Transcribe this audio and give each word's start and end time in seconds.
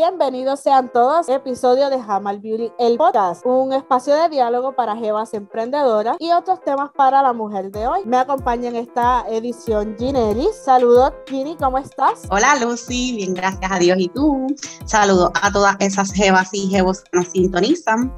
Bienvenidos 0.00 0.60
sean 0.60 0.90
todos 0.90 1.28
episodio 1.28 1.90
de 1.90 2.00
Jamal 2.00 2.38
Beauty, 2.38 2.72
el 2.78 2.96
podcast, 2.96 3.44
un 3.44 3.74
espacio 3.74 4.14
de 4.14 4.30
diálogo 4.30 4.74
para 4.74 4.96
jevas 4.96 5.34
emprendedoras 5.34 6.16
y 6.18 6.32
otros 6.32 6.62
temas 6.64 6.88
para 6.96 7.20
la 7.20 7.34
mujer 7.34 7.70
de 7.70 7.86
hoy. 7.86 8.00
Me 8.06 8.16
acompaña 8.16 8.70
en 8.70 8.76
esta 8.76 9.26
edición 9.28 9.96
Ginelli. 9.98 10.48
Saludos, 10.64 11.12
Gini, 11.26 11.54
¿cómo 11.58 11.76
estás? 11.76 12.22
Hola, 12.30 12.56
Lucy, 12.56 13.14
bien, 13.16 13.34
gracias 13.34 13.70
a 13.70 13.78
Dios. 13.78 13.98
¿Y 14.00 14.08
tú? 14.08 14.46
Saludos 14.86 15.32
a 15.42 15.52
todas 15.52 15.76
esas 15.80 16.10
jevas 16.12 16.48
y 16.54 16.70
jevos 16.70 17.02
que 17.02 17.18
nos 17.18 17.28
sintonizan. 17.28 18.10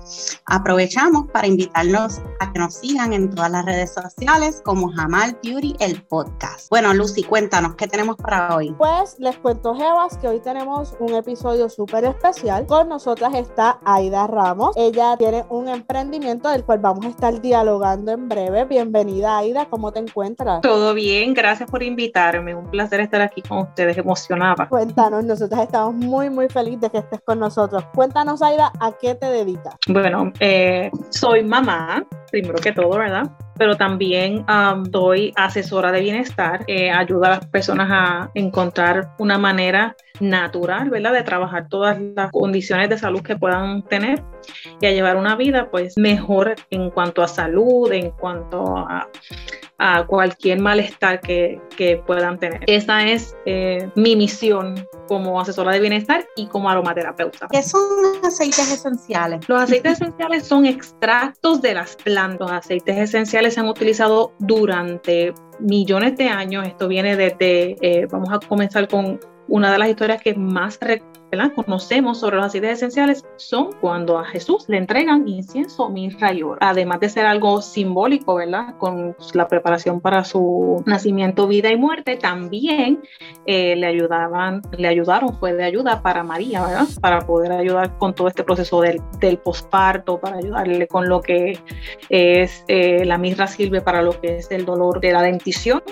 Aprovechamos 0.46 1.32
para 1.32 1.48
invitarlos 1.48 2.20
a 2.38 2.52
que 2.52 2.60
nos 2.60 2.74
sigan 2.74 3.12
en 3.12 3.28
todas 3.28 3.50
las 3.50 3.64
redes 3.64 3.92
sociales 3.92 4.62
como 4.64 4.92
Jamal 4.92 5.36
Beauty, 5.42 5.74
el 5.80 6.00
podcast. 6.04 6.70
Bueno, 6.70 6.94
Lucy, 6.94 7.24
cuéntanos, 7.24 7.74
¿qué 7.74 7.88
tenemos 7.88 8.14
para 8.18 8.54
hoy? 8.54 8.72
Pues 8.78 9.16
les 9.18 9.36
cuento, 9.38 9.74
jevas, 9.74 10.16
que 10.18 10.28
hoy 10.28 10.38
tenemos 10.38 10.94
un 11.00 11.12
episodio 11.14 11.71
súper 11.74 12.04
especial. 12.04 12.66
Con 12.66 12.88
nosotras 12.88 13.34
está 13.34 13.78
Aida 13.84 14.26
Ramos. 14.26 14.76
Ella 14.76 15.16
tiene 15.16 15.44
un 15.48 15.68
emprendimiento 15.68 16.48
del 16.50 16.64
cual 16.64 16.78
vamos 16.78 17.04
a 17.06 17.08
estar 17.08 17.40
dialogando 17.40 18.12
en 18.12 18.28
breve. 18.28 18.64
Bienvenida, 18.64 19.38
Aida. 19.38 19.66
¿Cómo 19.66 19.92
te 19.92 20.00
encuentras? 20.00 20.60
Todo 20.60 20.94
bien, 20.94 21.34
gracias 21.34 21.70
por 21.70 21.82
invitarme. 21.82 22.54
Un 22.54 22.70
placer 22.70 23.00
estar 23.00 23.20
aquí 23.20 23.42
con 23.42 23.58
ustedes, 23.58 23.96
emocionada. 23.98 24.68
Cuéntanos, 24.68 25.24
nosotras 25.24 25.62
estamos 25.62 25.94
muy, 25.94 26.30
muy 26.30 26.48
felices 26.48 26.82
de 26.82 26.90
que 26.90 26.98
estés 26.98 27.20
con 27.22 27.38
nosotros. 27.38 27.84
Cuéntanos, 27.94 28.42
Aida, 28.42 28.72
¿a 28.80 28.92
qué 28.92 29.14
te 29.14 29.26
dedicas? 29.26 29.74
Bueno, 29.88 30.32
eh, 30.40 30.90
soy 31.10 31.42
mamá, 31.44 32.06
primero 32.32 32.58
que 32.58 32.72
todo, 32.72 32.98
¿verdad? 32.98 33.30
pero 33.62 33.76
también 33.76 34.44
um, 34.48 34.82
doy 34.82 35.32
asesora 35.36 35.92
de 35.92 36.00
bienestar, 36.00 36.64
eh, 36.66 36.90
ayuda 36.90 37.28
a 37.28 37.30
las 37.30 37.46
personas 37.46 37.88
a 37.90 38.30
encontrar 38.34 39.10
una 39.18 39.38
manera 39.38 39.94
natural, 40.20 40.90
¿verdad? 40.90 41.12
De 41.12 41.22
trabajar 41.22 41.68
todas 41.68 41.96
las 42.00 42.30
condiciones 42.32 42.88
de 42.88 42.98
salud 42.98 43.22
que 43.22 43.36
puedan 43.36 43.82
tener 43.82 44.22
y 44.80 44.86
a 44.86 44.90
llevar 44.90 45.16
una 45.16 45.36
vida 45.36 45.70
pues 45.70 45.96
mejor 45.96 46.54
en 46.70 46.90
cuanto 46.90 47.22
a 47.22 47.28
salud, 47.28 47.92
en 47.92 48.10
cuanto 48.10 48.76
a, 48.76 49.08
a 49.84 50.06
cualquier 50.06 50.60
malestar 50.60 51.20
que, 51.20 51.60
que, 51.76 51.96
puedan 51.96 52.38
tener. 52.38 52.60
Esa 52.68 53.04
es 53.04 53.36
eh, 53.46 53.90
mi 53.96 54.14
misión 54.14 54.86
como 55.08 55.40
asesora 55.40 55.72
de 55.72 55.80
bienestar 55.80 56.24
y 56.36 56.46
como 56.46 56.70
aromaterapeuta. 56.70 57.48
¿Qué 57.50 57.64
son 57.64 57.82
aceites 58.24 58.70
esenciales? 58.70 59.48
Los 59.48 59.60
aceites 59.60 60.00
esenciales 60.00 60.46
son 60.46 60.66
extractos 60.66 61.60
de 61.62 61.74
las 61.74 61.96
plantas. 61.96 62.48
Los 62.48 62.52
aceites 62.52 62.96
esenciales 62.96 63.54
se 63.54 63.60
han 63.60 63.66
utilizado 63.66 64.32
durante 64.38 65.34
millones 65.58 66.16
de 66.16 66.28
años. 66.28 66.64
Esto 66.64 66.86
viene 66.86 67.16
desde, 67.16 67.76
eh, 67.80 68.06
vamos 68.08 68.28
a 68.30 68.38
comenzar 68.38 68.86
con 68.86 69.18
una 69.48 69.72
de 69.72 69.78
las 69.78 69.88
historias 69.88 70.22
que 70.22 70.34
más 70.34 70.78
conocemos 71.54 72.20
sobre 72.20 72.36
los 72.36 72.46
aceites 72.46 72.72
esenciales 72.72 73.24
son 73.36 73.72
cuando 73.80 74.18
a 74.18 74.24
Jesús 74.24 74.64
le 74.68 74.76
entregan 74.76 75.26
incienso, 75.26 75.88
mirra 75.88 76.32
y 76.32 76.42
oro. 76.42 76.58
Además 76.60 77.00
de 77.00 77.08
ser 77.08 77.26
algo 77.26 77.62
simbólico, 77.62 78.34
¿verdad? 78.34 78.76
Con 78.78 79.16
la 79.32 79.48
preparación 79.48 80.00
para 80.00 80.24
su 80.24 80.82
nacimiento, 80.86 81.48
vida 81.48 81.70
y 81.70 81.76
muerte, 81.76 82.16
también 82.16 83.00
eh, 83.46 83.76
le 83.76 83.86
ayudaban, 83.86 84.62
le 84.76 84.88
ayudaron, 84.88 85.38
fue 85.38 85.54
de 85.54 85.64
ayuda 85.64 86.02
para 86.02 86.22
María, 86.22 86.64
¿verdad? 86.66 86.86
Para 87.00 87.20
poder 87.20 87.52
ayudar 87.52 87.96
con 87.98 88.14
todo 88.14 88.28
este 88.28 88.44
proceso 88.44 88.80
del, 88.80 89.00
del 89.18 89.38
posparto, 89.38 90.20
para 90.20 90.36
ayudarle 90.36 90.86
con 90.86 91.08
lo 91.08 91.20
que 91.22 91.58
es 92.10 92.64
eh, 92.68 93.04
la 93.04 93.18
mirra 93.18 93.46
sirve 93.46 93.80
para 93.80 94.02
lo 94.02 94.20
que 94.20 94.38
es 94.38 94.50
el 94.50 94.64
dolor 94.64 95.00
de 95.00 95.12
la 95.12 95.22
dentición 95.22 95.82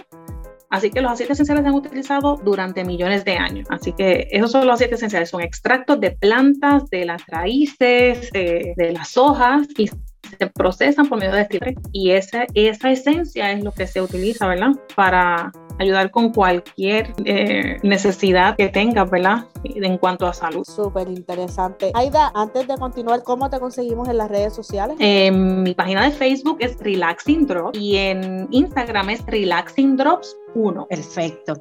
Así 0.71 0.91
que 0.91 1.01
los 1.01 1.11
aceites 1.11 1.35
esenciales 1.35 1.65
se 1.65 1.69
han 1.69 1.75
utilizado 1.75 2.41
durante 2.45 2.85
millones 2.85 3.25
de 3.25 3.37
años. 3.37 3.67
Así 3.71 3.93
que 3.93 4.29
esos 4.31 4.53
son 4.53 4.67
los 4.67 4.75
aceites 4.75 4.99
esenciales. 4.99 5.29
Son 5.29 5.41
extractos 5.41 6.01
de 6.01 6.13
plantas, 6.13 6.89
de 6.91 7.05
las 7.05 7.27
raíces, 7.27 8.31
de, 8.31 8.93
las 8.93 9.17
hojas 9.17 9.67
y 9.77 9.89
se 9.89 10.47
procesan 10.47 11.09
por 11.09 11.19
medio 11.19 11.35
de 11.35 11.43
este 11.43 11.75
y 11.93 12.13
esa, 12.13 12.47
esa 12.55 12.91
esencia 12.91 13.51
es 13.51 13.65
lo 13.65 13.73
que 13.73 13.89
se 13.89 14.01
utiliza, 14.01 14.47
¿verdad? 14.47 14.71
Para 14.95 15.51
ayudar 15.81 16.11
con 16.11 16.33
cualquier 16.33 17.13
eh, 17.25 17.79
necesidad 17.83 18.57
que 18.57 18.69
tengas, 18.69 19.11
¿verdad? 19.11 19.47
En 19.65 19.99
cuanto 19.99 20.27
a 20.27 20.35
salud. 20.35 20.65
Súper 20.65 21.09
interesante. 21.09 21.91
Aida, 21.95 22.31
antes 22.35 22.69
de 22.69 22.77
continuar, 22.77 23.23
¿cómo 23.23 23.49
te 23.51 23.59
conseguimos 23.59 24.09
en 24.09 24.19
las 24.19 24.29
redes 24.29 24.55
sociales? 24.55 24.97
mi 25.01 25.75
página 25.75 26.05
de 26.05 26.11
Facebook 26.11 26.59
es 26.61 26.79
Relaxing 26.79 27.47
Drops 27.47 27.79
y 27.79 27.97
en 27.97 28.49
Instagram 28.51 29.11
es 29.11 29.25
Relaxing 29.27 29.97
Drops 29.97 30.37
1. 30.55 30.87
Perfecto. 30.89 31.55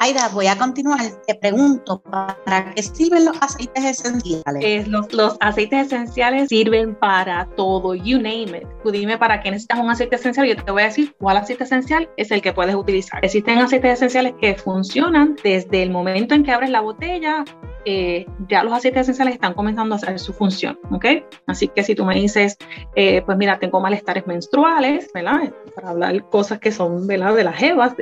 Aida, 0.00 0.28
voy 0.32 0.46
a 0.46 0.56
continuar. 0.56 1.00
Te 1.26 1.34
pregunto, 1.34 2.00
¿para 2.02 2.72
qué 2.72 2.82
sirven 2.84 3.24
los 3.24 3.36
aceites 3.40 3.84
esenciales? 3.84 4.86
los, 4.86 5.12
los, 5.12 5.36
aceites 5.40 5.86
esenciales 5.86 6.48
sirven 6.48 6.94
para 6.94 7.48
todo, 7.56 7.96
you 7.96 8.16
name 8.18 8.58
it. 8.58 8.68
Tú 8.84 8.92
dime 8.92 9.18
para 9.18 9.40
qué 9.40 9.50
necesitas 9.50 9.80
un 9.80 9.90
aceite 9.90 10.14
esencial 10.14 10.46
y 10.46 10.54
yo 10.54 10.64
te 10.64 10.70
voy 10.70 10.82
a 10.82 10.86
decir 10.86 11.14
cuál 11.18 11.36
aceite 11.36 11.64
esencial 11.64 12.08
es 12.16 12.30
el 12.30 12.40
que 12.40 12.52
puedes 12.52 12.76
utilizar. 12.76 13.24
Existen 13.24 13.58
aceites 13.58 13.94
esenciales 13.94 14.34
que 14.40 14.54
funcionan 14.54 15.36
desde 15.42 15.82
el 15.82 15.90
momento 15.90 16.36
en 16.36 16.44
que 16.44 16.52
abres 16.52 16.70
la 16.70 16.80
botella 16.80 17.44
eh, 17.90 18.26
ya 18.48 18.64
los 18.64 18.74
aceites 18.74 19.00
esenciales 19.02 19.34
están 19.34 19.54
comenzando 19.54 19.94
a 19.94 19.96
hacer 19.96 20.18
su 20.18 20.34
función, 20.34 20.78
¿ok? 20.90 21.06
Así 21.46 21.68
que 21.68 21.82
si 21.82 21.94
tú 21.94 22.04
me 22.04 22.14
dices, 22.14 22.58
eh, 22.94 23.22
pues 23.24 23.38
mira, 23.38 23.58
tengo 23.58 23.80
malestares 23.80 24.26
menstruales, 24.26 25.10
¿verdad? 25.14 25.54
Para 25.74 25.90
hablar 25.90 26.28
cosas 26.28 26.58
que 26.58 26.70
son, 26.70 27.06
¿verdad? 27.06 27.34
De 27.34 27.44
las 27.44 27.56
jevas 27.56 27.94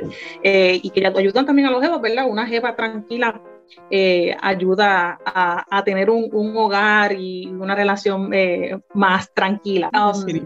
eh, 0.43 0.79
y 0.83 0.89
que 0.89 0.99
ya 0.99 1.13
te 1.13 1.19
ayudan 1.19 1.45
también 1.45 1.69
a 1.69 1.71
los 1.71 1.81
¿verdad? 2.01 2.25
Una 2.27 2.45
jeva 2.45 2.75
tranquila 2.75 3.41
ayuda 4.41 5.19
a, 5.25 5.83
tener 5.83 6.09
un, 6.09 6.55
hogar 6.55 7.13
y 7.13 7.47
una 7.47 7.75
relación 7.75 8.29
más 8.93 9.33
tranquila. 9.33 9.89
Um, 9.93 10.39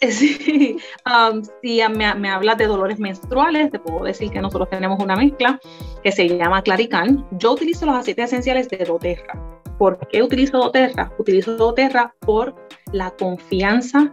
Sí, 0.00 0.76
um, 1.06 1.42
si 1.62 1.80
me, 1.90 2.14
me, 2.14 2.30
hablas 2.30 2.58
de 2.58 2.66
dolores 2.66 2.98
menstruales, 2.98 3.70
te 3.70 3.78
puedo 3.78 4.04
decir 4.04 4.30
que 4.30 4.40
nosotros 4.40 4.68
tenemos 4.70 5.02
una 5.02 5.16
mezcla 5.16 5.60
que 6.02 6.12
se 6.12 6.28
llama 6.28 6.62
Clarican. 6.62 7.26
Yo 7.32 7.52
utilizo 7.52 7.86
los 7.86 7.96
aceites 7.96 8.26
esenciales 8.26 8.68
de 8.68 8.78
doTERRA. 8.78 9.60
¿Por 9.78 9.98
qué 10.08 10.22
utilizo 10.22 10.58
doTERRA? 10.58 11.12
Utilizo 11.18 11.56
doTERRA 11.56 12.14
por 12.20 12.54
la 12.92 13.10
confianza 13.10 14.12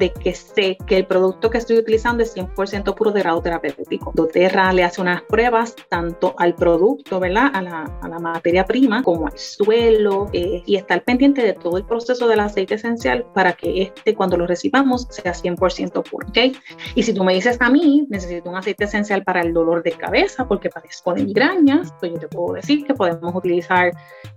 de 0.00 0.12
que 0.12 0.34
sé 0.34 0.78
que 0.86 0.96
el 0.96 1.06
producto 1.06 1.50
que 1.50 1.58
estoy 1.58 1.76
utilizando 1.76 2.22
es 2.22 2.34
100% 2.34 2.94
puro 2.94 3.12
de 3.12 3.20
grado 3.20 3.42
terapéutico. 3.42 4.12
doTERRA 4.14 4.72
le 4.72 4.82
hace 4.82 5.00
unas 5.00 5.22
pruebas 5.22 5.76
tanto 5.88 6.34
al 6.38 6.54
producto, 6.54 7.20
¿verdad? 7.20 7.50
A 7.52 7.62
la, 7.62 7.82
a 8.00 8.08
la 8.08 8.18
materia 8.18 8.64
prima 8.64 9.02
como 9.02 9.26
al 9.26 9.38
suelo 9.38 10.28
eh, 10.32 10.62
y 10.64 10.76
estar 10.76 11.04
pendiente 11.04 11.42
de 11.42 11.52
todo 11.52 11.76
el 11.76 11.84
proceso 11.84 12.26
del 12.26 12.40
aceite 12.40 12.74
esencial 12.74 13.26
para 13.34 13.52
que 13.52 13.82
este 13.82 14.14
cuando 14.14 14.38
lo 14.38 14.46
recibamos 14.46 15.06
sea 15.10 15.32
100% 15.32 16.02
puro, 16.02 16.26
¿ok? 16.28 16.56
Y 16.94 17.02
si 17.02 17.12
tú 17.12 17.22
me 17.22 17.34
dices 17.34 17.58
a 17.60 17.68
mí, 17.68 18.06
necesito 18.08 18.48
un 18.48 18.56
aceite 18.56 18.84
esencial 18.84 19.22
para 19.22 19.42
el 19.42 19.52
dolor 19.52 19.82
de 19.82 19.92
cabeza 19.92 20.48
porque 20.48 20.70
padezco 20.70 21.12
de 21.12 21.24
migrañas, 21.24 21.92
pues 22.00 22.12
yo 22.12 22.18
te 22.18 22.28
puedo 22.28 22.54
decir 22.54 22.86
que 22.86 22.94
podemos 22.94 23.34
utilizar 23.34 23.92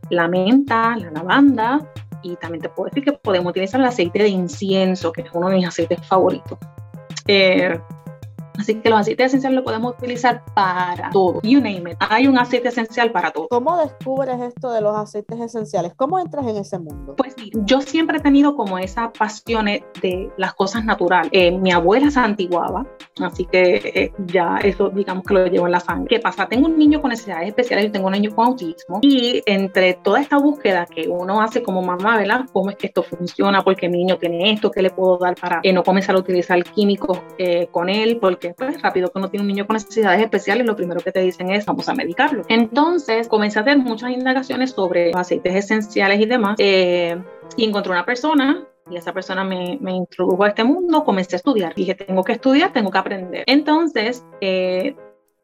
la 0.09 0.28
menta, 0.28 0.97
la 0.97 1.09
lavanda, 1.12 1.80
y 2.23 2.35
también 2.38 2.61
te 2.61 2.69
puedo 2.69 2.89
decir 2.89 3.03
que 3.03 3.11
podemos 3.13 3.51
utilizar 3.51 3.79
el 3.79 3.85
aceite 3.85 4.23
de 4.23 4.29
incienso, 4.29 5.11
que 5.11 5.22
es 5.22 5.28
uno 5.34 5.50
de 5.50 5.56
mis 5.56 5.67
aceites 5.67 6.06
favoritos. 6.07 6.57
Eh, 7.28 7.79
Así 8.59 8.75
que 8.75 8.89
los 8.89 8.99
aceites 8.99 9.27
esenciales 9.27 9.55
los 9.55 9.63
podemos 9.63 9.95
utilizar 9.97 10.43
para 10.53 11.09
todo. 11.09 11.39
You 11.43 11.59
name 11.59 11.91
it. 11.91 11.97
Hay 11.99 12.27
un 12.27 12.37
aceite 12.37 12.69
esencial 12.69 13.11
para 13.11 13.31
todo. 13.31 13.47
¿Cómo 13.49 13.77
descubres 13.77 14.39
esto 14.41 14.71
de 14.71 14.81
los 14.81 14.95
aceites 14.95 15.39
esenciales? 15.39 15.93
¿Cómo 15.95 16.19
entras 16.19 16.45
en 16.47 16.57
ese 16.57 16.79
mundo? 16.79 17.15
Pues 17.15 17.35
yo 17.53 17.81
siempre 17.81 18.17
he 18.17 18.21
tenido 18.21 18.55
como 18.55 18.77
esa 18.77 19.11
pasión 19.11 19.65
de 19.65 20.31
las 20.37 20.53
cosas 20.53 20.85
naturales. 20.85 21.29
Eh, 21.31 21.51
mi 21.51 21.71
abuela 21.71 22.11
se 22.11 22.19
antiguaba, 22.19 22.85
así 23.21 23.45
que 23.45 23.75
eh, 23.95 24.13
ya 24.27 24.57
eso 24.63 24.89
digamos 24.89 25.23
que 25.23 25.33
lo 25.33 25.47
llevo 25.47 25.65
en 25.65 25.71
la 25.71 25.79
sangre. 25.79 26.07
¿Qué 26.07 26.19
pasa? 26.19 26.47
Tengo 26.47 26.67
un 26.67 26.77
niño 26.77 27.01
con 27.01 27.09
necesidades 27.09 27.47
especiales 27.49 27.85
y 27.85 27.89
tengo 27.89 28.07
un 28.07 28.13
niño 28.13 28.35
con 28.35 28.47
autismo. 28.47 28.99
Y 29.01 29.41
entre 29.45 29.95
toda 29.95 30.21
esta 30.21 30.37
búsqueda 30.37 30.85
que 30.85 31.07
uno 31.07 31.41
hace 31.41 31.63
como 31.63 31.81
mamá, 31.81 32.17
¿verdad? 32.17 32.45
¿Cómo 32.51 32.69
es 32.69 32.75
que 32.75 32.88
esto 32.88 33.03
funciona? 33.03 33.63
Porque 33.63 33.89
mi 33.89 33.99
niño 33.99 34.17
tiene 34.17 34.51
esto, 34.51 34.69
¿qué 34.69 34.81
le 34.81 34.89
puedo 34.89 35.17
dar 35.17 35.35
para 35.35 35.59
eh, 35.63 35.73
no 35.73 35.83
comenzar 35.83 36.15
a 36.15 36.19
utilizar 36.19 36.63
químicos 36.63 37.19
con 37.71 37.89
él? 37.89 38.17
Porque 38.19 38.43
que 38.44 38.54
pues 38.54 38.81
rápido 38.81 39.12
uno 39.16 39.30
tiene 39.30 39.42
un 39.42 39.48
niño 39.48 39.66
con 39.66 39.75
necesidades 39.75 40.22
especiales, 40.22 40.66
lo 40.68 40.75
primero 40.75 41.00
que 41.00 41.12
te 41.12 41.22
dicen 41.22 41.50
es 41.51 41.66
vamos 41.66 41.88
a 41.88 41.94
medicarlo. 41.94 42.44
Entonces 42.50 43.28
comencé 43.28 43.60
a 43.60 43.62
hacer 43.62 43.78
muchas 43.78 44.12
indagaciones 44.12 44.72
sobre 44.72 45.12
aceites 45.13 45.56
esenciales 45.56 46.19
y 46.19 46.25
demás 46.25 46.56
eh, 46.60 47.18
y 47.56 47.66
encontré 47.66 47.92
una 47.92 48.06
persona 48.06 48.68
y 48.90 48.98
esa 48.98 49.13
persona 49.13 49.45
me, 49.45 49.78
me, 49.80 49.94
introdujo 49.94 50.44
a 50.44 50.50
este 50.50 50.66
mundo, 50.66 51.06
comencé 51.06 51.36
a 51.36 51.38
estudiar. 51.38 51.74
Dije, 51.74 51.95
tengo 51.95 52.22
que 52.24 52.34
estudiar, 52.34 52.74
tengo 52.74 52.92
que 52.92 52.98
aprender. 52.98 53.44
Entonces, 53.48 54.25
eh, 54.42 54.94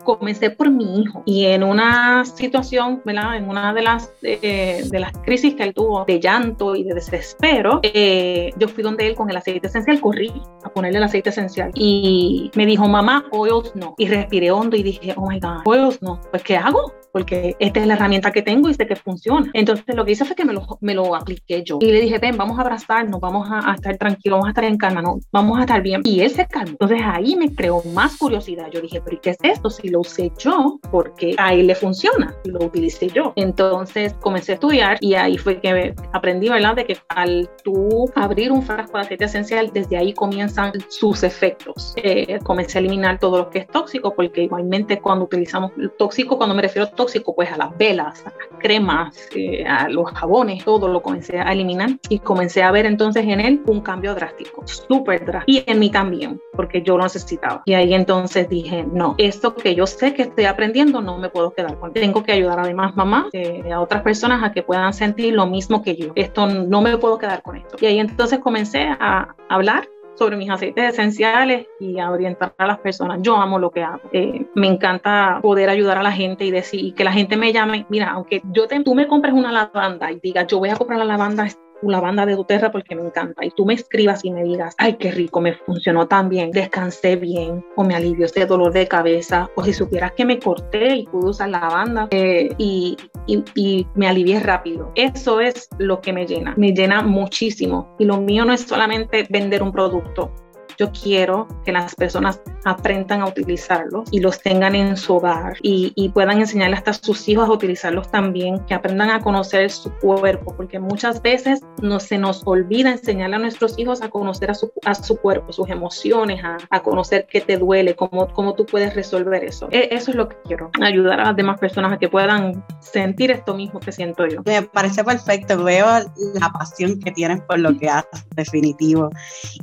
comencé 0.04 0.50
por 0.50 0.72
mi 0.72 1.02
hijo 1.02 1.24
y 1.26 1.46
en 1.46 1.64
una 1.64 2.24
situación, 2.24 3.02
¿verdad? 3.04 3.36
En 3.36 3.50
una 3.50 3.74
de 3.74 3.82
las, 3.82 4.14
eh, 4.22 4.84
de 4.90 5.00
las 5.00 5.12
crisis 5.26 5.56
que 5.56 5.64
él 5.64 5.74
tuvo 5.74 6.06
de 6.06 6.20
llanto 6.20 6.76
y 6.76 6.84
de 6.84 6.94
desespero, 6.94 7.82
eh, 7.84 8.52
yo 8.58 8.70
fui 8.70 8.84
donde 8.84 9.08
él 9.08 9.16
con 9.16 9.30
el 9.30 9.38
aceite 9.38 9.68
esencial, 9.68 10.00
corrí 10.00 10.32
a 10.64 10.70
ponerle 10.70 11.00
el 11.00 11.04
aceite 11.04 11.30
esencial 11.30 11.72
y 11.76 12.50
me 12.56 12.66
dijo, 12.66 12.88
mamá, 12.88 13.26
oils 13.32 13.76
no. 13.76 13.96
Y 13.98 14.08
respiré 14.08 14.52
hondo 14.52 14.78
y 14.78 14.84
dije, 14.84 15.14
oh 15.18 15.30
my 15.30 15.40
God, 15.40 15.62
oils 15.66 16.02
no. 16.02 16.22
Pues, 16.32 16.44
¿qué 16.44 16.56
hago? 16.56 16.94
porque 17.12 17.56
esta 17.60 17.80
es 17.80 17.88
la 17.88 17.96
herramienta 17.96 18.32
que 18.32 18.42
tengo 18.42 18.70
y 18.70 18.74
sé 18.74 18.88
que 18.88 18.96
funciona. 18.96 19.50
Entonces 19.54 19.96
lo 19.96 20.06
que 20.06 20.12
hice 20.12 20.26
fue 20.26 20.36
que 20.36 20.46
me 20.46 20.54
lo, 20.54 20.78
me 20.82 20.94
lo 20.94 21.16
apliqué 21.16 21.64
yo 21.64 21.80
y 21.82 21.92
le 21.92 22.02
dije, 22.02 22.20
ven, 22.20 22.38
vamos 22.38 22.58
a 22.58 22.62
abrazarnos, 22.62 23.20
vamos 23.20 23.48
a, 23.52 23.74
estar 23.74 23.98
tranquilos, 23.98 24.38
vamos 24.38 24.48
a 24.48 24.50
estar 24.50 24.64
en 24.64 24.78
calma, 24.78 25.02
no, 25.02 25.20
vamos 25.32 25.58
a 25.58 25.62
estar 25.62 25.82
bien. 25.82 26.02
Y 26.04 26.22
él 26.22 26.32
se 26.32 26.46
calmó. 26.48 26.72
Entonces 26.72 27.02
ahí 27.04 27.36
me 27.36 27.54
creó 27.54 27.82
más 27.94 28.18
curiosidad. 28.18 28.68
Yo 28.72 28.82
dije, 28.82 29.02
pero 29.02 29.16
¿y 29.16 29.20
qué 29.20 29.32
es 29.32 29.38
esto? 29.42 29.70
Si 29.70 29.89
lo 29.90 30.02
usé 30.02 30.32
yo, 30.38 30.80
porque 30.92 31.36
a 31.38 31.54
él 31.54 31.68
le 31.68 31.76
funciona 31.76 32.36
lo 32.46 32.66
utilicé 32.66 33.08
yo. 33.08 33.34
Entonces 33.36 34.14
comencé 34.22 34.54
a 34.54 34.56
estudiar 34.56 34.98
y 35.02 35.14
ahí 35.16 35.38
fue 35.38 35.60
que 35.60 35.94
aprendí, 36.14 36.50
¿verdad? 36.50 36.76
De 36.76 36.86
que 36.86 36.98
al 37.10 37.50
tú 37.64 38.10
abrir 38.16 38.52
un 38.52 38.64
frasco 38.64 38.98
de 38.98 39.04
aceite 39.04 39.26
esencial, 39.26 39.72
desde 39.74 39.98
ahí 39.98 40.14
comienzan 40.14 40.74
sus 40.90 41.24
efectos. 41.24 41.94
Eh, 41.98 42.40
comencé 42.44 42.78
a 42.78 42.82
eliminar 42.82 43.20
todo 43.20 43.38
lo 43.38 43.50
que 43.50 43.60
es 43.60 43.68
tóxico, 43.68 44.14
porque 44.16 44.44
igualmente 44.44 45.00
cuando 45.00 45.26
utilizamos 45.26 45.72
tóxico, 45.98 46.38
cuando 46.38 46.56
me 46.56 46.62
refiero 46.62 46.88
a 46.88 46.92
tóxico, 46.92 47.36
pues 47.36 47.52
a 47.52 47.58
las 47.58 47.78
velas, 47.78 48.22
a 48.26 48.30
las 48.30 48.60
cremas, 48.60 49.30
eh, 49.36 49.66
a 49.66 49.90
los 49.90 50.12
jabones, 50.12 50.64
todo 50.64 50.88
lo 50.88 51.02
comencé 51.02 51.40
a 51.40 51.52
eliminar 51.52 51.90
y 52.10 52.20
comencé 52.20 52.64
a 52.64 52.72
ver 52.72 52.86
entonces 52.86 53.26
en 53.26 53.40
él 53.40 53.62
un 53.68 53.82
cambio 53.82 54.16
drástico, 54.16 54.66
súper 54.68 55.26
drástico. 55.26 55.52
Y 55.52 55.64
en 55.70 55.80
mí 55.80 55.90
también, 55.90 56.40
porque 56.60 56.82
yo 56.82 56.98
lo 56.98 57.04
necesitaba. 57.04 57.62
Y 57.64 57.74
ahí 57.74 57.94
entonces 57.94 58.50
dije, 58.50 58.86
no, 58.92 59.16
esto 59.18 59.56
que 59.56 59.76
yo 59.76 59.88
sé 59.88 60.14
que 60.14 60.24
estoy 60.24 60.44
aprendiendo 60.44 61.00
no 61.00 61.18
me 61.18 61.30
puedo 61.30 61.52
quedar 61.52 61.80
con. 61.80 61.94
Tengo 61.94 62.22
que 62.22 62.34
ayudar 62.34 62.60
además 62.60 62.98
mamá, 62.98 63.30
eh, 63.32 63.72
a 63.72 63.80
otras 63.80 64.02
personas 64.02 64.44
a 64.44 64.52
que 64.52 64.62
puedan 64.62 64.92
sentir 64.92 65.34
lo 65.36 65.48
mismo 65.48 65.82
que 65.82 65.96
yo. 65.96 66.12
Esto 66.16 66.48
no 66.48 66.82
me 66.82 66.98
puedo 66.98 67.18
quedar 67.18 67.42
con 67.44 67.56
esto. 67.56 67.78
Y 67.80 67.86
ahí 67.86 67.98
entonces 67.98 68.40
comencé 68.40 68.90
a 69.00 69.38
hablar 69.48 69.88
sobre 70.16 70.36
mis 70.36 70.50
aceites 70.50 70.96
esenciales 70.96 71.66
y 71.80 71.98
a 71.98 72.12
orientar 72.12 72.54
a 72.58 72.68
las 72.68 72.80
personas. 72.80 73.20
Yo 73.22 73.38
amo 73.38 73.58
lo 73.58 73.72
que 73.72 73.82
hago. 73.82 74.02
Eh, 74.12 74.46
me 74.54 74.68
encanta 74.68 75.40
poder 75.42 75.70
ayudar 75.70 75.98
a 75.98 76.04
la 76.04 76.12
gente 76.12 76.44
y 76.44 76.52
decir 76.52 76.94
que 76.94 77.06
la 77.06 77.14
gente 77.14 77.38
me 77.38 77.54
llame, 77.54 77.86
mira, 77.88 78.10
aunque 78.10 78.42
yo 78.52 78.68
te, 78.68 78.84
tú 78.84 78.96
me 78.96 79.08
compres 79.08 79.34
una 79.34 79.54
lavanda 79.54 80.12
y 80.12 80.20
digas, 80.20 80.46
yo 80.48 80.60
voy 80.60 80.72
a 80.72 80.76
comprar 80.76 81.00
la 81.00 81.06
lavanda 81.06 81.48
la 81.84 82.00
banda 82.00 82.26
de 82.26 82.36
doTERRA 82.36 82.72
porque 82.72 82.96
me 82.96 83.04
encanta. 83.04 83.46
Y 83.46 83.52
tú 83.52 83.66
me 83.66 83.74
escribas 83.74 84.26
y 84.26 84.32
me 84.32 84.44
digas, 84.44 84.76
ay, 84.78 84.96
qué 84.96 85.12
rico, 85.12 85.42
me 85.42 85.54
funcionó 85.54 86.08
tan 86.08 86.30
bien, 86.30 86.52
descansé 86.52 87.16
bien 87.16 87.66
o 87.76 87.84
me 87.84 87.96
alivió 87.96 88.26
este 88.26 88.46
dolor 88.46 88.74
de 88.74 88.88
cabeza 88.88 89.50
o 89.56 89.64
si 89.64 89.74
supieras 89.74 90.14
que 90.14 90.26
me 90.26 90.40
corté 90.40 90.96
y 90.96 91.06
pude 91.06 91.30
usar 91.30 91.50
la 91.50 91.60
banda 91.60 92.08
eh, 92.12 92.50
y, 92.58 92.98
y, 93.28 93.44
y, 93.56 93.88
me 93.96 94.08
alivié 94.08 94.40
rápido. 94.40 94.92
Eso 94.96 95.40
es 95.40 95.70
lo 95.78 96.02
que 96.02 96.14
me 96.14 96.26
llena, 96.26 96.54
me 96.58 96.74
llena 96.74 97.02
muchísimo. 97.02 97.96
Y 98.00 98.06
lo 98.06 98.18
mío 98.18 98.46
no 98.46 98.54
es 98.54 98.62
solamente 98.62 99.26
vender 99.30 99.64
un 99.64 99.72
producto, 99.72 100.32
yo 100.80 100.90
quiero 100.92 101.48
que 101.66 101.74
las 101.74 101.94
personas 101.94 102.42
aprendan 102.64 103.22
a 103.22 103.28
utilizarlos 103.28 104.08
y 104.12 104.22
los 104.22 104.42
tengan 104.42 104.76
en 104.76 104.96
su 104.96 105.16
hogar 105.16 105.58
y, 105.62 106.10
puedan 106.10 106.40
enseñarle 106.40 106.76
hasta 106.76 106.92
a 106.92 106.94
sus 106.96 107.28
hijos 107.30 107.48
a 107.48 107.52
utilizarlos 107.52 108.10
también, 108.10 108.66
que 108.66 108.74
aprendan 108.74 109.12
a 109.12 109.22
conocer 109.22 109.70
su 109.70 109.92
cuerpo, 110.00 110.56
porque 110.56 110.80
muchas 110.80 111.22
veces 111.22 111.62
no, 111.82 112.00
se 112.00 112.18
nos 112.18 112.42
olvida 112.46 112.92
enseñarle 112.92 113.36
a 113.36 113.40
nuestros 113.40 113.78
hijos 113.78 114.02
a 114.02 114.10
conocer 114.10 114.50
a 114.50 114.56
su, 114.56 115.18
cuerpo, 115.18 115.54
sus 115.54 115.70
emociones, 115.70 116.44
a, 116.44 116.58
a 116.72 116.82
conocer 116.82 117.28
qué 117.30 117.42
te 117.42 117.58
duele, 117.58 117.96
cómo, 117.96 118.28
cómo 118.34 118.56
tú 118.56 118.66
puedes 118.66 118.96
resolver 118.96 119.44
eso. 119.44 119.68
E, 119.72 119.90
eso 119.92 120.12
es 120.12 120.18
lo 120.18 120.28
que 120.28 120.38
quiero, 120.46 120.72
ayudar 120.82 121.20
a 121.20 121.26
las 121.26 121.36
demás 121.36 121.60
personas 121.60 121.94
a 121.94 122.00
que 122.00 122.10
puedan 122.10 122.66
sentir 122.80 123.30
esto 123.30 123.54
mismo 123.54 123.80
que 123.80 123.92
siento 123.92 124.26
yo. 124.26 124.42
Me 124.46 124.64
parece 124.64 125.04
perfecto, 125.04 125.64
veo 125.64 125.86
la 125.86 126.50
pasión 126.50 127.00
que 127.00 127.12
tienes 127.12 127.42
por 127.42 127.60
lo 127.60 127.78
que 127.78 127.88
haces, 127.88 128.26
definitivo. 128.36 129.10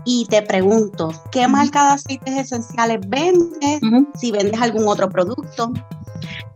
Y 0.04 0.26
te 0.30 0.42
pregunto, 0.42 1.05
¿qué 1.30 1.48
marca 1.48 1.86
de 1.86 1.94
aceites 1.94 2.36
esenciales 2.36 3.00
vendes? 3.08 3.80
Si 4.18 4.32
vendes 4.32 4.60
algún 4.60 4.86
otro 4.88 5.08
producto. 5.08 5.72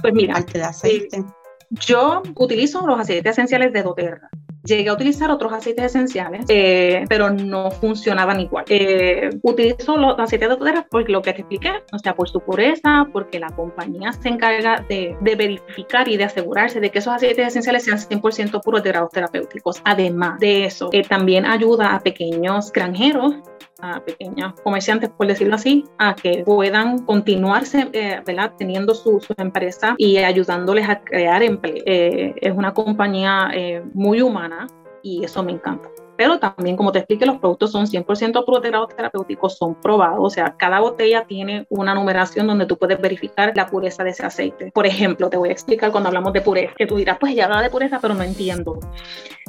Pues 0.01 0.15
mira, 0.15 0.41
de 0.41 0.63
aceite. 0.63 1.19
Eh, 1.19 1.25
yo 1.71 2.23
utilizo 2.37 2.87
los 2.87 2.99
aceites 2.99 3.33
esenciales 3.33 3.73
de 3.73 3.83
doTERRA. 3.83 4.29
Llegué 4.65 4.91
a 4.91 4.93
utilizar 4.93 5.31
otros 5.31 5.53
aceites 5.53 5.87
esenciales, 5.87 6.45
eh, 6.49 7.05
pero 7.09 7.31
no 7.31 7.71
funcionaban 7.71 8.41
igual. 8.41 8.65
Eh, 8.69 9.31
utilizo 9.43 9.97
los 9.97 10.19
aceites 10.19 10.49
de 10.49 10.57
doTERRA 10.57 10.87
por 10.91 11.09
lo 11.09 11.23
que 11.23 11.33
te 11.33 11.41
expliqué, 11.41 11.73
o 11.93 11.99
sea, 11.99 12.15
por 12.15 12.29
su 12.29 12.41
pureza, 12.41 13.07
porque 13.11 13.39
la 13.39 13.49
compañía 13.49 14.13
se 14.13 14.29
encarga 14.29 14.85
de, 14.87 15.17
de 15.21 15.35
verificar 15.35 16.09
y 16.09 16.19
de 16.19 16.25
asegurarse 16.25 16.81
de 16.81 16.91
que 16.91 16.99
esos 16.99 17.15
aceites 17.15 17.49
esenciales 17.49 17.85
sean 17.85 17.99
100% 17.99 18.61
puros 18.63 18.83
de 18.83 18.91
grados 18.91 19.13
terapéuticos. 19.13 19.81
Además 19.85 20.39
de 20.41 20.67
eso, 20.67 20.91
también 21.09 21.47
ayuda 21.47 21.95
a 21.95 22.01
pequeños 22.01 22.71
granjeros 22.73 23.37
a 23.83 24.01
pequeños 24.01 24.55
comerciantes, 24.63 25.11
por 25.11 25.27
decirlo 25.27 25.55
así, 25.55 25.85
a 25.99 26.15
que 26.15 26.43
puedan 26.45 27.05
continuarse 27.05 27.89
eh, 27.93 28.23
teniendo 28.59 28.95
su, 28.95 29.21
su, 29.21 29.35
empresa 29.37 29.95
y 29.99 30.19
ayudándoles 30.19 30.89
a 30.89 31.01
crear 31.01 31.43
empleo. 31.43 31.83
Eh, 31.87 32.35
es 32.41 32.53
una 32.53 32.75
compañía 32.75 33.51
eh, 33.55 33.83
muy 33.95 34.23
humana 34.23 34.67
y 35.03 35.25
eso 35.25 35.43
me 35.43 35.53
encanta 35.53 35.89
pero 36.21 36.39
también, 36.39 36.77
como 36.77 36.93
te 36.93 36.99
expliqué, 36.99 37.25
los 37.25 37.39
productos 37.39 37.73
son 37.73 37.87
100% 37.87 38.45
proteados 38.45 38.95
terapéuticos, 38.95 39.57
son 39.57 39.75
probados, 39.75 40.19
o 40.21 40.29
sea, 40.29 40.55
cada 40.59 40.79
botella 40.79 41.25
tiene 41.25 41.65
una 41.71 41.95
numeración 41.95 42.47
donde 42.47 42.67
tú 42.67 42.77
puedes 42.77 43.01
verificar 43.01 43.55
la 43.57 43.67
pureza 43.67 44.05
de 44.05 44.11
ese 44.11 44.27
aceite. 44.27 44.71
Por 44.71 44.85
ejemplo, 44.85 45.31
te 45.31 45.39
voy 45.39 45.49
a 45.49 45.53
explicar 45.53 45.91
cuando 45.91 46.09
hablamos 46.09 46.35
de 46.35 46.43
pureza, 46.43 46.75
que 46.77 46.85
tú 46.85 46.97
dirás, 46.97 47.17
pues 47.19 47.35
ya 47.35 47.47
habla 47.47 47.63
de 47.63 47.71
pureza, 47.71 48.01
pero 48.03 48.13
no 48.13 48.23
entiendo. 48.23 48.79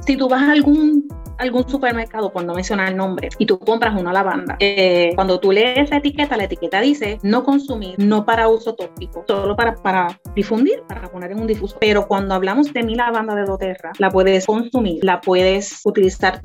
Si 0.05 0.15
tú 0.15 0.29
vas 0.29 0.43
a 0.43 0.53
algún, 0.53 1.09
algún 1.41 1.67
supermercado, 1.67 2.31
por 2.31 2.43
no 2.43 2.53
mencionar 2.53 2.89
el 2.89 2.97
nombre, 2.97 3.29
y 3.37 3.45
tú 3.45 3.59
compras 3.59 3.99
una 3.99 4.13
lavanda, 4.13 4.57
eh, 4.59 5.11
cuando 5.15 5.39
tú 5.39 5.51
lees 5.51 5.89
la 5.89 5.97
etiqueta, 5.97 6.37
la 6.37 6.45
etiqueta 6.45 6.81
dice 6.81 7.19
no 7.23 7.43
consumir, 7.43 7.95
no 7.97 8.25
para 8.25 8.47
uso 8.47 8.75
tópico, 8.75 9.25
solo 9.27 9.55
para, 9.55 9.75
para 9.75 10.19
difundir, 10.35 10.83
para 10.87 11.11
poner 11.11 11.31
en 11.31 11.39
un 11.39 11.47
difusor. 11.47 11.79
Pero 11.79 12.07
cuando 12.07 12.35
hablamos 12.35 12.71
de 12.73 12.83
mi 12.83 12.95
lavanda 12.95 13.35
de 13.35 13.45
doTERRA, 13.45 13.91
la 13.97 14.09
puedes 14.09 14.45
consumir, 14.45 15.03
la 15.03 15.21
puedes 15.21 15.81
utilizar 15.83 16.41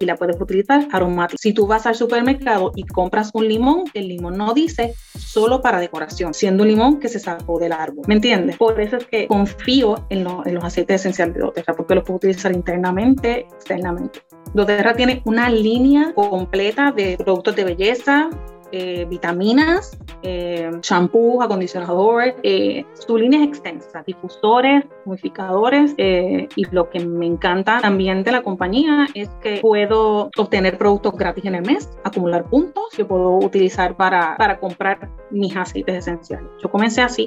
y 0.00 0.04
la 0.06 0.16
puedes 0.16 0.40
utilizar 0.40 0.86
aromática. 0.92 1.38
Si 1.40 1.52
tú 1.52 1.66
vas 1.66 1.86
al 1.86 1.94
supermercado 1.94 2.72
y 2.74 2.84
compras 2.84 3.30
un 3.34 3.48
limón, 3.48 3.84
el 3.94 4.08
limón 4.08 4.36
no 4.36 4.54
dice 4.54 4.94
solo 5.16 5.60
para 5.60 5.78
decoración, 5.78 6.34
siendo 6.34 6.62
un 6.62 6.68
limón 6.68 6.98
que 6.98 7.08
se 7.08 7.18
sacó 7.18 7.58
del 7.58 7.72
árbol. 7.72 8.04
¿Me 8.06 8.14
entiendes? 8.14 8.56
Por 8.56 8.80
eso 8.80 8.96
es 8.96 9.06
que 9.06 9.26
confío 9.26 10.06
en, 10.10 10.26
en 10.44 10.54
los 10.54 10.64
aceites 10.64 11.00
esenciales 11.00 11.34
de 11.34 11.40
doTERRA, 11.40 11.74
porque 11.74 11.94
los 11.94 12.04
puedo 12.04 12.16
utilizar 12.16 12.52
internamente, 12.52 13.40
externamente. 13.40 14.20
doTERRA 14.54 14.94
tiene 14.94 15.22
una 15.24 15.48
línea 15.48 16.12
completa 16.14 16.92
de 16.92 17.16
productos 17.16 17.56
de 17.56 17.64
belleza, 17.64 18.30
eh, 18.72 19.04
vitaminas, 19.08 19.98
eh, 20.22 20.70
shampoo, 20.80 21.42
acondicionador. 21.42 22.34
Eh, 22.42 22.84
su 22.94 23.18
línea 23.18 23.42
es 23.42 23.48
extensa, 23.48 24.02
difusores, 24.06 24.84
humidificadores 25.04 25.94
eh, 25.98 26.48
y 26.56 26.64
lo 26.70 26.88
que 26.88 27.00
me 27.00 27.26
encanta 27.26 27.80
también 27.80 28.24
de 28.24 28.32
la 28.32 28.42
compañía 28.42 29.06
es 29.14 29.28
que 29.42 29.58
puedo 29.60 30.30
obtener 30.38 30.78
productos 30.78 31.14
gratis 31.16 31.44
en 31.44 31.56
el 31.56 31.66
mes, 31.66 31.90
acumular 32.02 32.44
puntos 32.48 32.84
que 32.96 33.04
puedo 33.04 33.36
utilizar 33.36 33.96
para, 33.96 34.36
para 34.38 34.58
comprar 34.58 35.10
mis 35.30 35.54
aceites 35.54 35.96
esenciales. 35.96 36.48
Yo 36.62 36.70
comencé 36.70 37.02
así, 37.02 37.26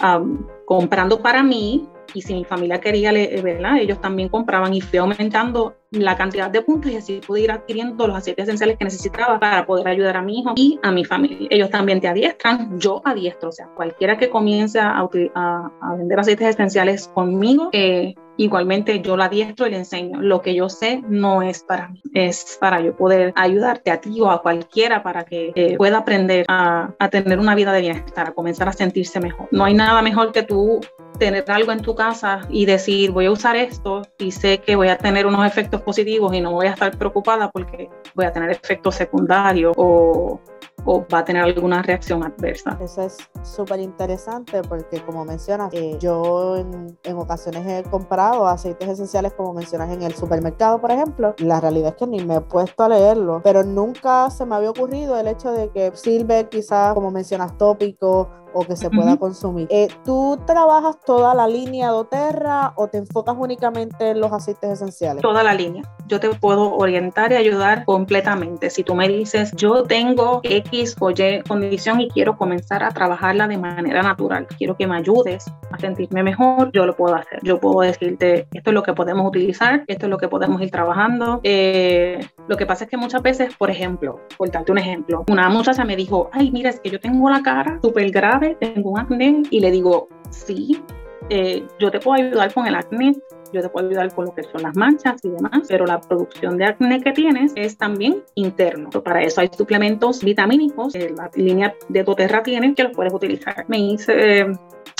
comprando 0.66 1.20
para 1.22 1.44
mí 1.44 1.88
y 2.16 2.22
si 2.22 2.34
mi 2.34 2.46
familia 2.46 2.80
quería, 2.80 3.12
¿verdad? 3.12 3.78
Ellos 3.78 4.00
también 4.00 4.30
compraban 4.30 4.74
y 4.74 4.82
fui 4.82 4.98
aumentando 5.00 5.76
la 5.92 6.16
cantidad 6.16 6.50
de 6.50 6.62
puntos 6.62 6.92
y 6.92 6.96
así 6.96 7.22
pude 7.26 7.42
ir 7.42 7.52
adquiriendo 7.52 8.08
los 8.08 8.16
aceites 8.16 8.44
esenciales 8.44 8.78
que 8.78 8.86
necesitaba 8.86 9.40
para 9.40 9.66
poder 9.66 9.88
ayudar 9.88 10.18
a 10.18 10.22
mi 10.22 10.40
hijo 10.40 10.54
y 10.56 10.80
a 10.82 10.92
mi 10.92 11.04
familia. 11.04 11.48
Ellos 11.50 11.70
también 11.70 12.00
te 12.00 12.08
adiestran, 12.08 12.80
yo 12.80 13.02
adiestro, 13.04 13.50
o 13.50 13.52
sea, 13.52 13.68
cualquiera 13.76 14.18
que 14.18 14.30
comience 14.30 14.80
a, 14.80 14.98
a, 15.00 15.96
vender 15.98 16.20
aceites 16.20 16.48
esenciales 16.48 17.10
conmigo, 17.14 17.70
eh, 17.74 18.16
igualmente 18.38 19.01
yo 19.01 19.18
la 19.18 19.25
adiestro 19.25 19.68
y 19.68 19.72
le 19.72 19.77
enseño. 19.77 20.22
Lo 20.22 20.42
que 20.42 20.56
yo 20.56 20.70
sé 20.70 21.01
no 21.08 21.42
es 21.42 21.63
para 21.63 21.89
mí, 21.89 22.01
es 22.13 22.58
para 22.60 22.82
yo 22.82 22.96
poder 22.96 23.34
ayudarte 23.36 23.92
a 23.92 24.01
ti 24.01 24.20
o 24.22 24.30
a 24.30 24.42
cualquiera 24.42 25.04
para 25.04 25.25
que 25.25 25.51
eh, 25.56 25.77
pueda 25.77 26.00
aprender 26.00 26.46
a, 26.48 26.94
a, 27.00 27.10
tener 27.10 27.39
una 27.39 27.56
vida 27.56 27.72
de 27.74 27.82
bienestar, 27.82 28.30
a 28.30 28.32
comenzar 28.34 28.68
a 28.68 28.74
sentirse 28.74 29.20
mejor. 29.20 29.48
No 29.51 29.65
hay 29.65 29.74
nada 29.74 30.01
mejor 30.01 30.32
que 30.32 30.44
tú 30.44 30.82
tener 31.18 31.50
algo 31.50 31.72
en 31.72 31.82
tu 31.82 31.96
casa 31.96 32.42
y 32.50 32.65
decir 32.65 33.12
voy 33.12 33.25
a 33.25 33.32
usar 33.32 33.56
esto 33.56 34.01
y 34.18 34.32
sé 34.32 34.60
que 34.60 34.75
voy 34.75 34.89
a 34.89 34.98
tener 34.98 35.25
unos 35.25 35.46
efectos 35.46 35.82
positivos 35.82 36.34
y 36.34 36.42
no 36.42 36.51
voy 36.51 36.68
a 36.68 36.72
estar 36.72 36.98
preocupada 36.98 37.50
porque 37.51 37.89
voy 38.13 38.25
a 38.25 38.32
tener 38.32 38.51
efectos 38.51 38.96
secundarios 38.96 39.74
o 39.77 40.42
o 40.86 41.06
va 41.12 41.20
a 41.20 41.25
tener 41.25 41.44
alguna 41.44 41.82
reacción 41.82 42.24
adversa. 42.24 42.77
Eso 42.82 43.01
es 43.01 43.18
súper 43.44 43.80
interesante 43.80 44.62
porque 44.63 45.01
como 45.01 45.25
mencionas, 45.25 45.74
eh, 45.74 45.98
yo 46.00 46.58
en, 46.58 47.18
ocasiones 47.18 47.65
he 47.68 47.89
comprado 47.89 48.48
aceites 48.48 48.88
esenciales 48.88 49.34
como 49.34 49.54
mencionas 49.54 49.92
en 49.92 50.04
el 50.04 50.13
supermercado, 50.13 50.80
por 50.80 50.92
ejemplo. 50.92 51.34
La 51.39 51.60
realidad 51.60 51.89
es 51.89 51.96
que 51.96 52.08
ni 52.08 52.24
me 52.24 52.36
he 52.36 52.42
puesto 52.42 52.84
a 52.84 52.89
leerlo, 52.89 53.42
pero 53.44 53.63
nunca 53.63 54.30
se 54.30 54.46
me 54.46 54.56
había 54.56 54.70
ocurrido 54.70 55.20
el 55.20 55.27
hecho 55.27 55.51
de 55.51 55.70
que 55.70 55.92
sirve 55.96 56.48
quizás, 56.50 56.94
como 56.94 57.12
mencionas, 57.12 57.58
tópico 57.58 58.30
o 58.56 58.66
que 58.66 58.76
se 58.78 58.90
pueda 58.90 59.18
consumir. 59.18 59.68
Eh, 59.70 59.90
¿Tú 60.06 60.40
trabajas 60.48 60.98
toda 61.06 61.36
la 61.36 61.48
línea 61.48 61.90
doTERRA 61.90 62.74
o 62.78 62.88
te 62.88 62.98
enfocas 62.98 63.36
únicamente 63.38 64.12
en 64.12 64.22
los 64.22 64.32
aceites 64.32 64.72
esenciales? 64.72 65.22
Toda 65.22 65.44
la 65.44 65.54
línea. 65.54 65.84
Yo 66.08 66.20
te 66.22 66.30
puedo 66.30 66.74
orientar 66.76 67.34
y 67.34 67.36
ayudar 67.36 67.84
completamente. 67.84 68.70
Si 68.70 68.84
tú 68.84 68.96
me 68.96 69.10
dices, 69.10 69.52
yo 69.56 69.84
tengo 69.84 70.40
X 70.44 70.96
o 71.00 71.12
Y 71.12 71.42
condición 71.48 72.00
y 72.00 72.10
quiero 72.10 72.38
comenzar 72.38 72.82
a 72.84 72.92
trabajarla 72.92 73.48
de 73.48 73.58
manera 73.58 74.02
natural, 74.02 74.48
quiero 74.58 74.78
que 74.78 74.88
me 74.88 74.98
ayudes 74.98 75.46
a 75.72 75.78
sentirme 75.78 76.24
mejor, 76.24 76.72
yo 76.72 76.86
lo 76.86 76.96
puedo 76.96 77.16
hacer. 77.16 77.40
Yo 77.44 77.60
puedo 77.60 77.82
decirte, 77.82 78.48
esto 78.54 78.70
es 78.70 78.74
lo 78.74 78.84
que 78.84 78.94
podemos 78.94 79.28
utilizar, 79.28 79.84
esto 79.88 80.06
es 80.06 80.10
lo 80.10 80.18
que 80.18 80.30
podemos 80.30 80.62
ir 80.62 80.72
trabajando. 80.72 81.42
Eh, 81.44 82.26
lo 82.48 82.58
que 82.58 82.66
pasa 82.66 82.84
es 82.84 82.90
que 82.90 82.98
muchas 82.98 83.22
veces, 83.22 83.56
por 83.56 83.72
ejemplo, 83.72 84.20
por 84.38 84.52
darte 84.52 84.72
un 84.72 84.78
ejemplo, 84.78 85.24
una 85.28 85.50
muchacha 85.50 85.84
me 85.84 85.96
dijo, 85.96 86.30
ay, 86.32 86.52
mira, 86.52 86.70
es 86.70 86.80
que 86.80 86.90
yo 86.90 87.00
tengo 87.00 87.30
la 87.30 87.42
cara 87.42 87.80
súper 87.82 88.12
grave, 88.12 88.56
tengo 88.60 88.92
un 88.92 89.00
acné, 89.00 89.44
y 89.50 89.60
le 89.60 89.72
digo, 89.72 90.08
sí, 90.30 90.82
eh, 91.30 91.66
yo 91.80 91.90
te 91.90 92.00
puedo 92.00 92.22
ayudar 92.22 92.54
con 92.54 92.68
el 92.68 92.75
acné, 92.75 93.14
yo 93.52 93.62
te 93.62 93.70
puedo 93.70 93.88
ayudar 93.88 94.14
con 94.14 94.25
lo 94.25 94.34
que 94.34 94.44
son 94.44 94.64
las 94.64 94.75
manchas 94.75 95.24
y 95.24 95.30
demás, 95.30 95.68
pero 95.68 95.86
la 95.86 96.00
producción 96.02 96.58
de 96.58 96.66
acné 96.66 97.02
que 97.02 97.12
tienes 97.12 97.54
es 97.56 97.78
también 97.78 98.24
interno. 98.36 98.90
Para 98.90 99.24
eso 99.24 99.42
hay 99.42 99.50
suplementos 99.56 100.24
vitamínicos 100.24 100.94
que 100.94 101.10
la 101.10 101.30
línea 101.36 101.74
de 101.90 102.04
doTERRA 102.04 102.44
tiene 102.44 102.74
que 102.74 102.84
los 102.84 102.94
puedes 102.94 103.14
utilizar. 103.14 103.66
Me 103.68 103.78
dice, 103.78 104.48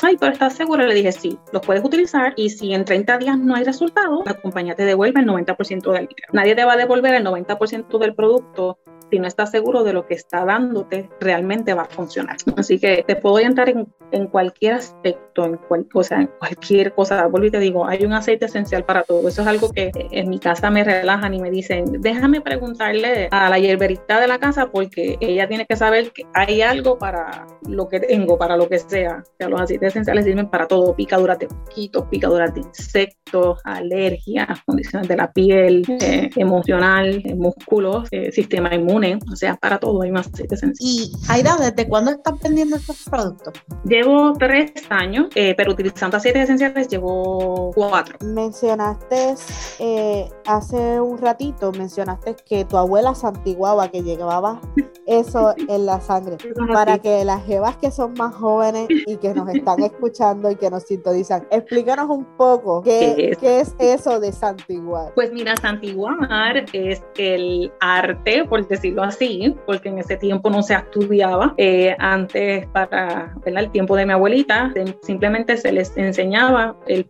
ay, 0.04 0.18
pero 0.20 0.32
¿estás 0.32 0.54
segura? 0.54 0.86
Le 0.86 0.94
dije, 0.94 1.12
sí, 1.12 1.38
los 1.52 1.66
puedes 1.66 1.84
utilizar 1.84 2.34
y 2.36 2.50
si 2.50 2.74
en 2.74 2.86
30 2.86 3.18
días 3.18 3.38
no 3.38 3.56
hay 3.56 3.64
resultado, 3.64 4.24
la 4.26 4.34
compañía 4.36 4.76
te 4.76 4.86
devuelve 4.86 5.22
el 5.22 5.28
90% 5.28 5.92
del 5.92 6.08
dinero. 6.08 6.30
Nadie 6.34 6.56
te 6.56 6.66
va 6.66 6.74
a 6.74 6.78
devolver 6.78 7.14
el 7.16 7.26
90% 7.26 7.98
del 7.98 8.16
producto 8.16 8.78
si 9.12 9.20
no 9.20 9.28
estás 9.28 9.52
seguro 9.52 9.84
de 9.84 9.94
lo 9.94 10.06
que 10.06 10.16
está 10.16 10.46
dándote, 10.46 11.10
realmente 11.20 11.74
va 11.74 11.84
a 11.84 11.86
funcionar. 11.86 12.38
Así 12.58 12.80
que 12.80 13.04
te 13.06 13.16
puedo 13.16 13.36
orientar 13.36 13.70
en, 13.70 13.88
en 14.12 14.28
cualquier 14.28 14.74
aspecto, 14.74 15.46
en, 15.46 15.58
cual, 15.58 15.88
o 15.94 16.04
sea, 16.04 16.22
en 16.22 16.30
cualquier 16.40 16.94
cosa. 16.94 17.28
Vuelvo 17.28 17.48
y 17.48 17.52
te 17.52 17.60
digo, 17.60 17.88
hay 17.88 18.06
un 18.06 18.14
aceite 18.14 18.46
esencial 18.46 18.84
para 18.84 19.04
todo. 19.04 19.28
Eso 19.28 19.42
es 19.42 19.48
algo 19.48 19.72
que 19.72 19.92
en 19.94 20.30
mi 20.30 20.40
casa 20.40 20.70
me 20.70 20.84
relajan 20.84 21.34
y 21.34 21.42
me 21.42 21.52
dicen, 21.52 22.02
déjame 22.02 22.42
preguntarle 22.42 23.28
a 23.32 23.50
la 23.50 23.60
hierberita 23.60 24.20
de 24.20 24.28
la 24.28 24.40
casa 24.40 24.72
porque 24.72 25.18
ella 25.20 25.48
tiene 25.48 25.66
que 25.66 25.76
saber 25.76 26.12
que 26.12 26.24
hay 26.34 26.62
algo 26.62 26.98
para 26.98 27.48
lo 27.68 27.88
que 27.88 28.00
tengo, 28.00 28.38
para 28.38 28.58
lo 28.58 28.68
que 28.68 28.80
sea. 28.80 29.24
O 29.26 29.36
sea 29.38 29.50
los 29.50 29.62
aceites 29.62 29.90
esenciales 29.90 30.26
sirven 30.26 30.50
para 30.50 30.68
todo, 30.68 30.96
picaduras 30.96 31.40
de 31.40 31.48
mosquitos, 31.48 32.06
picaduras 32.10 32.54
de 32.54 32.62
insectos, 32.62 33.60
alergias, 33.64 34.48
condiciones 34.66 35.08
de 35.08 35.16
la 35.16 35.32
piel, 35.32 35.84
eh, 36.02 36.30
emocional, 36.36 37.22
eh, 37.24 37.36
músculos, 37.36 38.08
eh, 38.12 38.32
sistema 38.32 38.74
inmune 38.74 38.95
o 39.32 39.36
sea, 39.36 39.56
para 39.56 39.80
todo 39.80 40.02
hay 40.02 40.12
más 40.12 40.28
aceite 40.28 40.56
esencial. 40.56 40.76
Y 40.80 41.12
Aida, 41.28 41.58
¿desde 41.58 41.88
cuándo 41.88 42.12
estás 42.12 42.40
vendiendo 42.42 42.76
estos 42.76 43.04
productos? 43.10 43.54
Llevo 43.84 44.34
tres 44.34 44.72
años, 44.90 45.28
eh, 45.36 45.54
pero 45.56 45.72
utilizando 45.72 46.18
aceites 46.18 46.44
esenciales 46.44 46.88
llevo 46.88 47.72
cuatro. 47.74 48.18
Mencionaste 48.24 49.36
eh, 49.80 50.30
hace 50.46 51.00
un 51.02 51.18
ratito, 51.18 51.72
mencionaste 51.72 52.36
que 52.46 52.66
tu 52.66 52.78
abuela 52.78 53.14
santiguaba, 53.16 53.90
que 53.90 54.02
llevaba 54.02 54.62
eso 55.06 55.54
en 55.68 55.86
la 55.86 56.00
sangre. 56.00 56.38
Para 56.74 57.00
que 57.00 57.26
las 57.26 57.46
jevas 57.46 57.78
que 57.78 57.92
son 57.92 58.14
más 58.14 58.34
jóvenes 58.34 58.88
y 58.90 59.18
que 59.18 59.34
nos 59.34 59.50
están 59.50 59.80
escuchando 59.84 60.50
y 60.50 60.56
que 60.56 60.70
nos 60.70 60.84
sintonizan, 60.84 61.48
explícanos 61.52 62.10
un 62.10 62.26
poco 62.38 62.82
qué, 62.82 63.36
¿Qué 63.40 63.60
es? 63.60 63.76
eso 63.80 64.20
de 64.20 64.32
santiguar. 64.32 65.14
Pues 65.16 65.32
mira, 65.32 65.56
santiguar 65.58 66.66
es 66.74 67.04
el 67.18 67.72
arte, 67.80 68.46
por 68.46 68.66
decir 68.68 68.85
así, 69.02 69.56
porque 69.66 69.90
en 69.90 70.00
ese 70.00 70.18
tiempo 70.18 70.50
no 70.50 70.62
se 70.64 70.74
estudiaba. 70.74 71.54
Eh, 71.58 71.96
antes, 72.00 72.68
para 72.68 73.34
el 73.46 73.72
tiempo 73.72 73.96
de 73.96 74.06
mi 74.06 74.14
abuelita, 74.14 74.74
simplemente 75.02 75.58
se 75.58 75.72
les 75.72 75.96
enseñaba 75.98 76.76
el, 76.88 77.06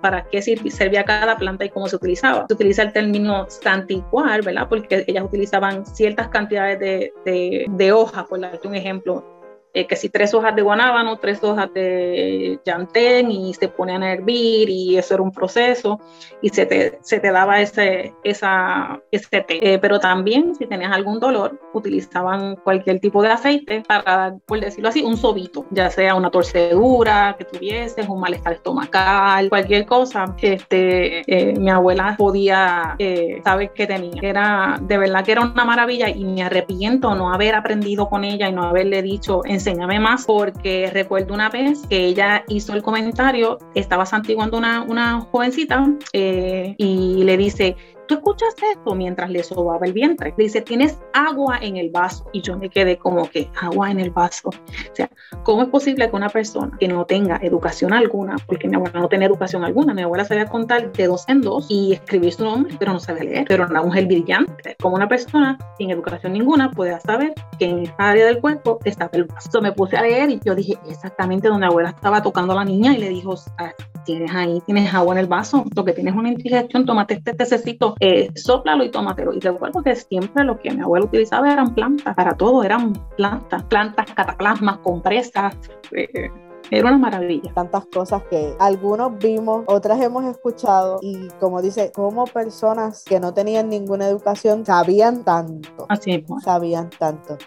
para 0.00 0.24
qué 0.24 0.42
servía 0.42 1.04
cada 1.04 1.36
planta 1.36 1.64
y 1.64 1.70
cómo 1.70 1.88
se 1.88 1.96
utilizaba. 1.96 2.46
Se 2.48 2.54
utiliza 2.54 2.82
el 2.82 2.92
término 2.92 3.46
santicuar, 3.48 4.44
¿verdad? 4.44 4.68
Porque 4.68 5.04
ellas 5.06 5.24
utilizaban 5.24 5.86
ciertas 5.86 6.28
cantidades 6.28 6.78
de, 6.80 7.12
de, 7.24 7.66
de 7.68 7.92
hojas, 7.92 8.24
por 8.26 8.40
darte 8.40 8.66
un 8.68 8.74
ejemplo, 8.74 9.24
eh, 9.78 9.86
que 9.86 9.94
si 9.94 10.08
tres 10.08 10.34
hojas 10.34 10.56
de 10.56 10.62
guanábano, 10.62 11.18
tres 11.18 11.42
hojas 11.44 11.72
de 11.72 12.58
llantén 12.64 13.30
y 13.30 13.54
se 13.54 13.68
ponían 13.68 14.02
a 14.02 14.12
hervir 14.12 14.68
y 14.68 14.98
eso 14.98 15.14
era 15.14 15.22
un 15.22 15.30
proceso 15.30 16.00
y 16.42 16.48
se 16.48 16.66
te, 16.66 16.98
se 17.02 17.20
te 17.20 17.30
daba 17.30 17.60
ese, 17.60 18.12
esa, 18.24 19.00
ese 19.12 19.40
té. 19.42 19.58
Eh, 19.60 19.78
pero 19.78 20.00
también 20.00 20.56
si 20.56 20.66
tenías 20.66 20.90
algún 20.90 21.20
dolor, 21.20 21.60
utilizaban 21.74 22.56
cualquier 22.56 22.98
tipo 22.98 23.22
de 23.22 23.28
aceite 23.28 23.84
para, 23.86 24.34
por 24.46 24.58
decirlo 24.58 24.88
así, 24.88 25.02
un 25.02 25.16
sobito, 25.16 25.64
ya 25.70 25.90
sea 25.90 26.16
una 26.16 26.30
torcedura 26.30 27.36
que 27.38 27.44
tuvieses, 27.44 28.08
un 28.08 28.18
malestar 28.18 28.54
estomacal, 28.54 29.48
cualquier 29.48 29.86
cosa. 29.86 30.34
Este, 30.42 31.22
eh, 31.26 31.54
mi 31.56 31.70
abuela 31.70 32.16
podía 32.18 32.96
saber 33.44 33.70
qué 33.74 33.86
tenía. 33.86 34.20
Era, 34.22 34.78
de 34.80 34.98
verdad 34.98 35.24
que 35.24 35.32
era 35.32 35.42
una 35.42 35.64
maravilla 35.64 36.08
y 36.08 36.24
me 36.24 36.42
arrepiento 36.42 37.14
no 37.14 37.32
haber 37.32 37.54
aprendido 37.54 38.08
con 38.08 38.24
ella 38.24 38.48
y 38.48 38.52
no 38.52 38.64
haberle 38.64 39.02
dicho, 39.02 39.42
enséñame 39.68 40.00
más, 40.00 40.24
porque 40.24 40.90
recuerdo 40.92 41.34
una 41.34 41.50
vez 41.50 41.86
que 41.88 42.06
ella 42.06 42.44
hizo 42.48 42.72
el 42.72 42.82
comentario, 42.82 43.58
estaba 43.74 44.06
santiguando 44.06 44.56
una, 44.56 44.82
una 44.82 45.20
jovencita 45.20 45.86
eh, 46.12 46.74
y 46.78 47.22
le 47.24 47.36
dice, 47.36 47.76
tú 48.08 48.14
escuchas 48.14 48.54
esto 48.72 48.94
mientras 48.94 49.30
le 49.30 49.42
sobaba 49.44 49.86
el 49.86 49.92
vientre. 49.92 50.34
Le 50.36 50.44
dice, 50.44 50.60
tienes 50.62 50.98
agua 51.12 51.58
en 51.60 51.76
el 51.76 51.90
vaso. 51.90 52.24
Y 52.32 52.42
yo 52.42 52.58
me 52.58 52.68
quedé 52.68 52.98
como 52.98 53.30
que 53.30 53.48
agua 53.60 53.90
en 53.90 54.00
el 54.00 54.10
vaso. 54.10 54.48
O 54.48 54.94
sea, 54.94 55.08
¿cómo 55.44 55.62
es 55.62 55.68
posible 55.68 56.08
que 56.10 56.16
una 56.16 56.28
persona 56.28 56.76
que 56.80 56.88
no 56.88 57.04
tenga 57.04 57.38
educación 57.42 57.92
alguna, 57.92 58.36
porque 58.46 58.68
mi 58.68 58.74
abuela 58.74 58.98
no 58.98 59.08
tenía 59.08 59.28
educación 59.28 59.64
alguna, 59.64 59.94
mi 59.94 60.02
abuela 60.02 60.24
sabía 60.24 60.46
contar 60.46 60.90
de 60.92 61.06
dos 61.06 61.28
en 61.28 61.42
dos 61.42 61.66
y 61.68 61.92
escribir 61.92 62.32
su 62.32 62.44
nombre, 62.44 62.74
pero 62.78 62.92
no 62.92 63.00
sabía 63.00 63.24
leer, 63.24 63.44
pero 63.46 63.66
una 63.66 63.82
mujer 63.82 64.06
brillante, 64.06 64.76
como 64.80 64.96
una 64.96 65.08
persona 65.08 65.58
sin 65.76 65.90
educación 65.90 66.32
ninguna 66.32 66.70
puede 66.70 66.98
saber 67.00 67.34
que 67.58 67.66
en 67.66 67.80
esta 67.80 68.10
área 68.10 68.26
del 68.26 68.40
cuerpo 68.40 68.78
está 68.84 69.10
el 69.12 69.24
vaso. 69.24 69.60
me 69.60 69.72
puse 69.72 69.96
a 69.96 70.02
leer 70.02 70.30
y 70.30 70.40
yo 70.44 70.54
dije 70.54 70.78
exactamente 70.88 71.48
donde 71.48 71.66
mi 71.66 71.70
abuela 71.70 71.90
estaba 71.90 72.22
tocando 72.22 72.52
a 72.54 72.56
la 72.56 72.64
niña 72.64 72.94
y 72.94 72.98
le 72.98 73.08
dijo, 73.10 73.34
tienes 74.08 74.34
ahí, 74.34 74.62
tienes 74.64 74.94
agua 74.94 75.12
en 75.12 75.18
el 75.18 75.26
vaso, 75.26 75.66
lo 75.76 75.84
que 75.84 75.92
tienes 75.92 76.14
una 76.14 76.30
indigestión, 76.30 76.86
tómate 76.86 77.12
este 77.12 77.34
tececito 77.34 77.94
eh, 78.00 78.30
sóplalo 78.34 78.82
y 78.82 78.90
tómatelo. 78.90 79.34
Y 79.34 79.40
recuerdo 79.40 79.82
que 79.82 79.94
siempre 79.96 80.44
lo 80.44 80.58
que 80.58 80.70
mi 80.70 80.80
abuelo 80.80 81.04
utilizaba 81.04 81.52
eran 81.52 81.74
plantas, 81.74 82.16
para 82.16 82.34
todo 82.34 82.64
eran 82.64 82.94
plantas, 83.18 83.64
plantas, 83.64 84.06
cataplasmas, 84.14 84.78
compresas. 84.78 85.54
Eh, 85.92 86.30
era 86.70 86.88
una 86.88 86.98
maravilla. 86.98 87.52
Tantas 87.54 87.86
cosas 87.86 88.22
que 88.24 88.54
algunos 88.58 89.18
vimos, 89.18 89.64
otras 89.66 90.00
hemos 90.00 90.24
escuchado 90.24 90.98
y 91.02 91.28
como 91.40 91.62
dice, 91.62 91.92
como 91.94 92.24
personas 92.26 93.04
que 93.04 93.20
no 93.20 93.32
tenían 93.32 93.68
ninguna 93.68 94.08
educación 94.08 94.64
sabían 94.64 95.24
tanto. 95.24 95.86
Así 95.88 96.12
es. 96.12 96.24
Sabían 96.42 96.90
tanto. 96.90 97.38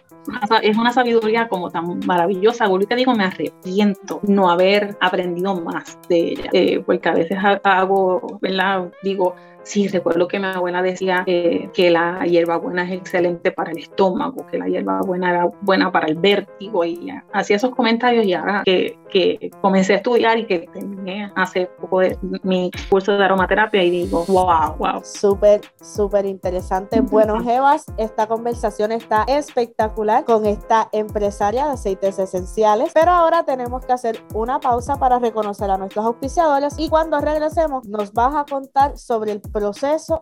Es 0.62 0.78
una 0.78 0.94
sabiduría 0.94 1.48
como 1.48 1.70
tan 1.72 2.00
maravillosa. 2.06 2.66
Ahorita 2.66 2.96
digo, 2.96 3.14
me 3.16 3.26
arrepiento 3.26 4.20
no 4.24 4.50
haber 4.50 4.96
aprendido 5.02 5.60
más 5.60 5.98
de 6.10 6.18
ella, 6.20 6.50
eh, 6.54 6.84
porque 6.86 7.10
a 7.10 7.14
veces 7.14 7.38
hago, 7.64 8.38
¿verdad? 8.40 8.92
Digo, 9.02 9.36
Sí, 9.64 9.88
recuerdo 9.88 10.28
que 10.28 10.40
mi 10.40 10.46
abuela 10.46 10.82
decía 10.82 11.24
eh, 11.28 11.70
que 11.74 11.92
la 11.92 12.26
hierbabuena 12.26 12.84
es 12.84 12.94
excelente 12.94 13.52
para 13.52 13.72
el 13.72 13.78
estómago, 13.78 14.46
que 14.48 14.58
la 14.58 14.68
hierbabuena 14.68 15.30
era 15.30 15.50
buena 15.62 15.92
para 15.92 16.08
el 16.08 16.16
vértigo 16.16 16.84
y 16.84 17.10
hacía 17.32 17.58
esos 17.58 17.76
comentarios 17.76 18.26
y 18.26 18.34
ahora 18.34 18.64
que, 18.66 18.98
que, 19.10 19.52
comencé 19.62 19.94
a 19.94 19.98
estudiar 19.98 20.40
y 20.40 20.46
que 20.46 20.68
terminé 20.74 21.32
hace 21.36 21.68
poco 21.80 22.00
de 22.00 22.18
mi 22.44 22.72
curso 22.90 23.18
de 23.18 23.24
aromaterapia 23.24 23.84
y 23.84 23.92
digo, 23.92 24.26
wow, 24.28 24.76
wow. 24.78 25.02
Súper, 25.04 25.62
súper 25.82 26.26
interesante. 26.26 27.02
Bueno, 27.02 27.42
Jebas, 27.44 27.86
esta 27.98 28.28
conversación 28.28 28.92
está 28.92 29.24
espectacular 29.28 30.24
con 30.26 30.46
esta 30.46 30.90
empresaria 30.92 31.68
de 31.68 31.74
aceites 31.74 32.18
esenciales, 32.18 32.92
pero 32.94 33.12
ahora 33.12 33.44
tenemos 33.44 33.86
que 33.86 33.94
hacer 33.94 34.24
una 34.34 34.60
pausa 34.60 34.98
para 34.98 35.20
reconocer 35.20 35.70
a 35.70 35.78
nuestros 35.78 36.06
auspiciadores 36.06 36.76
y 36.78 36.90
cuando 36.90 37.20
regresemos 37.20 37.88
nos 37.88 38.14
vas 38.14 38.36
a 38.36 38.46
contar 38.46 38.98
sobre 38.98 39.32
el 39.34 39.42
proceso 39.52 40.22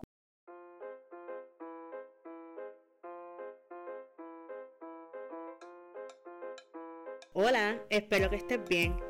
Hola, 7.32 7.80
espero 7.90 8.28
que 8.28 8.36
estés 8.36 8.60
bien. 8.68 9.09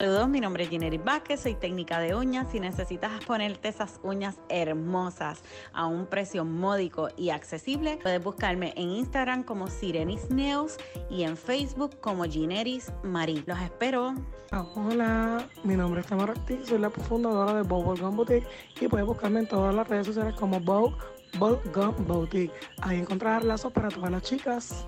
Saludos, 0.00 0.28
mi 0.28 0.38
nombre 0.38 0.62
es 0.62 0.70
Ginery 0.70 0.98
Vázquez, 0.98 1.40
soy 1.40 1.56
técnica 1.56 1.98
de 1.98 2.14
uñas. 2.14 2.52
Si 2.52 2.60
necesitas 2.60 3.24
ponerte 3.24 3.66
esas 3.66 3.98
uñas 4.04 4.38
hermosas 4.48 5.42
a 5.72 5.86
un 5.86 6.06
precio 6.06 6.44
módico 6.44 7.08
y 7.16 7.30
accesible, 7.30 7.98
puedes 8.00 8.22
buscarme 8.22 8.72
en 8.76 8.90
Instagram 8.90 9.42
como 9.42 9.66
Sirenis 9.66 10.30
Nails 10.30 10.76
y 11.10 11.24
en 11.24 11.36
Facebook 11.36 11.98
como 11.98 12.22
Gineris. 12.22 12.92
Los 13.44 13.60
espero. 13.60 14.14
Hola, 14.52 15.44
mi 15.64 15.74
nombre 15.74 16.02
es 16.02 16.06
Tamara 16.06 16.30
Ortiz, 16.30 16.68
soy 16.68 16.78
la 16.78 16.90
fundadora 16.90 17.54
de 17.54 17.62
Bob 17.62 17.98
Gum 17.98 18.14
Boutique 18.14 18.46
y 18.80 18.86
puedes 18.86 19.04
buscarme 19.04 19.40
en 19.40 19.48
todas 19.48 19.74
las 19.74 19.88
redes 19.88 20.06
sociales 20.06 20.36
como 20.36 20.60
Bob 20.60 20.94
Gum 21.40 22.06
Boutique. 22.06 22.52
Ahí 22.82 23.00
encontrarás 23.00 23.42
lazos 23.42 23.72
para 23.72 23.88
todas 23.88 24.12
las 24.12 24.22
chicas. 24.22 24.86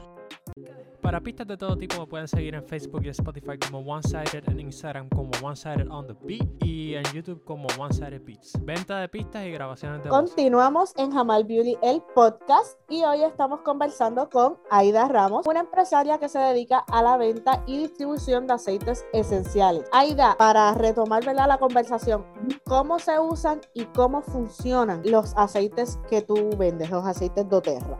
Para 1.00 1.18
pistas 1.20 1.46
de 1.46 1.56
todo 1.56 1.76
tipo 1.76 1.98
me 1.98 2.06
pueden 2.06 2.28
seguir 2.28 2.54
en 2.54 2.62
Facebook 2.62 3.00
y 3.04 3.08
Spotify 3.08 3.58
como 3.58 3.78
One 3.78 4.02
Sided, 4.02 4.46
en 4.48 4.60
Instagram 4.60 5.08
como 5.08 5.30
One 5.42 5.56
Sided 5.56 5.90
on 5.90 6.06
the 6.06 6.14
Beat 6.22 6.46
y 6.62 6.94
en 6.94 7.04
YouTube 7.14 7.42
como 7.44 7.68
One 7.78 7.94
Sided 7.94 8.22
Beats. 8.22 8.52
Venta 8.62 8.98
de 8.98 9.08
pistas 9.08 9.46
y 9.46 9.50
grabaciones 9.50 10.04
de 10.04 10.10
Continuamos 10.10 10.92
en 10.96 11.10
Jamal 11.10 11.44
Beauty, 11.44 11.78
el 11.82 12.02
podcast, 12.14 12.78
y 12.90 13.02
hoy 13.02 13.22
estamos 13.22 13.60
conversando 13.62 14.28
con 14.28 14.58
Aida 14.70 15.08
Ramos, 15.08 15.46
una 15.46 15.60
empresaria 15.60 16.18
que 16.18 16.28
se 16.28 16.38
dedica 16.38 16.78
a 16.78 17.02
la 17.02 17.16
venta 17.16 17.64
y 17.66 17.78
distribución 17.78 18.46
de 18.46 18.54
aceites 18.54 19.06
esenciales. 19.14 19.84
Aida, 19.92 20.36
para 20.36 20.74
retomar 20.74 21.24
la 21.24 21.58
conversación, 21.58 22.26
¿cómo 22.64 22.98
se 22.98 23.18
usan 23.18 23.60
y 23.72 23.84
cómo 23.86 24.20
funcionan 24.20 25.02
los 25.04 25.32
aceites 25.36 25.98
que 26.08 26.20
tú 26.20 26.50
vendes, 26.58 26.90
los 26.90 27.06
aceites 27.06 27.48
doTERRA? 27.48 27.98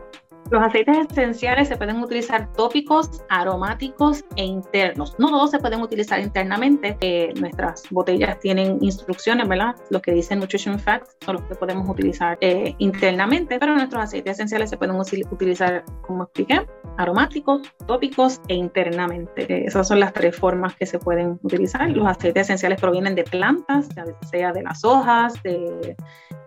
Los 0.51 0.61
aceites 0.61 0.97
esenciales 1.09 1.69
se 1.69 1.77
pueden 1.77 2.03
utilizar 2.03 2.51
tópicos, 2.51 3.23
aromáticos 3.29 4.25
e 4.35 4.43
internos. 4.43 5.15
No 5.17 5.29
todos 5.29 5.51
se 5.51 5.59
pueden 5.59 5.79
utilizar 5.79 6.19
internamente. 6.19 6.97
Eh, 6.99 7.33
nuestras 7.39 7.83
botellas 7.89 8.37
tienen 8.41 8.77
instrucciones, 8.81 9.47
¿verdad? 9.47 9.77
Lo 9.91 10.01
que 10.01 10.11
dice 10.11 10.35
Nutrition 10.35 10.77
Facts 10.77 11.15
son 11.23 11.37
los 11.37 11.45
que 11.45 11.55
podemos 11.55 11.87
utilizar 11.87 12.37
eh, 12.41 12.75
internamente, 12.79 13.59
pero 13.59 13.75
nuestros 13.75 14.03
aceites 14.03 14.33
esenciales 14.33 14.69
se 14.69 14.75
pueden 14.75 14.97
utilizar, 14.97 15.85
como 16.01 16.23
expliqué, 16.23 16.67
aromáticos, 16.97 17.61
tópicos 17.87 18.41
e 18.49 18.55
internamente. 18.55 19.43
Eh, 19.43 19.67
esas 19.67 19.87
son 19.87 20.01
las 20.01 20.11
tres 20.11 20.35
formas 20.35 20.75
que 20.75 20.85
se 20.85 20.99
pueden 20.99 21.39
utilizar. 21.43 21.89
Los 21.91 22.05
aceites 22.05 22.47
esenciales 22.47 22.77
provienen 22.81 23.15
de 23.15 23.23
plantas, 23.23 23.87
ya 23.95 24.03
sea 24.29 24.51
de 24.51 24.63
las 24.63 24.83
hojas, 24.83 25.41
de 25.43 25.95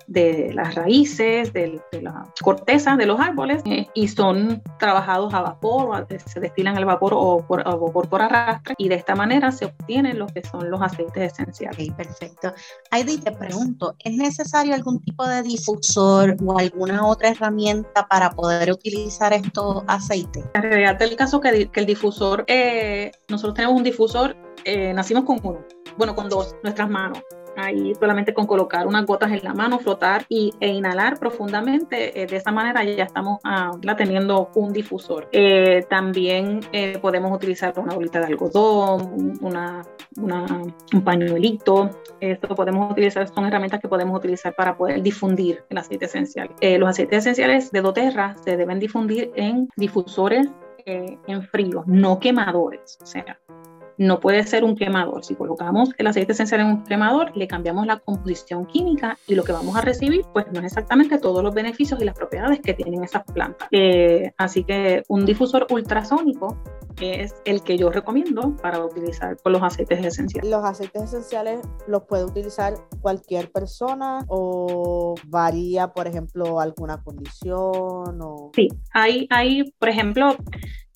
de 0.07 0.53
las 0.53 0.75
raíces, 0.75 1.53
de, 1.53 1.81
la 2.01 2.25
corteza 2.43 2.97
de 2.97 3.07
los 3.07 3.21
árboles 3.21 3.63
y 3.95 4.09
son 4.09 4.63
trabajados 4.79 5.33
a 5.33 5.41
vapor, 5.41 6.07
se 6.27 6.41
destilan 6.41 6.77
al 6.77 6.85
vapor 6.85 7.13
o 7.15 7.45
por, 7.47 7.65
vapor 7.65 8.09
por 8.09 8.23
arrastre 8.23 8.75
y 8.77 8.89
de 8.89 8.97
esta 8.97 9.15
manera 9.15 9.53
se 9.53 9.67
obtienen 9.67 10.19
lo 10.19 10.27
que 10.27 10.43
son 10.45 10.71
los 10.71 10.83
aceites 10.83 11.33
esenciales. 11.33 11.91
Ok, 11.91 11.97
perfecto. 11.97 12.53
Heidi, 12.91 13.19
te 13.19 13.33
pregunto, 13.33 13.95
¿es 14.01 14.17
necesario 14.17 14.75
algún 14.75 15.01
tipo 15.01 15.27
de 15.27 15.43
difusor 15.43 16.37
o 16.45 16.59
alguna 16.59 17.07
otra 17.07 17.31
herramienta 17.31 18.07
para 18.09 18.31
poder 18.31 18.73
utilizar 18.73 19.33
estos 19.33 19.85
aceites? 19.87 20.45
En 20.55 20.63
realidad, 20.63 21.01
el 21.01 21.17
caso 21.17 21.41
que, 21.41 21.71
que 21.71 21.81
el 21.81 21.87
difusor, 21.87 22.45
eh, 22.49 23.13
nosotros 23.29 23.55
tenemos 23.55 23.77
un 23.77 23.85
difusor, 23.85 24.37
eh, 24.65 24.93
nacimos 24.93 25.25
con 25.25 25.41
uno, 25.43 25.65
bueno, 25.97 26.15
con 26.15 26.29
dos, 26.29 26.57
nuestras 26.63 26.91
manos 26.91 27.23
ahí 27.57 27.95
solamente 27.95 28.35
con 28.35 28.47
colocar 28.47 28.87
unas 28.87 29.07
gotas 29.07 29.33
en 29.33 29.43
la 29.43 29.55
mano, 29.55 29.79
flotar 29.79 30.25
y, 30.29 30.53
e 30.61 30.69
inhalar 30.69 31.19
profundamente, 31.19 32.23
eh, 32.23 32.27
de 32.27 32.37
esa 32.37 32.53
manera 32.53 32.85
ya 32.85 33.05
estamos 33.05 33.41
ah, 33.45 33.73
teniendo 33.97 34.51
un 34.55 34.73
difusor. 34.73 35.29
Eh, 35.33 35.85
también 35.89 36.61
eh, 36.73 36.99
podemos 37.01 37.33
utilizar 37.33 37.79
una 37.79 37.95
bolita 37.95 38.21
de 38.21 38.27
algodón, 38.27 39.39
una, 39.41 39.83
un 40.17 41.05
pañuelito. 41.05 41.91
Esto 42.21 42.55
podemos 42.55 42.93
utilizar, 42.93 43.29
son 43.29 43.47
herramientas 43.47 43.81
que 43.81 43.89
podemos 43.89 44.17
utilizar 44.17 44.55
para 44.55 44.77
poder 44.77 45.03
difundir 45.03 45.65
el 45.69 45.79
aceite 45.79 46.07
esencial. 46.07 46.51
los 46.61 46.89
aceites 46.89 47.19
esenciales 47.19 47.71
de 47.71 47.81
doTERRA 47.81 48.37
se 48.45 48.57
deben 48.57 48.79
difundir 48.79 49.33
en 49.37 49.69
difusores 49.77 50.49
en 50.87 51.43
frío, 51.45 51.83
no 51.87 52.21
quemadores. 52.21 52.99
O 53.03 53.07
sea, 53.07 53.39
no 53.99 54.21
puede 54.21 54.45
ser 54.47 54.65
un 54.65 54.77
quemador. 54.77 55.25
Si 55.25 55.35
colocamos 55.35 55.91
el 55.99 56.07
aceite 56.07 56.33
esencial 56.33 56.61
en 56.61 56.67
un 56.67 56.85
quemador, 56.85 57.37
le 57.37 57.47
cambiamos 57.47 57.87
la 57.87 57.99
composición 57.99 58.67
química 58.67 59.19
y 59.27 59.35
lo 59.35 59.45
que 59.45 59.53
vamos 59.53 59.77
a 59.77 59.81
recibir, 59.81 60.23
pues 60.33 60.47
no 60.53 60.61
es 60.61 60.67
exactamente 60.67 61.19
todos 61.19 61.43
los 61.43 61.55
beneficios 61.55 62.01
y 62.01 62.05
las 62.05 62.15
propiedades 62.15 62.61
que 62.61 62.75
tienen 62.75 63.05
esas 63.05 63.25
plantas. 63.25 63.69
Eh, 63.71 64.33
así 64.37 64.65
que 64.65 65.03
un 65.09 65.25
difusor 65.25 65.67
ultrasónico 65.71 66.57
es 67.01 67.35
el 67.45 67.63
que 67.63 67.77
yo 67.77 67.91
recomiendo 67.91 68.57
para 68.57 68.85
utilizar 68.85 69.37
con 69.43 69.53
los 69.53 69.63
aceites 69.63 70.05
esenciales. 70.05 70.51
¿Los 70.51 70.65
aceites 70.65 71.03
esenciales 71.03 71.61
los 71.87 72.05
puede 72.05 72.25
utilizar 72.25 72.75
cualquier 73.01 73.51
persona 73.51 74.25
o 74.29 75.15
varía, 75.27 75.89
por 75.89 76.07
ejemplo, 76.07 76.61
alguna 76.61 77.03
condición? 77.03 78.21
O... 78.21 78.51
Sí, 78.55 78.69
hay, 78.93 79.27
hay, 79.31 79.73
por 79.79 79.89
ejemplo, 79.89 80.37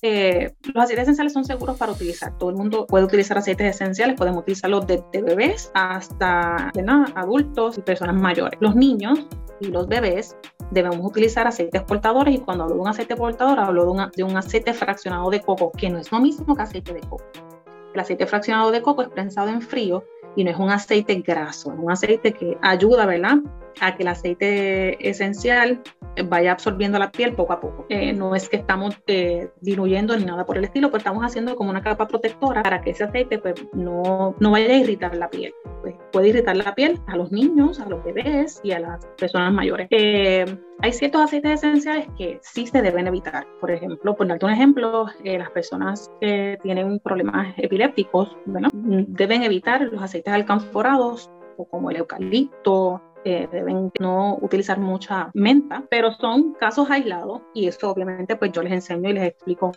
eh, 0.01 0.53
los 0.73 0.83
aceites 0.83 1.03
esenciales 1.03 1.33
son 1.33 1.43
seguros 1.43 1.77
para 1.77 1.91
utilizar. 1.91 2.37
Todo 2.37 2.49
el 2.49 2.55
mundo 2.55 2.85
puede 2.87 3.03
utilizar 3.03 3.37
aceites 3.37 3.75
esenciales, 3.75 4.15
podemos 4.15 4.41
utilizarlos 4.41 4.87
desde 4.87 5.21
bebés 5.21 5.71
hasta 5.73 6.71
adultos 7.15 7.77
y 7.77 7.81
personas 7.81 8.15
mayores. 8.15 8.59
Los 8.61 8.75
niños 8.75 9.27
y 9.59 9.67
los 9.67 9.87
bebés 9.87 10.37
debemos 10.71 10.99
utilizar 11.01 11.47
aceites 11.47 11.83
portadores 11.83 12.35
y 12.35 12.39
cuando 12.39 12.63
hablo 12.63 12.75
de 12.75 12.81
un 12.81 12.87
aceite 12.87 13.15
portador 13.15 13.59
hablo 13.59 13.93
de, 13.93 14.07
de 14.15 14.23
un 14.23 14.37
aceite 14.37 14.73
fraccionado 14.73 15.29
de 15.29 15.41
coco, 15.41 15.71
que 15.71 15.89
no 15.89 15.99
es 15.99 16.11
lo 16.11 16.19
mismo 16.19 16.55
que 16.55 16.61
aceite 16.61 16.93
de 16.93 17.01
coco. 17.01 17.23
El 17.93 17.99
aceite 17.99 18.25
fraccionado 18.27 18.71
de 18.71 18.81
coco 18.81 19.01
es 19.01 19.09
prensado 19.09 19.49
en 19.49 19.61
frío 19.61 20.03
y 20.39 20.43
no 20.45 20.51
es 20.51 20.57
un 20.57 20.69
aceite 20.69 21.15
graso, 21.15 21.73
es 21.73 21.79
un 21.79 21.91
aceite 21.91 22.31
que 22.31 22.57
ayuda, 22.61 23.05
¿verdad? 23.05 23.39
A 23.81 23.97
que 23.97 24.03
el 24.03 24.07
aceite 24.07 25.09
esencial 25.09 25.81
vaya 26.29 26.53
absorbiendo 26.53 26.97
la 26.97 27.11
piel 27.11 27.35
poco 27.35 27.51
a 27.51 27.59
poco. 27.59 27.85
Eh, 27.89 28.13
no 28.13 28.33
es 28.35 28.47
que 28.47 28.55
estamos 28.55 28.95
eh, 29.07 29.49
diluyendo 29.59 30.15
ni 30.17 30.23
nada 30.23 30.45
por 30.45 30.57
el 30.57 30.63
estilo, 30.63 30.91
pues 30.91 31.01
estamos 31.01 31.25
haciendo 31.25 31.57
como 31.57 31.71
una 31.71 31.81
capa 31.81 32.07
protectora 32.07 32.63
para 32.63 32.79
que 32.81 32.91
ese 32.91 33.03
aceite 33.03 33.37
pues, 33.37 33.55
no, 33.73 34.33
no 34.39 34.51
vaya 34.51 34.73
a 34.73 34.77
irritar 34.77 35.13
la 35.13 35.29
piel. 35.29 35.53
Puede 36.11 36.29
irritar 36.29 36.57
la 36.57 36.73
piel 36.75 36.99
a 37.07 37.15
los 37.15 37.31
niños, 37.31 37.79
a 37.79 37.87
los 37.87 38.03
bebés 38.03 38.59
y 38.63 38.71
a 38.71 38.79
las 38.79 39.05
personas 39.17 39.53
mayores. 39.53 39.87
Eh, 39.91 40.45
hay 40.79 40.93
ciertos 40.93 41.21
aceites 41.21 41.63
esenciales 41.63 42.07
que 42.17 42.39
sí 42.41 42.67
se 42.67 42.81
deben 42.81 43.07
evitar. 43.07 43.45
Por 43.59 43.71
ejemplo, 43.71 44.15
por 44.15 44.27
darte 44.27 44.45
un 44.45 44.51
ejemplo, 44.51 45.07
las 45.23 45.51
personas 45.51 46.11
que 46.21 46.57
tienen 46.63 46.99
problemas 46.99 47.53
epilépticos 47.57 48.35
bueno, 48.45 48.69
deben 48.73 49.43
evitar 49.43 49.81
los 49.81 50.01
aceites 50.01 50.33
alcanforados 50.33 51.29
como 51.69 51.91
el 51.91 51.97
eucalipto, 51.97 53.01
deben 53.51 53.91
no 53.99 54.37
utilizar 54.41 54.79
mucha 54.79 55.31
menta, 55.33 55.83
pero 55.89 56.11
son 56.13 56.53
casos 56.53 56.89
aislados 56.89 57.41
y 57.53 57.67
eso 57.67 57.89
obviamente 57.91 58.35
pues 58.35 58.51
yo 58.51 58.61
les 58.61 58.73
enseño 58.73 59.09
y 59.09 59.13
les 59.13 59.23
explico 59.23 59.71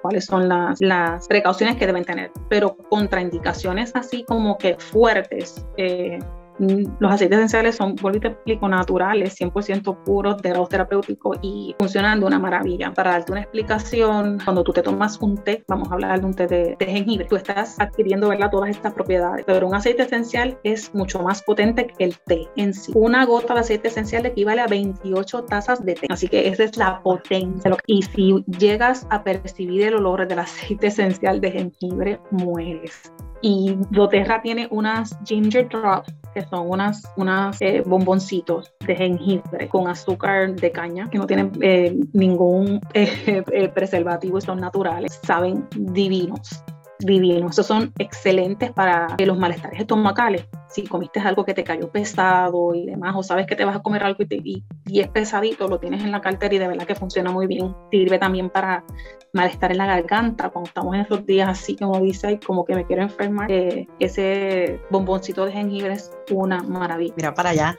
cuáles 0.00 0.24
son 0.24 0.48
las, 0.48 0.80
las 0.80 1.26
precauciones 1.28 1.76
que 1.76 1.86
deben 1.86 2.04
tener, 2.04 2.30
pero 2.48 2.76
contraindicaciones 2.88 3.94
así 3.94 4.24
como 4.24 4.58
que 4.58 4.76
fuertes. 4.78 5.66
Eh, 5.76 6.18
los 6.58 7.12
aceites 7.12 7.36
esenciales 7.36 7.76
son, 7.76 7.96
vuelvo 7.96 8.18
y 8.18 8.20
te 8.20 8.28
explico, 8.28 8.68
naturales, 8.68 9.38
100% 9.40 10.04
puros, 10.04 10.40
de 10.42 10.50
grado 10.50 10.66
terapéutico 10.66 11.34
y 11.42 11.74
funcionan 11.78 12.20
de 12.20 12.26
una 12.26 12.38
maravilla. 12.38 12.92
Para 12.92 13.12
darte 13.12 13.32
una 13.32 13.42
explicación, 13.42 14.38
cuando 14.44 14.62
tú 14.62 14.72
te 14.72 14.82
tomas 14.82 15.18
un 15.20 15.36
té, 15.36 15.64
vamos 15.68 15.90
a 15.90 15.94
hablar 15.94 16.20
de 16.20 16.26
un 16.26 16.34
té 16.34 16.46
de, 16.46 16.76
jengibre, 16.80 17.26
tú 17.26 17.36
estás 17.36 17.78
adquiriendo 17.80 18.28
¿verdad? 18.28 18.50
todas 18.50 18.70
estas 18.70 18.92
propiedades, 18.92 19.44
pero 19.46 19.66
un 19.66 19.74
aceite 19.74 20.02
esencial 20.02 20.58
es 20.62 20.94
mucho 20.94 21.22
más 21.22 21.42
potente 21.42 21.86
que 21.86 22.04
el 22.04 22.18
té 22.18 22.48
en 22.56 22.74
sí. 22.74 22.92
Una 22.94 23.24
gota 23.24 23.54
de 23.54 23.60
aceite 23.60 23.88
esencial 23.88 24.26
equivale 24.26 24.60
a 24.60 24.66
28 24.66 25.44
tazas 25.44 25.84
de 25.84 25.94
té, 25.94 26.06
así 26.10 26.28
que 26.28 26.48
esa 26.48 26.64
es 26.64 26.76
la 26.76 27.02
potencia. 27.02 27.76
Y 27.86 28.02
si 28.02 28.44
llegas 28.58 29.06
a 29.10 29.22
percibir 29.22 29.82
el 29.82 29.96
olor 29.96 30.26
del 30.26 30.38
aceite 30.38 30.88
esencial 30.88 31.40
de 31.40 31.50
jengibre, 31.50 32.20
mueres. 32.30 33.12
Y 33.42 33.76
doTERRA 33.90 34.40
tiene 34.40 34.68
unas 34.70 35.18
ginger 35.24 35.68
drops, 35.68 36.14
que 36.32 36.42
son 36.42 36.70
unas, 36.70 37.02
unas 37.16 37.60
eh, 37.60 37.82
bomboncitos 37.84 38.72
de 38.86 38.94
jengibre 38.94 39.68
con 39.68 39.88
azúcar 39.88 40.54
de 40.54 40.70
caña, 40.70 41.10
que 41.10 41.18
no 41.18 41.26
tienen 41.26 41.52
eh, 41.60 41.98
ningún 42.12 42.80
eh, 42.94 43.70
preservativo 43.74 44.38
y 44.38 44.40
son 44.40 44.60
naturales. 44.60 45.20
Saben 45.24 45.66
divinos 45.76 46.62
divinos. 47.04 47.50
Estos 47.50 47.66
son 47.66 47.92
excelentes 47.98 48.70
para 48.72 49.08
los 49.18 49.38
malestares 49.38 49.80
estomacales. 49.80 50.46
Si 50.72 50.84
comiste 50.86 51.20
algo 51.20 51.44
que 51.44 51.54
te 51.54 51.64
cayó 51.64 51.90
pesado 51.90 52.74
y 52.74 52.86
demás, 52.86 53.14
o 53.16 53.22
sabes 53.22 53.46
que 53.46 53.56
te 53.56 53.64
vas 53.64 53.76
a 53.76 53.82
comer 53.82 54.02
algo 54.02 54.24
y, 54.28 54.64
es 55.00 55.08
pesadito, 55.08 55.68
lo 55.68 55.78
tienes 55.78 56.02
en 56.02 56.12
la 56.12 56.20
cartera 56.20 56.54
y 56.54 56.58
de 56.58 56.68
verdad 56.68 56.86
que 56.86 56.94
funciona 56.94 57.30
muy 57.30 57.46
bien. 57.46 57.74
Sirve 57.90 58.18
también 58.18 58.48
para 58.50 58.84
malestar 59.32 59.72
en 59.72 59.78
la 59.78 59.86
garganta, 59.86 60.50
cuando 60.50 60.68
estamos 60.68 60.94
en 60.94 61.02
esos 61.02 61.24
días 61.26 61.48
así 61.48 61.76
como 61.76 62.00
dice, 62.00 62.40
como 62.44 62.64
que 62.64 62.74
me 62.74 62.86
quiero 62.86 63.02
enfermar. 63.02 63.50
Ese 63.98 64.80
bomboncito 64.90 65.44
de 65.44 65.52
jengibre 65.52 65.94
es 65.94 66.10
una 66.30 66.62
maravilla. 66.62 67.14
Mira 67.16 67.34
para 67.34 67.50
allá, 67.50 67.76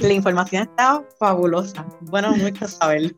la 0.00 0.12
información 0.12 0.64
está 0.64 1.04
fabulosa. 1.18 1.86
Bueno, 2.00 2.34
mucho 2.36 2.66
saberlo. 2.66 3.16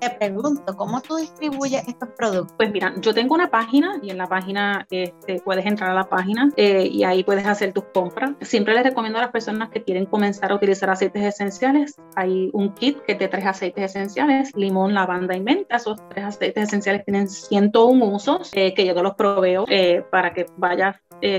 Te 0.00 0.10
pregunto, 0.10 0.76
¿cómo 0.76 1.00
tú 1.00 1.16
distribuyes 1.16 1.86
estos 1.86 2.08
productos? 2.16 2.54
Pues 2.56 2.70
mira, 2.70 2.94
yo 3.00 3.14
tengo 3.14 3.34
una 3.34 3.50
página 3.50 3.98
y 4.02 4.10
en 4.10 4.18
la 4.18 4.26
página 4.26 4.86
este, 4.90 5.40
puedes 5.44 5.66
entrar 5.66 5.90
a 5.90 5.94
la 5.94 6.08
página 6.08 6.50
eh, 6.56 6.88
y 6.90 7.04
ahí 7.04 7.24
puedes 7.24 7.46
hacer 7.46 7.72
tus 7.72 7.84
compras. 7.84 8.32
Siempre 8.42 8.74
les 8.74 8.84
recomiendo 8.84 9.18
a 9.18 9.22
las 9.22 9.30
personas 9.30 9.70
que 9.70 9.82
quieren 9.82 10.06
comenzar 10.06 10.52
a 10.52 10.54
utilizar 10.54 10.90
aceites 10.90 11.22
esenciales, 11.22 11.96
hay 12.14 12.50
un 12.52 12.74
kit 12.74 13.00
que 13.02 13.14
te 13.14 13.28
tres 13.28 13.46
aceites 13.46 13.84
esenciales, 13.84 14.54
limón, 14.54 14.94
lavanda 14.94 15.34
y 15.34 15.40
menta. 15.40 15.76
Esos 15.76 15.98
tres 16.08 16.24
aceites 16.24 16.64
esenciales 16.64 17.04
tienen 17.04 17.28
101 17.28 18.04
usos 18.06 18.50
eh, 18.54 18.74
que 18.74 18.86
yo 18.86 18.94
te 18.94 19.02
los 19.02 19.14
proveo 19.14 19.64
eh, 19.68 20.04
para 20.10 20.32
que 20.32 20.46
vayas 20.56 20.96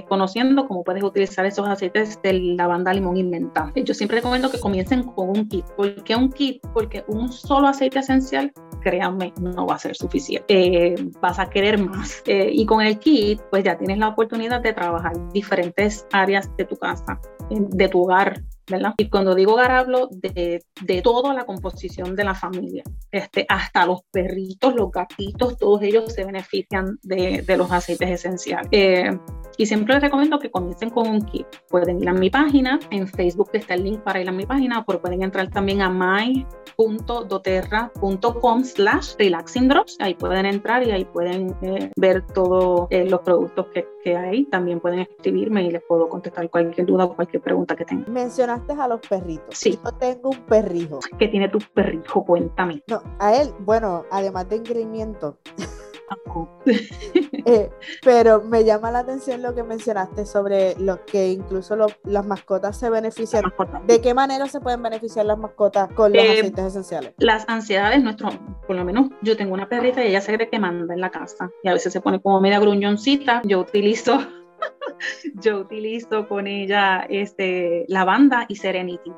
conociendo 0.10 0.68
cómo 0.68 0.84
puedes 0.84 1.04
utilizar 1.04 1.46
esos 1.46 1.68
aceites 1.68 2.20
de 2.24 2.34
lavanda, 2.34 2.92
limón 2.92 3.16
y 3.16 3.24
menta. 3.24 3.72
Yo 3.76 3.94
siempre 3.94 4.18
recomiendo 4.18 4.50
que 4.50 4.60
comiencen 4.60 5.04
con 5.04 5.30
un 5.30 5.48
kit. 5.48 5.66
¿Por 5.76 6.04
qué 6.04 6.16
un 6.16 6.32
kit? 6.32 6.66
Porque 6.74 7.06
un 7.08 7.32
solo 7.32 7.68
aceite 7.68 8.00
esencial 8.00 8.47
créanme, 8.82 9.34
no 9.40 9.66
va 9.66 9.76
a 9.76 9.80
ser 9.80 9.96
suficiente. 9.96 10.46
Eh, 10.50 10.96
vas 11.22 11.40
a 11.40 11.50
querer 11.50 11.78
más. 11.78 12.24
Eh, 12.26 12.50
y 12.52 12.66
con 12.66 12.82
el 12.82 13.00
kit, 13.00 13.42
pues 13.50 13.64
ya 13.64 13.78
tienes 13.78 13.98
la 13.98 14.10
oportunidad 14.10 14.62
de 14.62 14.74
trabajar 14.74 15.14
diferentes 15.34 16.06
áreas 16.12 16.50
de 16.58 16.66
tu 16.66 16.76
casa, 16.78 17.20
de 17.50 17.88
tu 17.90 18.04
hogar, 18.04 18.42
¿verdad? 18.70 18.94
Y 18.98 19.10
cuando 19.10 19.36
digo 19.36 19.54
hogar 19.54 19.72
hablo 19.72 20.10
de, 20.12 20.64
de, 20.82 21.02
toda 21.02 21.34
la 21.34 21.46
composición 21.46 22.16
de 22.16 22.24
la 22.24 22.36
familia, 22.36 22.84
este, 23.12 23.46
hasta 23.48 23.86
los 23.86 24.02
perritos, 24.12 24.76
los 24.76 24.92
gatitos, 24.92 25.58
todos 25.58 25.82
ellos 25.82 26.14
se 26.14 26.26
benefician 26.26 26.98
de, 27.02 27.44
de 27.46 27.58
los 27.58 27.72
aceites 27.72 28.10
esenciales. 28.10 28.68
Eh, 28.72 29.18
y 29.58 29.66
siempre 29.66 29.96
les 29.96 30.04
recomiendo 30.04 30.40
que 30.40 30.50
comiencen 30.50 30.92
con 30.92 31.08
un 31.08 31.22
kit. 31.22 31.46
Pueden 31.70 32.02
ir 32.02 32.08
a 32.10 32.14
mi 32.14 32.30
página, 32.30 32.80
en 32.92 33.08
Facebook 33.08 33.50
está 33.54 33.74
el 33.74 33.84
link 33.84 34.02
para 34.02 34.22
ir 34.22 34.30
a 34.30 34.32
mi 34.32 34.46
página, 34.46 34.86
pero 34.86 35.02
pueden 35.02 35.24
entrar 35.24 35.50
también 35.50 35.82
a 35.82 35.90
my.doterra.com 35.90 38.64
slash 38.64 39.16
relaxing 39.18 39.68
drops. 39.68 39.98
Ahí 40.00 40.14
pueden 40.14 40.46
entrar 40.46 40.88
y 40.88 40.92
ahí 40.92 41.06
pueden 41.06 41.56
eh, 41.62 41.92
ver 41.98 42.22
todos 42.28 42.86
eh, 42.92 43.10
los 43.10 43.22
productos 43.22 43.66
que, 43.74 43.88
que, 44.04 44.16
hay. 44.16 44.46
También 44.46 44.80
pueden 44.80 45.00
escribirme 45.00 45.64
y 45.64 45.72
les 45.72 45.82
puedo 45.84 46.08
contestar 46.08 46.48
cualquier 46.50 46.86
duda 46.86 47.06
o 47.06 47.16
cualquier 47.16 47.42
pregunta 47.42 47.76
que 47.76 47.86
tengan. 47.86 48.14
Mencionaste 48.14 48.74
a 48.74 48.88
los 48.88 49.00
perritos. 49.02 49.58
Sí. 49.58 49.80
Yo 49.84 49.92
tengo 49.94 50.30
un 50.30 50.46
perrijo. 50.46 51.00
¿Qué 51.18 51.28
tiene 51.28 51.50
tu 51.50 51.58
perrijo? 51.74 52.24
Cuéntame. 52.24 52.84
No, 52.88 53.02
a 53.20 53.34
él, 53.36 53.52
bueno, 53.60 54.06
además 54.12 54.48
de 54.50 54.58
engreimiento. 54.58 55.40
eh, 57.46 57.70
pero 58.04 58.42
me 58.42 58.64
llama 58.64 58.92
la 58.92 59.00
atención 59.00 59.42
lo 59.42 59.54
que 59.54 59.64
mencionaste 59.64 60.26
sobre 60.26 60.76
lo 60.80 61.06
que 61.06 61.32
incluso 61.32 61.76
lo, 61.76 61.88
las 62.04 62.26
mascotas 62.26 62.78
se 62.78 62.90
benefician. 62.90 63.44
Mascota. 63.44 63.82
¿De 63.86 64.02
qué 64.02 64.14
manera 64.14 64.48
se 64.48 64.60
pueden 64.60 64.82
beneficiar 64.82 65.26
las 65.26 65.38
mascotas 65.38 65.92
con 65.94 66.14
los 66.14 66.24
Eh, 66.24 66.40
aceites 66.40 66.66
esenciales? 66.66 67.14
Las 67.18 67.48
ansiedades, 67.48 68.02
nuestro, 68.02 68.30
por 68.66 68.76
lo 68.76 68.86
menos 68.86 69.10
yo 69.22 69.36
tengo 69.36 69.54
una 69.54 69.68
perrita 69.68 70.04
y 70.04 70.10
ella 70.10 70.22
se 70.22 70.34
cree 70.34 70.50
que 70.50 70.60
manda 70.60 70.94
en 70.94 71.02
la 71.02 71.12
casa 71.12 71.50
y 71.64 71.70
a 71.70 71.74
veces 71.74 71.94
se 71.94 72.02
pone 72.02 72.22
como 72.22 72.40
media 72.40 72.60
gruñoncita. 72.60 73.42
Yo 73.46 73.60
utilizo, 73.60 74.20
yo 75.42 75.60
utilizo 75.60 76.28
con 76.28 76.48
ella 76.48 77.06
este, 77.10 77.86
lavanda 77.88 78.46
y 78.48 78.56
serenity. 78.56 79.12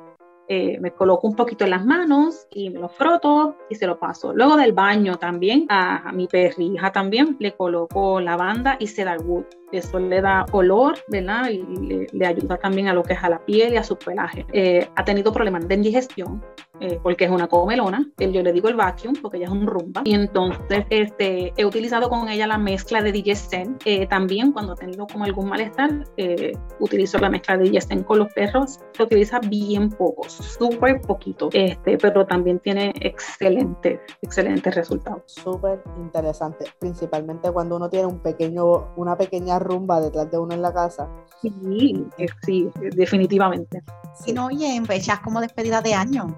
Eh, 0.52 0.80
me 0.80 0.92
coloco 0.92 1.28
un 1.28 1.36
poquito 1.36 1.64
en 1.64 1.70
las 1.70 1.86
manos 1.86 2.48
y 2.52 2.72
me 2.72 2.80
lo 2.80 2.90
froto 2.90 3.56
y 3.70 3.76
se 3.76 3.86
lo 3.86 4.00
paso. 4.00 4.34
Luego 4.34 4.58
del 4.58 4.74
baño 4.74 5.16
también, 5.20 5.68
a, 5.70 6.10
a 6.10 6.12
mi 6.12 6.28
perrija 6.28 6.92
también 6.92 7.38
le 7.40 7.54
coloco 7.54 8.20
lavanda 8.20 8.76
y 8.80 8.88
cedarwood. 8.88 9.46
Eso 9.72 10.00
le 10.00 10.22
da 10.22 10.48
olor, 10.52 10.98
¿verdad? 11.08 11.50
Y 11.50 11.62
le, 11.86 12.08
le, 12.12 12.26
ayuda 12.26 12.58
también 12.58 12.88
a 12.88 12.94
lo 12.94 13.04
que 13.04 13.14
es 13.14 13.24
a 13.24 13.30
la 13.30 13.46
piel 13.46 13.74
y 13.74 13.78
a 13.78 13.84
su 13.84 13.96
pelaje. 13.96 14.44
Eh, 14.52 14.90
ha 14.96 15.06
tenido 15.06 15.32
problemas 15.32 15.68
de 15.68 15.76
indigestión 15.76 16.44
eh, 16.82 17.00
porque 17.02 17.26
es 17.26 17.32
una 17.32 17.48
comelona. 17.48 18.06
Yo 18.18 18.42
le 18.42 18.54
digo 18.54 18.70
el 18.70 18.76
vacuum 18.76 19.14
porque 19.22 19.38
ella 19.38 19.48
es 19.48 19.52
un 19.52 19.68
rumba. 19.68 20.02
Y 20.06 20.14
entonces 20.14 20.86
este, 20.90 21.54
he 21.58 21.66
utilizado 21.66 22.10
con 22.10 22.30
ella 22.30 22.48
la 22.48 22.58
mezcla 22.58 23.02
de 23.02 23.12
Digesten. 23.12 23.78
Eh, 23.86 24.08
también 24.08 24.52
cuando 24.52 24.74
he 24.74 24.76
tenido 24.78 25.08
como 25.08 25.26
algún 25.26 25.50
malestar, 25.50 26.06
eh, 26.18 26.54
utilizo 26.80 27.18
la 27.20 27.30
mezcla 27.30 27.58
de 27.58 27.66
Digesten 27.66 28.04
con 28.04 28.20
los 28.20 28.34
perros. 28.34 28.80
Se 28.94 29.04
utiliza 29.04 29.40
bien 29.40 29.90
poco, 29.90 30.28
súper 30.30 31.02
poquito, 31.02 31.50
este, 31.54 31.98
pero 31.98 32.26
también 32.26 32.60
tiene 32.60 32.94
excelentes, 33.02 34.00
excelentes 34.22 34.76
resultados. 34.76 35.24
Súper 35.26 35.82
interesante, 35.98 36.66
principalmente 36.80 37.52
cuando 37.52 37.76
uno 37.76 37.90
tiene 37.90 38.06
un 38.06 38.20
pequeño, 38.20 38.94
una 38.96 39.18
pequeña 39.18 39.60
rumba 39.60 40.00
detrás 40.02 40.32
de 40.32 40.38
uno 40.38 40.54
en 40.54 40.62
la 40.62 40.74
casa. 40.74 41.10
Sí, 41.42 42.06
sí, 42.46 42.70
definitivamente. 42.96 43.82
Si 44.14 44.34
no, 44.34 44.48
oye, 44.48 44.76
en 44.76 44.86
fechas 44.86 45.20
como 45.20 45.40
despedida 45.40 45.82
de 45.82 45.94
año, 45.94 46.38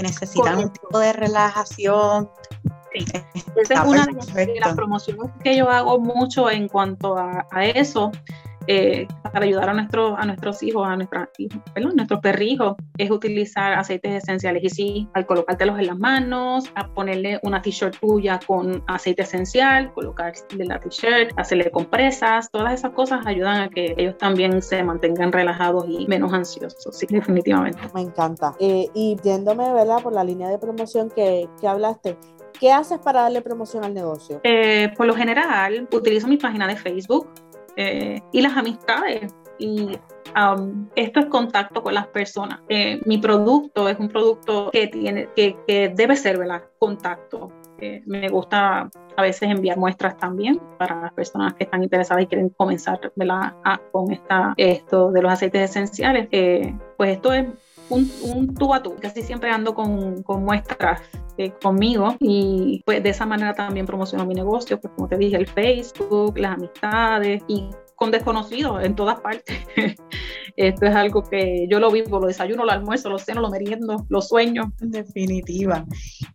que 0.00 0.08
necesitan 0.08 0.58
un 0.58 0.70
tipo 0.70 0.98
de 0.98 1.12
relajación. 1.12 2.30
Sí. 2.92 3.04
Esa 3.56 3.74
es 3.74 3.80
una 3.86 4.06
de 4.06 4.12
las, 4.12 4.34
de 4.34 4.60
las, 4.60 4.74
promociones 4.74 5.30
que 5.44 5.56
yo 5.56 5.70
hago 5.70 6.00
mucho 6.00 6.50
en 6.50 6.68
cuanto 6.68 7.16
a, 7.16 7.46
a 7.50 7.66
eso. 7.66 8.10
Eh, 8.72 9.08
para 9.32 9.46
ayudar 9.46 9.68
a, 9.68 9.74
nuestro, 9.74 10.16
a 10.16 10.24
nuestros 10.24 10.62
hijos, 10.62 10.86
a 10.86 10.94
nuestra, 10.94 11.28
perdón, 11.74 11.96
nuestros 11.96 12.20
perrijos, 12.20 12.76
es 12.98 13.10
utilizar 13.10 13.72
aceites 13.72 14.22
esenciales. 14.22 14.62
Y 14.62 14.70
sí, 14.70 15.08
al 15.14 15.26
colocártelos 15.26 15.76
en 15.80 15.88
las 15.88 15.98
manos, 15.98 16.70
a 16.76 16.86
ponerle 16.86 17.40
una 17.42 17.60
t-shirt 17.60 17.98
tuya 17.98 18.38
con 18.46 18.84
aceite 18.86 19.22
esencial, 19.22 19.92
colocarle 19.92 20.64
la 20.64 20.78
t-shirt, 20.78 21.32
hacerle 21.36 21.68
compresas, 21.72 22.48
todas 22.52 22.74
esas 22.74 22.92
cosas 22.92 23.26
ayudan 23.26 23.60
a 23.60 23.68
que 23.70 23.92
ellos 23.96 24.16
también 24.18 24.62
se 24.62 24.84
mantengan 24.84 25.32
relajados 25.32 25.86
y 25.88 26.06
menos 26.06 26.32
ansiosos. 26.32 26.96
Sí, 26.96 27.06
definitivamente. 27.10 27.80
Me 27.92 28.02
encanta. 28.02 28.54
Eh, 28.60 28.86
y 28.94 29.16
yéndome, 29.24 29.72
¿verdad? 29.72 30.00
Por 30.00 30.12
la 30.12 30.22
línea 30.22 30.48
de 30.48 30.58
promoción 30.58 31.10
que, 31.10 31.48
que 31.60 31.66
hablaste, 31.66 32.16
¿qué 32.60 32.70
haces 32.70 33.00
para 33.00 33.22
darle 33.22 33.42
promoción 33.42 33.84
al 33.84 33.94
negocio? 33.94 34.40
Eh, 34.44 34.92
por 34.96 35.06
lo 35.06 35.14
general, 35.16 35.88
utilizo 35.92 36.28
mi 36.28 36.36
página 36.36 36.68
de 36.68 36.76
Facebook 36.76 37.28
eh, 37.80 38.22
y 38.32 38.42
las 38.42 38.56
amistades. 38.56 39.34
Y 39.58 39.98
um, 40.36 40.88
esto 40.96 41.20
es 41.20 41.26
contacto 41.26 41.82
con 41.82 41.94
las 41.94 42.06
personas. 42.08 42.60
Eh, 42.68 43.00
mi 43.06 43.18
producto 43.18 43.88
es 43.88 43.98
un 43.98 44.08
producto 44.08 44.70
que, 44.70 44.88
tiene, 44.88 45.28
que, 45.34 45.56
que 45.66 45.88
debe 45.88 46.16
ser 46.16 46.38
¿verdad? 46.38 46.62
contacto. 46.78 47.50
Eh, 47.78 48.02
me 48.04 48.28
gusta 48.28 48.90
a 49.16 49.22
veces 49.22 49.48
enviar 49.48 49.78
muestras 49.78 50.18
también 50.18 50.60
para 50.78 51.00
las 51.00 51.12
personas 51.14 51.54
que 51.54 51.64
están 51.64 51.82
interesadas 51.82 52.24
y 52.24 52.26
quieren 52.26 52.50
comenzar 52.50 53.00
¿verdad? 53.16 53.54
A, 53.64 53.80
con 53.90 54.12
esta, 54.12 54.52
esto 54.58 55.10
de 55.10 55.22
los 55.22 55.32
aceites 55.32 55.70
esenciales. 55.70 56.28
Eh, 56.32 56.74
pues 56.98 57.12
esto 57.12 57.32
es 57.32 57.46
un, 57.90 58.10
un 58.22 58.54
tú 58.54 58.72
a 58.72 58.82
tú. 58.82 58.96
Casi 59.00 59.22
siempre 59.22 59.50
ando 59.50 59.74
con, 59.74 60.22
con 60.22 60.44
muestras 60.44 61.00
eh, 61.36 61.52
conmigo 61.62 62.16
y 62.20 62.82
pues 62.84 63.02
de 63.02 63.10
esa 63.10 63.26
manera 63.26 63.54
también 63.54 63.86
promociono 63.86 64.26
mi 64.26 64.34
negocio, 64.34 64.80
pues 64.80 64.92
como 64.94 65.08
te 65.08 65.16
dije, 65.16 65.36
el 65.36 65.46
Facebook, 65.46 66.38
las 66.38 66.54
amistades 66.54 67.42
y 67.48 67.70
con 68.00 68.10
desconocidos 68.10 68.82
en 68.82 68.94
todas 68.94 69.20
partes. 69.20 69.58
Esto 70.56 70.86
es 70.86 70.94
algo 70.94 71.22
que 71.22 71.66
yo 71.70 71.78
lo 71.80 71.90
vivo, 71.90 72.18
lo 72.18 72.26
desayuno, 72.26 72.64
lo 72.64 72.72
almuerzo, 72.72 73.10
lo 73.10 73.18
ceno, 73.18 73.42
lo 73.42 73.50
meriendo, 73.50 74.06
lo 74.08 74.22
sueño. 74.22 74.72
En 74.80 74.90
definitiva. 74.90 75.84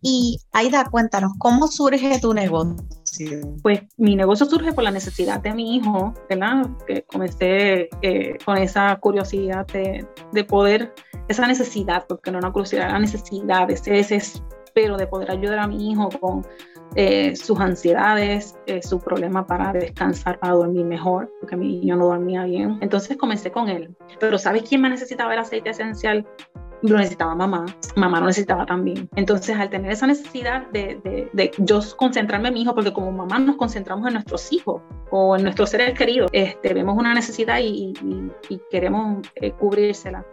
Y 0.00 0.38
Aida, 0.52 0.84
cuéntanos, 0.90 1.32
¿cómo 1.38 1.66
surge 1.66 2.20
tu 2.20 2.32
negocio? 2.32 3.56
Pues 3.62 3.80
mi 3.96 4.14
negocio 4.14 4.46
surge 4.46 4.72
por 4.72 4.84
la 4.84 4.90
necesidad 4.90 5.40
de 5.40 5.54
mi 5.54 5.76
hijo, 5.76 6.14
¿verdad? 6.28 6.68
Que 6.86 7.02
comencé 7.02 7.88
eh, 8.02 8.38
con 8.44 8.58
esa 8.58 8.96
curiosidad 8.96 9.66
de, 9.66 10.06
de, 10.32 10.44
poder, 10.44 10.94
esa 11.28 11.46
necesidad, 11.46 12.04
porque 12.08 12.30
no 12.30 12.38
una 12.38 12.52
curiosidad, 12.52 12.90
la 12.90 12.98
necesidad, 12.98 13.70
ese, 13.70 13.98
ese 13.98 14.16
espero 14.16 14.96
de 14.96 15.06
poder 15.06 15.30
ayudar 15.30 15.58
a 15.60 15.66
mi 15.66 15.90
hijo 15.90 16.08
con 16.20 16.46
eh, 16.94 17.34
sus 17.34 17.58
ansiedades, 17.58 18.56
eh, 18.66 18.82
su 18.82 19.00
problema 19.00 19.46
para 19.46 19.72
descansar, 19.72 20.38
para 20.38 20.54
dormir 20.54 20.84
mejor, 20.84 21.30
porque 21.40 21.56
mi 21.56 21.78
niño 21.78 21.96
no 21.96 22.06
dormía 22.06 22.44
bien. 22.44 22.78
Entonces 22.80 23.16
comencé 23.16 23.50
con 23.50 23.68
él. 23.68 23.94
Pero 24.20 24.38
¿sabes 24.38 24.62
quién 24.68 24.82
más 24.82 24.90
necesitaba 24.90 25.32
el 25.34 25.40
aceite 25.40 25.70
esencial? 25.70 26.26
Lo 26.82 26.98
necesitaba 26.98 27.34
mamá, 27.34 27.64
mamá 27.96 28.20
lo 28.20 28.26
necesitaba 28.26 28.66
también. 28.66 29.08
Entonces, 29.16 29.56
al 29.56 29.70
tener 29.70 29.90
esa 29.90 30.06
necesidad 30.06 30.66
de, 30.72 31.00
de, 31.02 31.30
de, 31.32 31.50
yo 31.58 31.80
concentrarme 31.96 32.48
en 32.48 32.54
mi 32.54 32.62
hijo, 32.62 32.74
porque 32.74 32.92
como 32.92 33.10
mamá 33.10 33.38
nos 33.38 33.56
concentramos 33.56 34.06
en 34.06 34.12
nuestros 34.14 34.52
hijos 34.52 34.82
o 35.10 35.36
en 35.36 35.44
nuestros 35.44 35.70
seres 35.70 35.98
queridos, 35.98 36.28
este, 36.32 36.74
vemos 36.74 36.96
una 36.98 37.14
necesidad 37.14 37.58
y, 37.60 37.94
y, 38.02 38.30
y 38.50 38.60
queremos 38.70 39.26
eh, 39.36 39.52
cubrírsela 39.52 40.24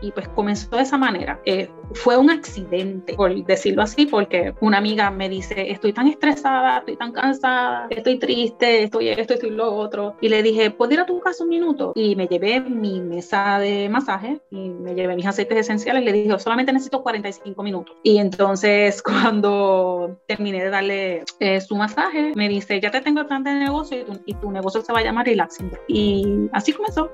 y 0.00 0.12
pues 0.12 0.28
comenzó 0.28 0.76
de 0.76 0.82
esa 0.82 0.98
manera. 0.98 1.40
Eh, 1.44 1.70
fue 1.94 2.16
un 2.16 2.30
accidente, 2.30 3.14
por 3.14 3.34
decirlo 3.44 3.82
así, 3.82 4.06
porque 4.06 4.54
una 4.60 4.78
amiga 4.78 5.10
me 5.10 5.28
dice, 5.28 5.70
estoy 5.70 5.92
tan 5.92 6.08
estresada, 6.08 6.78
estoy 6.78 6.96
tan 6.96 7.12
cansada, 7.12 7.86
estoy 7.90 8.18
triste, 8.18 8.84
estoy 8.84 9.08
esto, 9.08 9.34
estoy 9.34 9.50
lo 9.50 9.74
otro. 9.74 10.16
Y 10.20 10.28
le 10.28 10.42
dije, 10.42 10.70
¿puedo 10.70 10.92
ir 10.92 11.00
a 11.00 11.06
tu 11.06 11.20
casa 11.20 11.44
un 11.44 11.50
minuto? 11.50 11.92
Y 11.94 12.16
me 12.16 12.26
llevé 12.26 12.60
mi 12.60 13.00
mesa 13.00 13.58
de 13.58 13.88
masaje 13.88 14.40
y 14.50 14.70
me 14.70 14.94
llevé 14.94 15.16
mis 15.16 15.26
aceites 15.26 15.58
esenciales 15.58 16.04
le 16.04 16.12
dije, 16.12 16.38
solamente 16.38 16.72
necesito 16.72 17.02
45 17.02 17.62
minutos. 17.62 17.96
Y 18.02 18.18
entonces 18.18 19.02
cuando 19.02 20.18
terminé 20.26 20.62
de 20.62 20.70
darle 20.70 21.24
eh, 21.40 21.60
su 21.60 21.76
masaje, 21.76 22.32
me 22.34 22.48
dice, 22.48 22.80
ya 22.80 22.90
te 22.90 23.00
tengo 23.00 23.20
el 23.20 23.26
plan 23.26 23.42
de 23.44 23.54
negocio 23.54 24.00
y 24.00 24.04
tu, 24.04 24.20
y 24.26 24.34
tu 24.34 24.50
negocio 24.50 24.82
se 24.82 24.92
va 24.92 25.00
a 25.00 25.02
llamar 25.02 25.26
Relaxing. 25.26 25.70
Y 25.88 26.48
así 26.52 26.72
comenzó, 26.72 27.10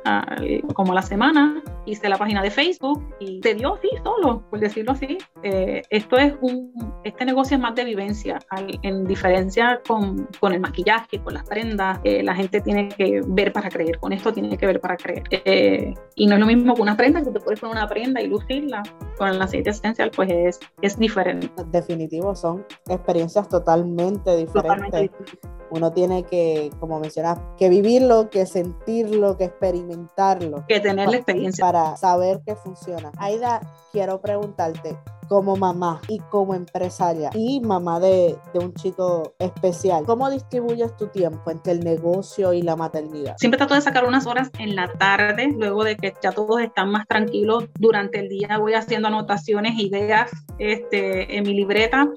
como 0.75 0.95
la 0.95 1.03
semana, 1.03 1.63
hice 1.87 2.09
la 2.09 2.19
página 2.19 2.43
de 2.43 2.51
Facebook 2.51 3.03
y 3.21 3.41
se 3.43 3.55
dio 3.55 3.75
así 3.75 3.89
solo, 4.03 4.43
por 4.51 4.64
decirlo 4.65 4.93
así. 4.93 5.19
Eh, 5.43 5.83
esto 5.91 6.17
es 6.17 6.35
un, 6.41 6.73
este 7.05 7.25
negocio 7.25 7.57
es 7.57 7.63
más 7.63 7.75
de 7.75 7.85
vivencia, 7.85 8.39
en 8.83 9.05
diferencia 9.05 9.81
con, 9.87 10.29
con, 10.41 10.53
el 10.53 10.61
maquillaje, 10.61 11.21
con 11.23 11.35
las 11.35 11.45
prendas, 11.45 12.01
eh, 12.05 12.23
la 12.23 12.35
gente 12.35 12.61
tiene 12.61 12.89
que 12.89 13.21
ver 13.27 13.53
para 13.53 13.69
creer, 13.69 13.99
con 13.99 14.13
esto 14.13 14.33
tiene 14.33 14.57
que 14.57 14.67
ver 14.67 14.81
para 14.81 14.97
creer. 14.97 15.23
Eh, 15.31 15.95
y 16.17 16.27
no 16.27 16.35
es 16.35 16.41
lo 16.41 16.47
mismo 16.47 16.75
que 16.75 16.83
una 16.83 16.97
prenda, 16.97 17.23
que 17.23 17.31
te 17.31 17.41
puedes 17.41 17.61
poner 17.61 17.77
una 17.77 17.89
prenda 17.89 18.21
y 18.21 18.27
lucirla, 18.27 18.83
con 19.17 19.29
el 19.29 19.41
aceite 19.41 19.71
esencial 19.71 20.11
pues 20.11 20.31
es, 20.31 20.61
es 20.83 20.99
diferente. 20.99 21.49
Definitivo, 21.71 22.35
son 22.35 22.65
experiencias 22.89 23.49
totalmente 23.49 24.37
diferentes. 24.37 25.11
Uno 25.71 25.93
tiene 25.93 26.25
que, 26.25 26.71
como 26.81 27.01
mencionas, 27.01 27.39
que 27.57 27.69
vivirlo, 27.69 28.31
que 28.31 28.47
sentirlo, 28.47 29.37
que 29.37 29.45
experimentarlo. 29.45 30.65
Que 30.67 30.81
tener 30.81 31.09
la 31.09 31.17
experiencia. 31.17 31.65
Para 31.65 31.97
saber 31.97 32.41
que 32.47 32.55
funciona. 32.55 33.13
Aida, 33.19 33.61
quiero 33.93 34.21
preguntarte, 34.21 34.97
como 35.29 35.57
mamá 35.57 36.01
y 36.09 36.19
como 36.31 36.55
empresaria 36.55 37.31
y 37.35 37.61
mamá 37.61 38.01
de, 38.01 38.37
de, 38.53 38.59
un 38.59 38.75
chico 38.75 39.35
especial, 39.39 40.05
¿cómo 40.05 40.31
distribuyes 40.31 40.97
tu 40.97 41.09
tiempo 41.09 41.51
entre 41.51 41.73
el 41.73 41.81
negocio 41.81 42.53
y 42.53 42.63
la 42.63 42.77
maternidad? 42.77 43.37
Siempre 43.39 43.59
trato 43.59 43.75
de 43.75 43.81
sacar 43.81 44.07
unas 44.07 44.27
horas 44.27 44.51
en 44.59 44.75
la 44.77 44.93
tarde, 44.93 45.55
luego 45.57 45.85
de 45.85 45.97
que 45.97 46.15
ya 46.23 46.33
todos 46.33 46.61
están 46.61 46.91
más 46.91 47.07
tranquilos. 47.07 47.65
Durante 47.79 48.21
el 48.21 48.29
día 48.29 48.59
voy 48.59 48.75
haciendo 48.75 49.09
anotaciones, 49.09 49.79
ideas 49.79 50.31
este, 50.59 51.37
en 51.37 51.45
mi 51.45 51.55
libreta 51.55 52.09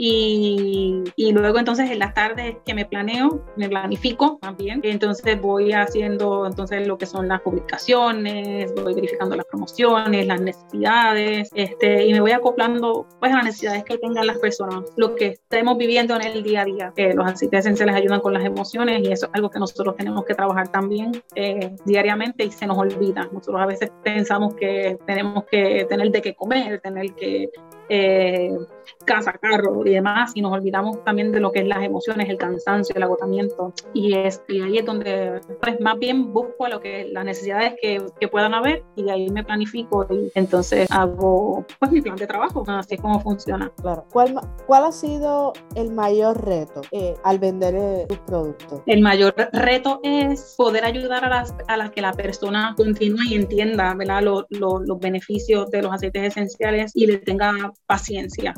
y, 0.00 1.02
y, 1.16 1.32
luego 1.32 1.58
entonces 1.58 1.90
en 1.90 1.98
las 1.98 2.14
tardes 2.14 2.58
que 2.64 2.72
me 2.72 2.84
planeo, 2.84 3.44
me 3.56 3.68
planifico 3.68 4.38
también, 4.40 4.78
entonces 4.84 5.40
voy 5.40 5.72
haciendo 5.72 6.46
entonces 6.46 6.86
lo 6.86 6.96
que 6.96 7.04
son 7.04 7.26
las 7.26 7.40
publicaciones, 7.40 8.72
voy 8.76 8.94
verificando 8.94 9.34
las 9.34 9.46
promociones, 9.46 10.24
las 10.24 10.40
necesidades, 10.40 11.50
este, 11.52 12.06
y 12.06 12.14
me 12.18 12.22
voy 12.22 12.32
acoplando 12.32 13.06
pues 13.20 13.32
a 13.32 13.36
las 13.36 13.44
necesidades 13.44 13.84
que 13.84 13.96
tengan 13.96 14.26
las 14.26 14.38
personas, 14.38 14.82
lo 14.96 15.14
que 15.14 15.26
estemos 15.26 15.78
viviendo 15.78 16.16
en 16.16 16.22
el 16.22 16.42
día 16.42 16.62
a 16.62 16.64
día. 16.64 16.92
Eh, 16.96 17.14
los 17.14 17.24
aceites 17.24 17.60
esenciales 17.60 17.94
ayudan 17.94 18.18
con 18.20 18.32
las 18.32 18.44
emociones 18.44 19.06
y 19.06 19.12
eso 19.12 19.26
es 19.26 19.32
algo 19.34 19.48
que 19.50 19.60
nosotros 19.60 19.94
tenemos 19.96 20.24
que 20.24 20.34
trabajar 20.34 20.66
también 20.66 21.22
eh, 21.36 21.76
diariamente 21.84 22.44
y 22.44 22.50
se 22.50 22.66
nos 22.66 22.76
olvida. 22.76 23.28
Nosotros 23.32 23.60
a 23.60 23.66
veces 23.66 23.92
pensamos 24.02 24.54
que 24.56 24.98
tenemos 25.06 25.44
que 25.44 25.86
tener 25.88 26.10
de 26.10 26.20
qué 26.20 26.34
comer, 26.34 26.80
tener 26.80 27.12
que 27.14 27.50
eh, 27.88 28.58
casa, 29.04 29.32
carro 29.32 29.84
y 29.86 29.90
demás, 29.90 30.32
y 30.34 30.42
nos 30.42 30.52
olvidamos 30.52 31.02
también 31.04 31.32
de 31.32 31.40
lo 31.40 31.52
que 31.52 31.60
es 31.60 31.66
las 31.66 31.82
emociones, 31.82 32.28
el 32.28 32.38
cansancio, 32.38 32.94
el 32.96 33.02
agotamiento. 33.02 33.72
Y, 33.92 34.14
es, 34.14 34.42
y 34.48 34.60
ahí 34.60 34.78
es 34.78 34.84
donde 34.84 35.40
pues, 35.60 35.80
más 35.80 35.98
bien 35.98 36.32
busco 36.32 36.68
lo 36.68 36.80
que, 36.80 37.08
las 37.12 37.24
necesidades 37.24 37.74
que, 37.80 38.04
que, 38.20 38.28
puedan 38.28 38.54
haber 38.54 38.84
y 38.94 39.04
de 39.04 39.10
ahí 39.10 39.30
me 39.30 39.42
planifico 39.42 40.06
y 40.10 40.30
entonces 40.34 40.86
hago 40.90 41.64
pues 41.78 41.90
mi 41.90 42.00
plan 42.00 42.16
de 42.16 42.26
trabajo, 42.26 42.62
así 42.66 42.94
es 42.94 43.00
como 43.00 43.20
funciona. 43.20 43.72
Claro. 43.80 44.04
¿Cuál, 44.12 44.40
cuál 44.66 44.84
ha 44.84 44.92
sido 44.92 45.52
el 45.74 45.92
mayor 45.92 46.44
reto 46.44 46.82
eh, 46.92 47.14
al 47.24 47.38
vender 47.38 47.74
eh, 47.74 48.06
tus 48.08 48.18
productos? 48.18 48.82
El 48.86 49.00
mayor 49.00 49.34
reto 49.52 50.00
es 50.02 50.54
poder 50.56 50.84
ayudar 50.84 51.24
a 51.24 51.28
las, 51.28 51.54
a 51.66 51.76
las 51.76 51.90
que 51.90 52.02
la 52.02 52.12
persona 52.12 52.74
continúe 52.76 53.24
y 53.30 53.34
entienda 53.34 53.94
¿verdad? 53.94 54.22
los 54.22 55.00
beneficios 55.00 55.70
de 55.70 55.82
los 55.82 55.92
aceites 55.92 56.22
esenciales 56.24 56.92
y 56.94 57.06
le 57.06 57.18
tenga 57.18 57.72
paciencia. 57.86 58.54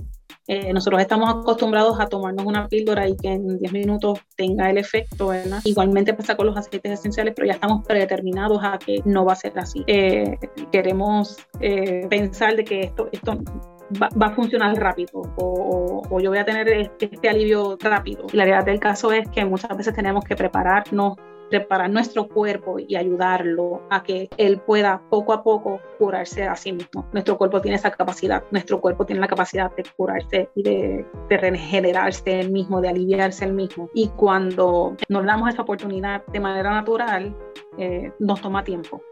Eh, 0.47 0.73
nosotros 0.73 1.01
estamos 1.01 1.31
acostumbrados 1.31 2.01
a 2.01 2.07
tomarnos 2.07 2.45
una 2.45 2.69
píldora 2.69 3.09
y 3.09 3.17
que 3.17 3.29
en 3.29 3.59
10 3.59 3.73
minutos 3.73 4.19
tenga 4.37 4.69
el 4.71 4.79
efecto, 4.79 5.29
¿verdad? 5.29 5.61
Igualmente 5.65 6.15
pasa 6.15 6.37
con 6.37 6.47
los 6.47 6.57
aceites 6.57 6.93
esenciales, 6.93 7.35
pero 7.37 7.47
ya 7.47 7.55
estamos 7.55 7.87
predeterminados 7.87 8.61
a 8.63 8.79
que 8.79 9.01
no 9.05 9.25
va 9.25 9.35
a 9.35 9.37
ser 9.37 9.59
así. 9.59 9.85
Eh, 9.87 10.39
queremos 10.73 11.37
eh, 11.61 12.07
pensar 12.09 12.57
de 12.57 12.65
que 12.65 12.81
esto, 12.81 13.09
esto 13.13 13.39
Va, 14.01 14.27
a 14.27 14.31
funcionar 14.31 14.77
rápido 14.77 15.23
o, 15.37 16.21
yo 16.21 16.31
voy 16.31 16.39
a 16.39 16.45
tener 16.45 16.69
este 16.69 17.29
alivio 17.29 17.77
rápido. 17.81 18.25
La 18.33 18.45
realidad 18.45 18.65
del 18.65 18.79
caso 18.79 19.11
es 19.11 19.29
que 19.31 19.45
muchas 19.45 19.77
veces 19.77 19.93
tenemos 19.95 20.25
que 20.25 20.37
prepararnos 20.37 21.17
preparar 21.51 21.91
nuestro 21.91 22.29
cuerpo 22.29 22.79
y 22.79 22.97
ayudarlo 22.97 23.83
a 23.91 24.03
que 24.03 24.31
él 24.39 24.59
pueda 24.61 25.03
poco 25.11 25.33
a 25.33 25.43
poco 25.43 25.81
curarse 25.99 26.45
a 26.45 26.57
sí 26.57 26.73
mismo. 26.73 27.07
Nuestro 27.13 27.37
cuerpo 27.37 27.61
tiene 27.61 27.77
esa 27.77 27.91
capacidad, 27.91 28.45
nuestro 28.51 28.81
cuerpo 28.81 29.05
tiene 29.05 29.21
la 29.21 29.29
capacidad 29.29 29.75
de 29.75 29.85
curarse 29.97 30.49
y 30.55 30.63
de, 30.63 31.07
regenerarse 31.29 32.41
el 32.41 32.51
mismo, 32.51 32.81
de 32.81 32.89
aliviarse 32.89 33.45
el 33.45 33.53
mismo. 33.53 33.91
Y 33.95 34.09
cuando 34.09 34.97
nos 35.09 35.27
damos 35.27 35.51
esa 35.51 35.63
oportunidad 35.63 36.25
de 36.27 36.41
manera 36.41 36.71
natural, 36.71 37.37
eh, 37.79 38.13
nos 38.19 38.41
toma 38.41 38.65
tiempo 38.65 39.03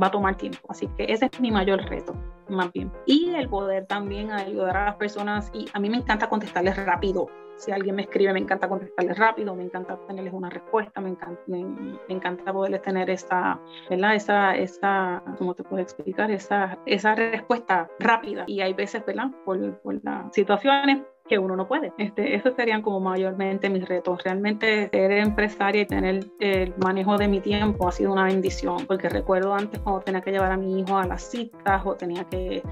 va 0.00 0.06
a 0.06 0.10
tomar 0.10 0.36
tiempo. 0.36 0.60
Así 0.68 0.88
que 0.96 1.04
ese 1.08 1.28
es 1.32 1.40
mi 1.40 1.50
mayor 1.50 1.82
reto, 1.88 2.14
más 2.48 2.72
bien. 2.72 2.92
Y 3.06 3.30
el 3.34 3.48
poder 3.48 3.86
también 3.86 4.30
ayudar 4.30 4.76
a 4.76 4.84
las 4.86 4.96
personas. 4.96 5.50
Y 5.52 5.66
a 5.72 5.80
mí 5.80 5.90
me 5.90 5.98
encanta 5.98 6.28
contestarles 6.28 6.76
rápido 6.76 7.26
si 7.60 7.70
alguien 7.70 7.94
me 7.94 8.02
escribe, 8.02 8.32
me 8.32 8.40
encanta 8.40 8.68
contestarles 8.68 9.18
rápido, 9.18 9.54
me 9.54 9.62
encanta 9.62 9.98
tenerles 10.06 10.32
una 10.32 10.48
respuesta, 10.48 11.00
me 11.00 11.10
encanta, 11.10 11.42
me, 11.46 11.60
encanta 12.08 12.52
poderles 12.52 12.80
tener 12.82 13.10
esa, 13.10 13.60
¿verdad? 13.90 14.14
Esa, 14.14 14.56
esa, 14.56 15.22
¿cómo 15.36 15.54
te 15.54 15.62
puedo 15.62 15.82
explicar? 15.82 16.30
Esa, 16.30 16.78
esa 16.86 17.14
respuesta 17.14 17.88
rápida. 17.98 18.44
Y 18.46 18.62
hay 18.62 18.72
veces, 18.72 19.04
¿verdad? 19.04 19.30
Por, 19.44 19.78
por 19.80 20.02
las 20.02 20.34
situaciones 20.34 21.02
que 21.28 21.38
uno 21.38 21.54
no 21.54 21.68
puede. 21.68 21.92
Este, 21.98 22.34
esos 22.34 22.54
serían 22.56 22.82
como 22.82 22.98
mayormente 22.98 23.70
mis 23.70 23.86
retos. 23.86 24.22
Realmente 24.24 24.88
ser 24.90 25.12
empresaria 25.12 25.82
y 25.82 25.86
tener 25.86 26.26
el 26.40 26.74
manejo 26.78 27.18
de 27.18 27.28
mi 27.28 27.40
tiempo 27.40 27.86
ha 27.86 27.92
sido 27.92 28.12
una 28.12 28.24
bendición, 28.24 28.86
porque 28.86 29.08
recuerdo 29.08 29.54
antes 29.54 29.80
cuando 29.80 30.00
tenía 30.00 30.22
que 30.22 30.32
llevar 30.32 30.50
a 30.50 30.56
mi 30.56 30.80
hijo 30.80 30.96
a 30.96 31.06
las 31.06 31.22
citas 31.22 31.82
o 31.84 31.94
tenía 31.94 32.24
que 32.24 32.62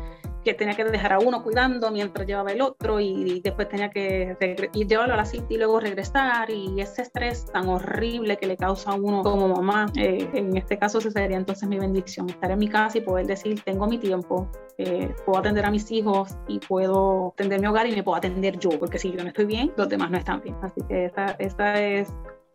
que 0.49 0.55
tenía 0.55 0.75
que 0.75 0.85
dejar 0.85 1.13
a 1.13 1.19
uno 1.19 1.43
cuidando 1.43 1.91
mientras 1.91 2.27
llevaba 2.27 2.51
el 2.51 2.63
otro 2.63 3.01
y, 3.01 3.41
después 3.41 3.69
tenía 3.69 3.91
que 3.91 4.35
ir 4.73 4.87
llevarlo 4.87 5.13
a 5.13 5.19
la 5.19 5.27
cita 5.27 5.47
y 5.51 5.59
luego 5.59 5.79
regresar 5.79 6.49
y 6.49 6.81
ese 6.81 7.03
estrés 7.03 7.45
tan 7.53 7.69
horrible 7.69 8.39
que 8.39 8.47
le 8.47 8.57
causa 8.57 8.93
a 8.93 8.95
uno 8.95 9.23
como 9.23 9.49
mamá, 9.49 9.93
eh, 9.97 10.27
en 10.33 10.57
este 10.57 10.79
caso 10.79 11.01
ese 11.01 11.11
sería 11.11 11.37
entonces 11.37 11.69
mi 11.69 11.79
bendición, 11.79 12.31
estar 12.31 12.51
en 12.51 12.59
mi 12.59 12.69
casa 12.69 12.97
y 12.97 13.03
poder 13.03 13.27
decir, 13.27 13.61
tengo 13.63 13.87
mi 13.87 13.99
tiempo, 13.99 14.51
eh, 14.79 15.15
puedo 15.27 15.39
atender 15.39 15.67
a 15.67 15.71
mis 15.71 15.91
hijos 15.91 16.39
y 16.49 16.61
puedo 16.61 17.35
atender 17.35 17.61
mi 17.61 17.67
hogar 17.67 17.87
y 17.87 17.95
me 17.95 18.03
puedo 18.03 18.17
atender 18.17 18.59
yo, 18.59 18.71
porque 18.79 18.99
si 18.99 19.13
yo 19.13 19.23
no 19.23 19.29
estoy 19.29 19.45
bien, 19.45 19.75
los 19.77 19.91
demás 19.91 20.11
no 20.11 20.17
están 20.17 20.41
bien. 20.41 20.57
Así 20.63 20.81
que 20.89 21.05
esa, 21.05 21.27
esa 21.39 21.79
es 21.79 22.09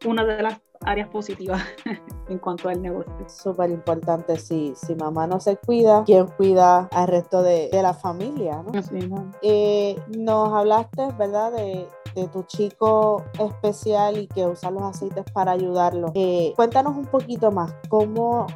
una 0.05 0.23
de 0.25 0.41
las 0.41 0.61
áreas 0.85 1.07
positivas 1.09 1.61
en 2.29 2.37
cuanto 2.39 2.69
al 2.69 2.81
negocio. 2.81 3.13
Súper 3.27 3.69
importante, 3.69 4.37
si, 4.37 4.73
si 4.75 4.95
mamá 4.95 5.27
no 5.27 5.39
se 5.39 5.57
cuida, 5.57 6.03
¿quién 6.05 6.27
cuida 6.27 6.87
al 6.91 7.07
resto 7.07 7.41
de, 7.41 7.69
de 7.71 7.81
la 7.81 7.93
familia? 7.93 8.63
¿no? 8.63 9.31
Eh, 9.41 9.97
nos 10.17 10.53
hablaste, 10.53 11.07
¿verdad? 11.17 11.51
De, 11.51 11.87
de, 12.15 12.27
tu 12.27 12.43
chico 12.43 13.23
especial 13.39 14.17
y 14.17 14.27
que 14.27 14.45
usa 14.45 14.71
los 14.71 14.83
aceites 14.83 15.25
para 15.33 15.51
ayudarlo. 15.51 16.11
Eh, 16.13 16.53
cuéntanos 16.55 16.95
un 16.95 17.05
poquito 17.05 17.51
más, 17.51 17.73
¿cómo 17.89 18.47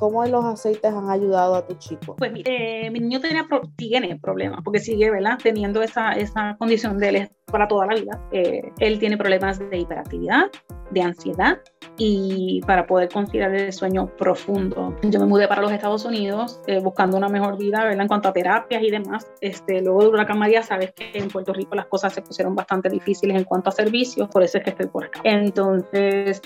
¿Cómo 0.00 0.24
los 0.24 0.42
aceites 0.46 0.94
han 0.94 1.10
ayudado 1.10 1.54
a 1.56 1.66
tu 1.66 1.74
chico? 1.74 2.16
Pues 2.16 2.32
eh, 2.46 2.90
mi 2.90 3.00
niño 3.00 3.20
tenía 3.20 3.46
tiene 3.76 4.18
problemas, 4.18 4.62
porque 4.64 4.80
sigue, 4.80 5.10
¿verdad? 5.10 5.38
Teniendo 5.42 5.82
esa, 5.82 6.12
esa 6.12 6.56
condición 6.58 6.96
de 6.96 7.08
él 7.10 7.30
para 7.52 7.68
toda 7.68 7.84
la 7.84 7.94
vida. 7.94 8.18
Eh, 8.32 8.72
él 8.78 8.98
tiene 8.98 9.18
problemas 9.18 9.58
de 9.58 9.78
hiperactividad, 9.78 10.50
de 10.90 11.02
ansiedad 11.02 11.58
y 11.98 12.62
para 12.66 12.86
poder 12.86 13.10
conciliar 13.10 13.54
el 13.54 13.74
sueño 13.74 14.06
profundo. 14.16 14.96
Yo 15.02 15.20
me 15.20 15.26
mudé 15.26 15.46
para 15.46 15.60
los 15.60 15.70
Estados 15.70 16.06
Unidos 16.06 16.62
eh, 16.66 16.80
buscando 16.80 17.18
una 17.18 17.28
mejor 17.28 17.58
vida, 17.58 17.84
¿verdad? 17.84 18.00
En 18.00 18.08
cuanto 18.08 18.30
a 18.30 18.32
terapias 18.32 18.82
y 18.82 18.90
demás. 18.90 19.30
Este, 19.42 19.82
luego 19.82 20.00
de 20.04 20.08
Huracán 20.08 20.38
María, 20.38 20.62
sabes 20.62 20.94
que 20.94 21.10
en 21.12 21.28
Puerto 21.28 21.52
Rico 21.52 21.74
las 21.74 21.86
cosas 21.86 22.14
se 22.14 22.22
pusieron 22.22 22.54
bastante 22.54 22.88
difíciles 22.88 23.36
en 23.36 23.44
cuanto 23.44 23.68
a 23.68 23.72
servicios, 23.72 24.28
por 24.30 24.42
eso 24.42 24.56
es 24.56 24.64
que 24.64 24.70
estoy 24.70 24.86
por 24.86 25.04
acá. 25.04 25.20
Entonces, 25.24 26.40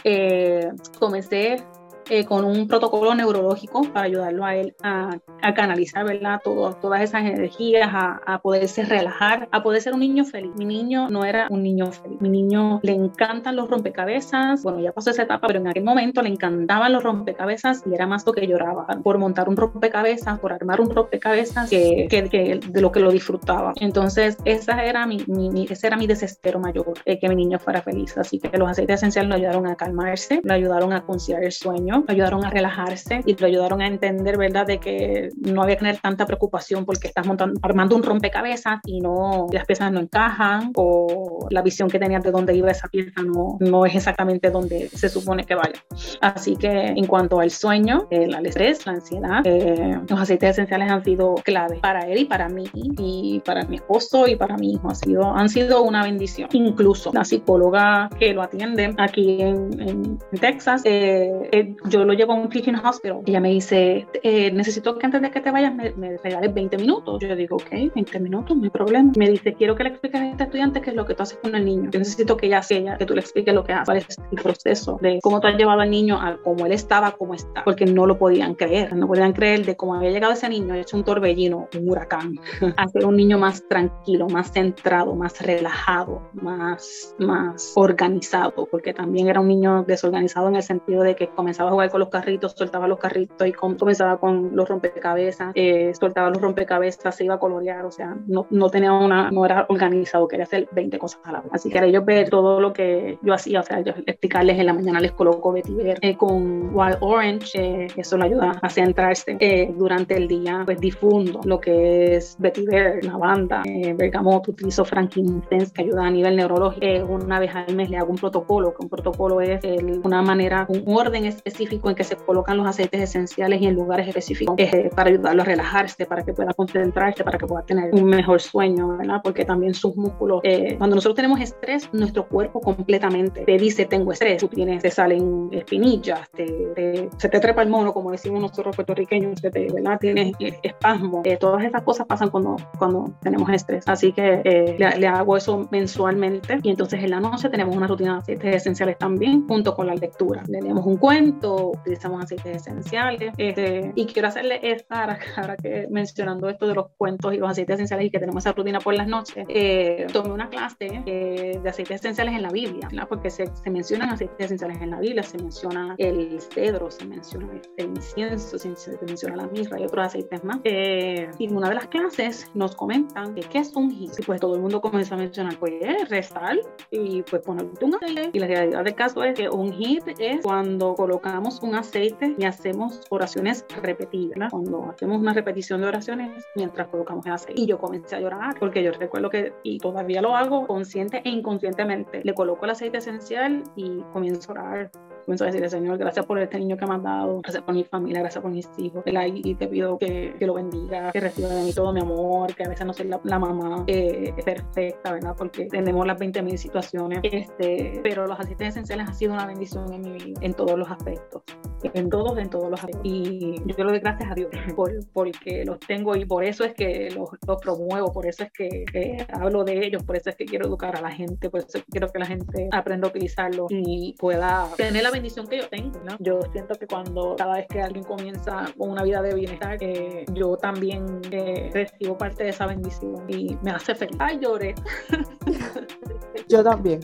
comencé 0.98 1.62
eh, 2.10 2.24
con 2.24 2.44
un 2.44 2.68
protocolo 2.68 3.14
neurológico 3.14 3.82
para 3.92 4.06
ayudarlo 4.06 4.44
a 4.44 4.56
él 4.56 4.74
a, 4.82 5.18
a 5.42 5.54
canalizar 5.54 6.04
¿verdad? 6.04 6.40
Todo, 6.42 6.74
todas 6.74 7.02
esas 7.02 7.22
energías, 7.22 7.88
a, 7.92 8.20
a, 8.26 8.38
poderse 8.38 8.84
relajar, 8.84 9.48
a 9.52 9.62
poder 9.62 9.82
ser 9.82 9.94
un 9.94 10.00
niño 10.00 10.24
feliz. 10.24 10.52
Mi 10.56 10.64
niño 10.64 11.08
no 11.10 11.24
era 11.24 11.46
un 11.50 11.62
niño 11.62 11.92
feliz. 11.92 12.20
Mi 12.20 12.28
niño 12.28 12.80
le 12.82 12.92
encantan 12.92 13.56
los 13.56 13.68
rompecabezas. 13.68 14.62
Bueno, 14.62 14.80
ya 14.80 14.92
pasó 14.92 15.10
esa 15.10 15.22
etapa, 15.22 15.46
pero 15.46 15.60
en 15.60 15.68
aquel 15.68 15.84
momento 15.84 16.22
le 16.22 16.30
encantaban 16.30 16.92
los 16.92 17.02
rompecabezas 17.02 17.82
y 17.86 17.94
era 17.94 18.06
más 18.06 18.26
lo 18.26 18.32
que 18.32 18.46
lloraba 18.46 18.86
por 19.02 19.18
montar 19.18 19.48
un 19.48 19.56
rompecabezas, 19.56 20.38
por 20.40 20.52
armar 20.52 20.80
un 20.80 20.90
rompecabezas 20.90 21.70
que, 21.70 22.06
que, 22.10 22.28
que 22.28 22.60
de 22.66 22.80
lo 22.80 22.90
que 22.90 23.00
lo 23.00 23.10
disfrutaba. 23.10 23.72
Entonces, 23.80 24.36
esa 24.44 24.84
era 24.84 25.06
mi, 25.06 25.18
mi, 25.26 25.66
ese 25.68 25.86
era 25.86 25.96
mi 25.96 26.06
desespero 26.06 26.58
mayor, 26.58 26.94
eh, 27.04 27.18
que 27.18 27.28
mi 27.28 27.36
niño 27.36 27.58
fuera 27.58 27.82
feliz. 27.82 28.16
Así 28.18 28.38
que 28.38 28.56
los 28.56 28.68
aceites 28.68 28.96
esenciales 28.96 29.28
lo 29.28 29.36
ayudaron 29.36 29.66
a 29.66 29.76
calmarse, 29.76 30.40
lo 30.42 30.54
ayudaron 30.54 30.92
a 30.92 31.04
conciliar 31.04 31.44
el 31.44 31.52
sueño 31.52 31.93
sueño, 31.94 32.04
ayudaron 32.08 32.44
a 32.44 32.50
relajarse 32.50 33.22
y 33.24 33.36
lo 33.36 33.46
ayudaron 33.46 33.80
a 33.80 33.86
entender, 33.86 34.36
¿verdad?, 34.38 34.66
de 34.66 34.78
que 34.78 35.30
no 35.36 35.62
había 35.62 35.76
que 35.76 35.80
tener 35.80 35.98
tanta 35.98 36.26
preocupación 36.26 36.84
porque 36.84 37.08
estás 37.08 37.26
montando, 37.26 37.58
armando 37.62 37.96
un 37.96 38.02
rompecabezas 38.02 38.80
y 38.84 39.00
no, 39.00 39.46
las 39.52 39.66
piezas 39.66 39.92
no 39.92 40.00
encajan 40.00 40.72
o 40.76 41.46
la 41.50 41.62
visión 41.62 41.88
que 41.88 41.98
tenías 41.98 42.22
de 42.22 42.30
dónde 42.30 42.54
iba 42.54 42.70
esa 42.70 42.88
pieza 42.88 43.22
no, 43.22 43.56
no 43.60 43.86
es 43.86 43.94
exactamente 43.94 44.50
donde 44.50 44.88
se 44.88 45.08
supone 45.08 45.44
que 45.44 45.54
vaya. 45.54 45.84
Así 46.20 46.56
que 46.56 46.68
en 46.68 47.06
cuanto 47.06 47.40
al 47.40 47.50
sueño, 47.50 48.06
el 48.10 48.34
estrés, 48.46 48.86
la 48.86 48.92
ansiedad, 48.92 49.42
eh, 49.44 49.98
los 50.08 50.20
aceites 50.20 50.50
esenciales 50.50 50.90
han 50.90 51.04
sido 51.04 51.34
clave 51.36 51.78
para 51.80 52.00
él 52.00 52.18
y 52.18 52.24
para 52.24 52.48
mí 52.48 52.64
y 52.74 53.40
para 53.44 53.64
mi 53.64 53.76
esposo 53.76 54.26
y 54.26 54.36
para 54.36 54.56
mi 54.56 54.72
hijo. 54.72 54.88
Ha 54.88 54.94
sido, 54.94 55.34
han 55.34 55.48
sido 55.48 55.82
una 55.82 56.02
bendición. 56.02 56.48
Incluso 56.52 57.10
la 57.12 57.24
psicóloga 57.24 58.08
que 58.18 58.32
lo 58.32 58.42
atiende 58.42 58.94
aquí 58.98 59.40
en, 59.40 59.80
en, 59.80 60.18
Texas, 60.40 60.82
eh, 60.84 61.30
eh, 61.52 61.76
yo 61.84 62.04
lo 62.04 62.12
llevo 62.12 62.32
a 62.32 62.36
un 62.36 62.48
teaching 62.48 62.74
hospital. 62.74 63.20
Ella 63.26 63.40
me 63.40 63.50
dice, 63.50 64.06
necesito 64.52 64.98
que 64.98 65.06
antes 65.06 65.22
de 65.22 65.30
que 65.30 65.40
te 65.40 65.50
vayas 65.50 65.74
me, 65.74 65.92
me, 65.92 66.16
regales 66.18 66.52
20 66.52 66.78
minutos. 66.78 67.20
Yo 67.20 67.36
digo, 67.36 67.56
ok, 67.56 67.92
20 67.94 68.20
minutos, 68.20 68.56
no 68.56 68.64
hay 68.64 68.70
problema. 68.70 69.12
Me 69.16 69.30
dice, 69.30 69.54
quiero 69.54 69.74
que 69.74 69.84
le 69.84 69.90
expliques 69.90 70.20
a 70.20 70.28
este 70.28 70.44
estudiante 70.44 70.80
qué 70.80 70.90
es 70.90 70.96
lo 70.96 71.04
que 71.04 71.14
tú 71.14 71.22
haces 71.22 71.38
con 71.42 71.54
el 71.54 71.64
niño. 71.64 71.90
Yo 71.90 71.98
necesito 71.98 72.36
que 72.36 72.46
ella 72.46 72.62
sea, 72.62 72.96
que 72.96 73.06
tú 73.06 73.14
le 73.14 73.20
expliques 73.20 73.54
lo 73.54 73.64
que 73.64 73.72
haces, 73.72 73.84
cuál 73.86 73.98
es 73.98 74.16
el 74.30 74.42
proceso 74.42 74.98
de 75.00 75.18
cómo 75.22 75.40
tú 75.40 75.46
has 75.48 75.56
llevado 75.56 75.80
al 75.80 75.90
niño 75.90 76.20
a 76.20 76.38
cómo 76.42 76.66
él 76.66 76.72
estaba, 76.72 77.12
cómo 77.12 77.34
está, 77.34 77.64
porque 77.64 77.86
no 77.86 78.06
lo 78.06 78.18
podían 78.18 78.54
creer, 78.54 78.94
no 78.94 79.06
podían 79.06 79.32
creer 79.32 79.64
de 79.64 79.76
cómo 79.76 79.94
había 79.94 80.10
llegado 80.10 80.32
ese 80.32 80.48
niño, 80.48 80.74
hecho 80.74 80.96
un 80.96 81.04
torbellino, 81.04 81.68
un 81.76 81.88
huracán, 81.88 82.38
a 82.76 82.88
ser 82.88 83.04
un 83.04 83.16
niño 83.16 83.38
más 83.38 83.66
tranquilo, 83.68 84.28
más 84.28 84.52
centrado, 84.52 85.14
más 85.14 85.40
relajado, 85.40 86.22
más, 86.32 87.14
más 87.18 87.72
organizado, 87.74 88.66
porque 88.70 88.94
también 88.94 89.28
era 89.28 89.40
un 89.40 89.48
niño 89.48 89.84
desorganizado 89.84 90.48
en 90.48 90.56
el 90.56 90.62
sentido 90.62 91.02
de 91.02 91.14
que 91.14 91.28
comenzaba 91.28 91.73
jugar 91.74 91.90
con 91.90 92.00
los 92.00 92.08
carritos, 92.08 92.52
soltaba 92.52 92.88
los 92.88 92.98
carritos 92.98 93.46
y 93.46 93.52
comenzaba 93.52 94.18
con 94.18 94.54
los 94.54 94.68
rompecabezas, 94.68 95.52
eh, 95.54 95.92
soltaba 95.98 96.30
los 96.30 96.40
rompecabezas, 96.40 97.16
se 97.16 97.24
iba 97.24 97.34
a 97.34 97.38
colorear, 97.38 97.84
o 97.84 97.90
sea, 97.90 98.16
no, 98.26 98.46
no 98.50 98.70
tenía 98.70 98.92
una, 98.92 99.30
no 99.30 99.44
era 99.44 99.66
organizado, 99.68 100.28
quería 100.28 100.44
hacer 100.44 100.68
20 100.72 100.98
cosas 100.98 101.20
a 101.24 101.32
la 101.32 101.40
vez. 101.40 101.50
Así 101.52 101.70
que 101.70 101.78
era 101.78 101.86
ellos 101.86 102.04
ver 102.04 102.30
todo 102.30 102.60
lo 102.60 102.72
que 102.72 103.18
yo 103.22 103.34
hacía, 103.34 103.60
o 103.60 103.62
sea, 103.62 103.80
yo 103.80 103.92
explicarles 104.06 104.58
en 104.58 104.66
la 104.66 104.72
mañana 104.72 105.00
les 105.00 105.12
coloco 105.12 105.52
vetiver 105.52 105.98
eh, 106.00 106.16
con 106.16 106.74
Wild 106.74 106.98
Orange, 107.00 107.50
eh, 107.54 107.86
eso 107.96 108.16
le 108.16 108.24
ayuda 108.24 108.58
a 108.60 108.68
centrarse 108.68 109.36
eh, 109.40 109.72
durante 109.76 110.16
el 110.16 110.28
día, 110.28 110.62
pues 110.64 110.80
difundo 110.80 111.40
lo 111.44 111.60
que 111.60 112.16
es 112.16 112.36
vetiver, 112.38 113.04
lavanda, 113.04 113.62
eh, 113.64 113.94
bergamot, 113.94 114.46
utilizo 114.48 114.84
frankincense 114.84 115.72
que 115.72 115.82
ayuda 115.82 116.06
a 116.06 116.10
nivel 116.10 116.36
neurológico. 116.36 116.84
Eh, 116.84 117.02
una 117.02 117.38
vez 117.38 117.54
al 117.54 117.74
mes 117.74 117.90
le 117.90 117.96
hago 117.96 118.10
un 118.10 118.16
protocolo, 118.16 118.74
que 118.74 118.82
un 118.82 118.88
protocolo 118.88 119.40
es 119.40 119.62
el, 119.64 120.00
una 120.04 120.22
manera, 120.22 120.66
un 120.68 120.82
orden 120.86 121.24
específico 121.24 121.63
en 121.70 121.94
que 121.94 122.04
se 122.04 122.16
colocan 122.16 122.56
los 122.56 122.66
aceites 122.66 123.00
esenciales 123.00 123.60
y 123.60 123.66
en 123.66 123.74
lugares 123.74 124.06
específicos 124.08 124.56
para 124.94 125.10
ayudarlo 125.10 125.42
a 125.42 125.44
relajarse, 125.44 126.06
para 126.06 126.24
que 126.24 126.32
pueda 126.32 126.52
concentrarse, 126.52 127.24
para 127.24 127.38
que 127.38 127.46
pueda 127.46 127.64
tener 127.64 127.94
un 127.94 128.04
mejor 128.04 128.40
sueño, 128.40 128.96
¿verdad? 128.96 129.20
Porque 129.22 129.44
también 129.44 129.74
sus 129.74 129.96
músculos, 129.96 130.42
cuando 130.78 130.96
nosotros 130.96 131.16
tenemos 131.16 131.40
estrés, 131.40 131.88
nuestro 131.92 132.26
cuerpo 132.28 132.60
completamente 132.60 133.44
te 133.44 133.58
dice 133.58 133.84
tengo 133.86 134.12
estrés, 134.12 134.38
tú 134.40 134.48
tienes, 134.48 134.82
te 134.82 134.90
salen 134.90 135.48
espinillas, 135.52 136.28
te, 136.30 137.08
se 137.16 137.28
te 137.28 137.40
trepa 137.40 137.62
el 137.62 137.68
mono, 137.68 137.92
como 137.92 138.10
decimos 138.10 138.40
nosotros 138.40 138.74
puertorriqueños, 138.74 139.40
te, 139.40 139.48
¿verdad? 139.72 139.98
tienes 140.00 140.32
espasmo, 140.62 141.22
eh, 141.24 141.36
todas 141.36 141.64
esas 141.64 141.82
cosas 141.82 142.06
pasan 142.06 142.30
cuando, 142.30 142.56
cuando 142.78 143.12
tenemos 143.22 143.48
estrés, 143.50 143.84
así 143.86 144.12
que 144.12 144.42
eh, 144.44 144.76
le, 144.78 145.06
hago 145.06 145.36
eso 145.36 145.68
mensualmente 145.70 146.58
y 146.62 146.70
entonces 146.70 147.02
en 147.02 147.10
la 147.10 147.20
noche 147.20 147.48
tenemos 147.48 147.76
una 147.76 147.86
rutina 147.86 148.14
de 148.14 148.18
aceites 148.18 148.56
esenciales 148.56 148.98
también 148.98 149.46
junto 149.46 149.74
con 149.74 149.86
la 149.86 149.94
lectura, 149.94 150.42
le 150.48 150.60
leemos 150.60 150.84
un 150.86 150.96
cuento, 150.96 151.53
utilizamos 151.56 152.24
aceites 152.24 152.56
esenciales 152.56 153.32
este, 153.36 153.92
y 153.94 154.06
quiero 154.06 154.28
hacerle 154.28 154.60
esta, 154.62 155.18
ahora, 155.36 155.56
que 155.56 155.86
mencionando 155.90 156.48
esto 156.48 156.66
de 156.66 156.74
los 156.74 156.86
cuentos 156.96 157.34
y 157.34 157.38
los 157.38 157.50
aceites 157.50 157.74
esenciales 157.74 158.06
y 158.06 158.10
que 158.10 158.18
tenemos 158.18 158.44
esa 158.44 158.52
rutina 158.52 158.80
por 158.80 158.94
las 158.94 159.06
noches, 159.06 159.44
eh, 159.48 160.06
tomé 160.12 160.32
una 160.32 160.48
clase 160.48 161.02
de 161.04 161.60
aceites 161.68 162.00
esenciales 162.00 162.34
en 162.34 162.42
la 162.42 162.50
Biblia, 162.50 162.88
¿verdad? 162.90 163.06
porque 163.08 163.30
se, 163.30 163.46
se 163.46 163.70
mencionan 163.70 164.10
aceites 164.10 164.46
esenciales 164.46 164.80
en 164.80 164.90
la 164.90 165.00
Biblia, 165.00 165.22
se 165.22 165.38
menciona 165.38 165.94
el 165.98 166.40
cedro, 166.40 166.90
se 166.90 167.04
menciona 167.06 167.48
el 167.76 167.86
incienso, 167.86 168.58
se, 168.58 168.68
menciona 169.06 169.36
la 169.36 169.46
mirra 169.46 169.78
y 169.80 169.84
otros 169.84 170.06
aceites 170.06 170.44
más. 170.44 170.58
Eh, 170.64 171.30
y 171.38 171.46
en 171.46 171.56
una 171.56 171.68
de 171.68 171.74
las 171.74 171.86
clases 171.88 172.50
nos 172.54 172.74
comentan 172.74 173.34
que 173.34 173.42
qué 173.42 173.58
es 173.58 173.74
un 173.74 173.90
hit. 173.90 174.12
Y 174.18 174.22
pues 174.22 174.40
todo 174.40 174.54
el 174.54 174.60
mundo 174.60 174.80
comenzó 174.80 175.14
a 175.14 175.18
mencionar, 175.18 175.56
pues 175.58 175.74
restal 176.08 176.60
y 176.90 177.22
pues 177.22 177.42
poner 177.42 177.66
un 177.80 177.94
aceite. 177.94 178.30
Y 178.32 178.38
la 178.38 178.46
realidad 178.46 178.84
del 178.84 178.94
caso 178.94 179.22
es 179.24 179.34
que 179.34 179.48
un 179.48 179.72
hit 179.72 180.02
es 180.18 180.40
cuando 180.42 180.94
colocamos 180.94 181.43
un 181.62 181.74
aceite 181.74 182.34
y 182.38 182.44
hacemos 182.44 183.02
oraciones 183.10 183.64
repetidas. 183.82 184.50
Cuando 184.50 184.90
hacemos 184.90 185.20
una 185.20 185.32
repetición 185.32 185.80
de 185.80 185.88
oraciones 185.88 186.44
mientras 186.54 186.88
colocamos 186.88 187.26
el 187.26 187.32
aceite. 187.32 187.60
Y 187.60 187.66
yo 187.66 187.78
comencé 187.78 188.16
a 188.16 188.20
llorar 188.20 188.56
porque 188.58 188.82
yo 188.82 188.92
recuerdo 188.92 189.30
que, 189.30 189.52
y 189.62 189.78
todavía 189.78 190.22
lo 190.22 190.34
hago 190.36 190.66
consciente 190.66 191.22
e 191.24 191.28
inconscientemente, 191.28 192.22
le 192.24 192.34
coloco 192.34 192.64
el 192.64 192.70
aceite 192.70 192.98
esencial 192.98 193.62
y 193.76 194.00
comienzo 194.12 194.52
a 194.52 194.54
orar 194.54 194.90
comienzo 195.24 195.44
a 195.44 195.46
decirle, 195.48 195.68
Señor, 195.68 195.98
gracias 195.98 196.26
por 196.26 196.38
este 196.38 196.58
niño 196.58 196.76
que 196.76 196.86
me 196.86 196.94
has 196.94 197.02
dado, 197.02 197.40
gracias 197.40 197.62
por 197.62 197.74
mi 197.74 197.84
familia, 197.84 198.20
gracias 198.20 198.42
por 198.42 198.50
mis 198.50 198.68
hijos, 198.78 199.02
y 199.06 199.54
te 199.54 199.66
pido 199.66 199.98
que, 199.98 200.34
que, 200.38 200.46
lo 200.46 200.54
bendiga, 200.54 201.10
que 201.12 201.20
reciba 201.20 201.48
de 201.48 201.62
mí 201.62 201.72
todo 201.72 201.92
mi 201.92 202.00
amor, 202.00 202.54
que 202.54 202.64
a 202.64 202.68
veces 202.68 202.86
no 202.86 202.92
soy 202.92 203.08
la, 203.08 203.38
mamá 203.38 203.84
eh, 203.86 204.34
perfecta, 204.44 205.12
¿verdad? 205.12 205.34
Porque 205.36 205.66
tenemos 205.66 206.06
las 206.06 206.18
20.000 206.18 206.56
situaciones, 206.56 207.20
este, 207.22 208.00
pero 208.02 208.26
los 208.26 208.38
aceites 208.38 208.68
esenciales 208.68 209.08
han 209.08 209.14
sido 209.14 209.32
una 209.34 209.46
bendición 209.46 209.92
en 209.92 210.02
mi 210.02 210.12
vida, 210.12 210.40
en 210.42 210.54
todos 210.54 210.78
los 210.78 210.90
aspectos, 210.90 211.42
en 211.82 212.08
todos, 212.08 212.38
en 212.38 212.50
todos 212.50 212.70
los 212.70 212.80
aspectos. 212.80 213.02
Y 213.04 213.56
yo 213.76 213.84
le 213.84 213.92
doy 213.92 214.00
gracias 214.00 214.30
a 214.30 214.34
Dios 214.34 214.50
por, 214.76 214.92
porque 215.12 215.64
los 215.64 215.78
tengo 215.80 216.16
y 216.16 216.24
por 216.24 216.44
eso 216.44 216.64
es 216.64 216.74
que 216.74 217.10
los, 217.10 217.30
los 217.46 217.60
promuevo, 217.60 218.12
por 218.12 218.26
eso 218.26 218.44
es 218.44 218.52
que 218.52 218.84
eh, 218.92 219.26
hablo 219.32 219.64
de 219.64 219.86
ellos, 219.86 220.02
por 220.02 220.16
eso 220.16 220.30
es 220.30 220.36
que 220.36 220.44
quiero 220.44 220.66
educar 220.66 220.96
a 220.96 221.00
la 221.00 221.10
gente, 221.10 221.50
por 221.50 221.60
eso 221.60 221.78
quiero 221.90 222.08
que 222.08 222.18
la 222.18 222.26
gente 222.26 222.68
aprenda 222.72 223.06
a 223.06 223.10
utilizarlo 223.10 223.66
y 223.70 224.14
pueda 224.18 224.68
tener 224.76 225.02
la 225.02 225.10
bendición 225.14 225.46
que 225.46 225.58
yo 225.58 225.68
tengo. 225.68 225.98
¿no? 226.04 226.16
Yo 226.20 226.40
siento 226.52 226.74
que 226.74 226.86
cuando 226.86 227.34
cada 227.36 227.54
vez 227.56 227.66
que 227.68 227.80
alguien 227.80 228.04
comienza 228.04 228.66
con 228.76 228.90
una 228.90 229.02
vida 229.02 229.22
de 229.22 229.34
bienestar, 229.34 229.78
eh, 229.80 230.24
yo 230.32 230.56
también 230.56 231.20
eh, 231.30 231.70
recibo 231.72 232.18
parte 232.18 232.44
de 232.44 232.50
esa 232.50 232.66
bendición 232.66 233.24
y 233.28 233.56
me 233.62 233.70
hace 233.70 233.94
feliz. 233.94 234.16
Ay, 234.18 234.38
lloré. 234.40 234.74
yo 236.48 236.62
también, 236.62 237.00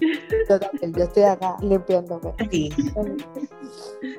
yo 0.48 0.58
también, 0.58 0.92
yo 0.94 1.04
estoy 1.04 1.22
acá 1.22 1.56
limpiándome. 1.62 2.34
Sí. 2.50 2.70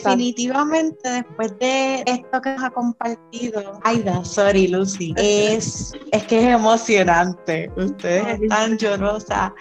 Definitivamente, 0.04 1.10
después 1.10 1.58
de 1.60 2.04
esto 2.06 2.42
que 2.42 2.54
nos 2.54 2.64
ha 2.64 2.70
compartido, 2.72 3.80
Aida, 3.84 4.24
sorry, 4.24 4.68
Lucy, 4.68 5.14
es, 5.18 5.94
es 6.12 6.24
que 6.26 6.40
es 6.40 6.56
emocionante. 6.56 7.72
Ustedes 7.76 8.42
están 8.42 8.78
llorosas 8.78 9.52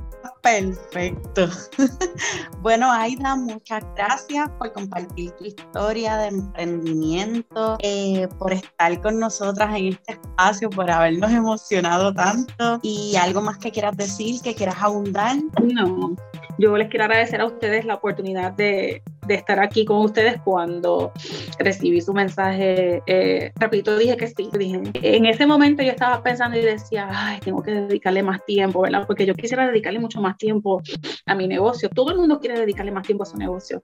perfecto. 0.43 1.47
bueno, 2.61 2.91
Aida, 2.91 3.35
muchas 3.35 3.83
gracias 3.95 4.49
por 4.59 4.71
compartir 4.73 5.31
tu 5.31 5.45
historia 5.45 6.17
de 6.17 6.27
emprendimiento, 6.27 7.77
eh, 7.79 8.27
por 8.37 8.53
estar 8.53 9.01
con 9.01 9.19
nosotras 9.19 9.75
en 9.75 9.87
este 9.87 10.13
espacio, 10.13 10.69
por 10.69 10.91
habernos 10.91 11.31
emocionado 11.31 12.13
tanto 12.13 12.79
y 12.83 13.15
algo 13.15 13.41
más 13.41 13.57
que 13.57 13.71
quieras 13.71 13.97
decir, 13.97 14.41
que 14.41 14.53
quieras 14.53 14.75
abundar. 14.79 15.37
No, 15.63 16.15
yo 16.59 16.77
les 16.77 16.89
quiero 16.89 17.05
agradecer 17.05 17.41
a 17.41 17.45
ustedes 17.45 17.85
la 17.85 17.95
oportunidad 17.95 18.51
de 18.51 19.01
de 19.25 19.35
estar 19.35 19.59
aquí 19.59 19.85
con 19.85 19.97
ustedes 19.97 20.39
cuando 20.43 21.11
recibí 21.59 22.01
su 22.01 22.13
mensaje. 22.13 23.01
Eh, 23.05 23.51
repito, 23.55 23.97
dije 23.97 24.17
que 24.17 24.27
sí. 24.27 24.49
Dije, 24.57 24.81
en 24.93 25.25
ese 25.25 25.45
momento 25.45 25.83
yo 25.83 25.91
estaba 25.91 26.21
pensando 26.21 26.57
y 26.57 26.61
decía, 26.61 27.09
ay, 27.11 27.39
tengo 27.39 27.61
que 27.61 27.71
dedicarle 27.71 28.23
más 28.23 28.43
tiempo, 28.45 28.81
¿verdad? 28.81 29.05
Porque 29.07 29.25
yo 29.25 29.33
quisiera 29.33 29.67
dedicarle 29.67 29.99
mucho 29.99 30.21
más 30.21 30.37
tiempo 30.37 30.81
a 31.25 31.35
mi 31.35 31.47
negocio. 31.47 31.89
Todo 31.89 32.11
el 32.11 32.17
mundo 32.17 32.39
quiere 32.39 32.59
dedicarle 32.59 32.91
más 32.91 33.05
tiempo 33.05 33.23
a 33.23 33.25
su 33.25 33.37
negocio. 33.37 33.81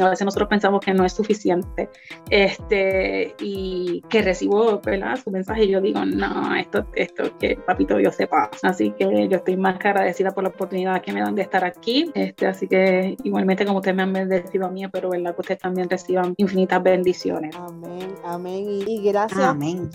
A 0.00 0.10
veces 0.10 0.24
nosotros 0.24 0.48
pensamos 0.48 0.80
que 0.80 0.94
no 0.94 1.04
es 1.04 1.12
suficiente. 1.12 1.88
Este, 2.30 3.34
y 3.40 4.02
que 4.08 4.22
recibo, 4.22 4.80
¿verdad? 4.80 5.18
Su 5.22 5.30
mensaje 5.30 5.64
y 5.64 5.70
yo 5.70 5.80
digo, 5.80 6.04
no, 6.04 6.54
esto, 6.54 6.86
esto, 6.94 7.36
que 7.38 7.56
papito 7.56 7.98
yo 7.98 8.10
sepa. 8.10 8.50
Así 8.62 8.92
que 8.92 9.28
yo 9.28 9.36
estoy 9.36 9.56
más 9.56 9.78
que 9.78 9.88
agradecida 9.88 10.30
por 10.30 10.44
la 10.44 10.50
oportunidad 10.50 11.02
que 11.02 11.12
me 11.12 11.20
dan 11.20 11.34
de 11.34 11.42
estar 11.42 11.64
aquí. 11.64 12.10
Este, 12.14 12.46
así 12.46 12.68
que 12.68 13.16
igualmente 13.24 13.64
como 13.64 13.78
ustedes 13.78 13.96
me 13.96 14.02
han 14.02 14.12
bendecido 14.12 14.66
a 14.66 14.70
mí, 14.70 14.81
pero 14.90 15.10
verdad 15.10 15.34
que 15.34 15.40
ustedes 15.40 15.60
también 15.60 15.88
reciban 15.88 16.34
infinitas 16.36 16.82
bendiciones. 16.82 17.54
Amén, 17.56 18.14
amén. 18.24 18.64
Y, 18.68 18.84
y 18.86 19.02
gracias. 19.02 19.40
Amén. 19.40 19.90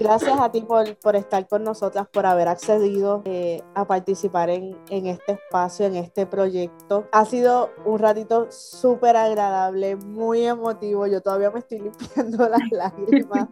Gracias 0.00 0.40
a 0.40 0.50
ti 0.50 0.62
por, 0.62 0.96
por 0.96 1.14
estar 1.14 1.46
con 1.46 1.62
nosotras, 1.62 2.08
por 2.10 2.24
haber 2.24 2.48
accedido 2.48 3.20
eh, 3.26 3.62
a 3.74 3.84
participar 3.86 4.48
en, 4.48 4.78
en, 4.88 5.06
este 5.06 5.32
espacio, 5.32 5.84
en 5.84 5.96
este 5.96 6.24
proyecto. 6.24 7.06
Ha 7.12 7.26
sido 7.26 7.68
un 7.84 7.98
ratito 7.98 8.50
súper 8.50 9.18
agradable, 9.18 9.96
muy 9.96 10.46
emotivo. 10.46 11.06
Yo 11.06 11.20
todavía 11.20 11.50
me 11.50 11.58
estoy 11.58 11.80
limpiando 11.82 12.48
las 12.48 12.62
lágrimas. 12.70 13.48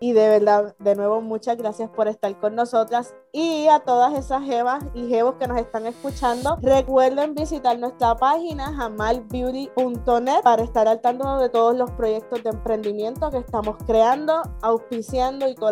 y 0.00 0.12
de 0.12 0.28
verdad, 0.28 0.76
de 0.78 0.96
nuevo, 0.96 1.22
muchas 1.22 1.56
gracias 1.56 1.88
por 1.88 2.08
estar 2.08 2.38
con 2.38 2.54
nosotras. 2.54 3.14
Y 3.32 3.68
a 3.68 3.80
todas 3.80 4.18
esas 4.18 4.42
jevas 4.42 4.84
y 4.92 5.08
jevos 5.08 5.36
que 5.36 5.48
nos 5.48 5.58
están 5.58 5.86
escuchando, 5.86 6.58
recuerden 6.60 7.34
visitar 7.34 7.78
nuestra 7.78 8.16
página 8.16 8.74
jamalbeauty.net 8.74 10.42
para 10.42 10.62
estar 10.62 10.88
al 10.88 11.00
tanto 11.00 11.38
de 11.38 11.48
todos 11.48 11.74
los 11.74 11.90
proyectos 11.92 12.42
de 12.42 12.50
emprendimiento 12.50 13.30
que 13.30 13.38
estamos 13.38 13.76
creando, 13.86 14.42
auspiciando 14.60 15.48
y 15.48 15.54
colaborando. 15.54 15.69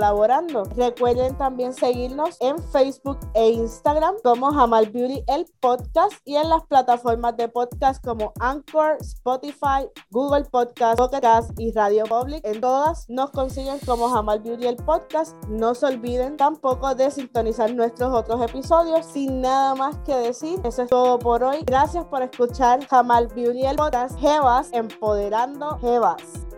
Recuerden 0.77 1.37
también 1.37 1.75
seguirnos 1.75 2.37
en 2.41 2.59
Facebook 2.59 3.19
e 3.35 3.51
Instagram 3.51 4.15
como 4.23 4.51
Jamal 4.53 4.91
Beauty 4.91 5.25
el 5.27 5.47
podcast 5.61 6.13
y 6.25 6.37
en 6.37 6.49
las 6.49 6.65
plataformas 6.67 7.37
de 7.37 7.49
podcast 7.49 8.05
como 8.05 8.33
Anchor, 8.41 8.97
Spotify, 9.01 9.89
Google 10.11 10.45
Podcast, 10.45 10.99
Podcast 10.99 11.51
y 11.59 11.73
Radio 11.73 12.05
Public. 12.05 12.45
En 12.45 12.61
todas 12.61 13.09
nos 13.09 13.31
consiguen 13.31 13.79
como 13.87 14.09
Jamal 14.09 14.41
Beauty 14.41 14.67
el 14.67 14.77
podcast. 14.77 15.37
No 15.49 15.75
se 15.75 15.87
olviden 15.87 16.37
tampoco 16.37 16.95
de 16.95 17.11
sintonizar 17.11 17.75
nuestros 17.75 18.13
otros 18.13 18.41
episodios. 18.43 19.07
Sin 19.07 19.41
nada 19.41 19.75
más 19.75 19.99
que 20.07 20.15
decir, 20.15 20.61
eso 20.65 20.83
es 20.83 20.89
todo 20.89 21.19
por 21.19 21.43
hoy. 21.43 21.63
Gracias 21.65 22.05
por 22.07 22.23
escuchar 22.23 22.87
Jamal 22.87 23.29
Beauty 23.29 23.67
el 23.67 23.77
podcast. 23.77 24.19
Jevas 24.19 24.71
empoderando 24.73 25.79
Jevas. 25.79 26.49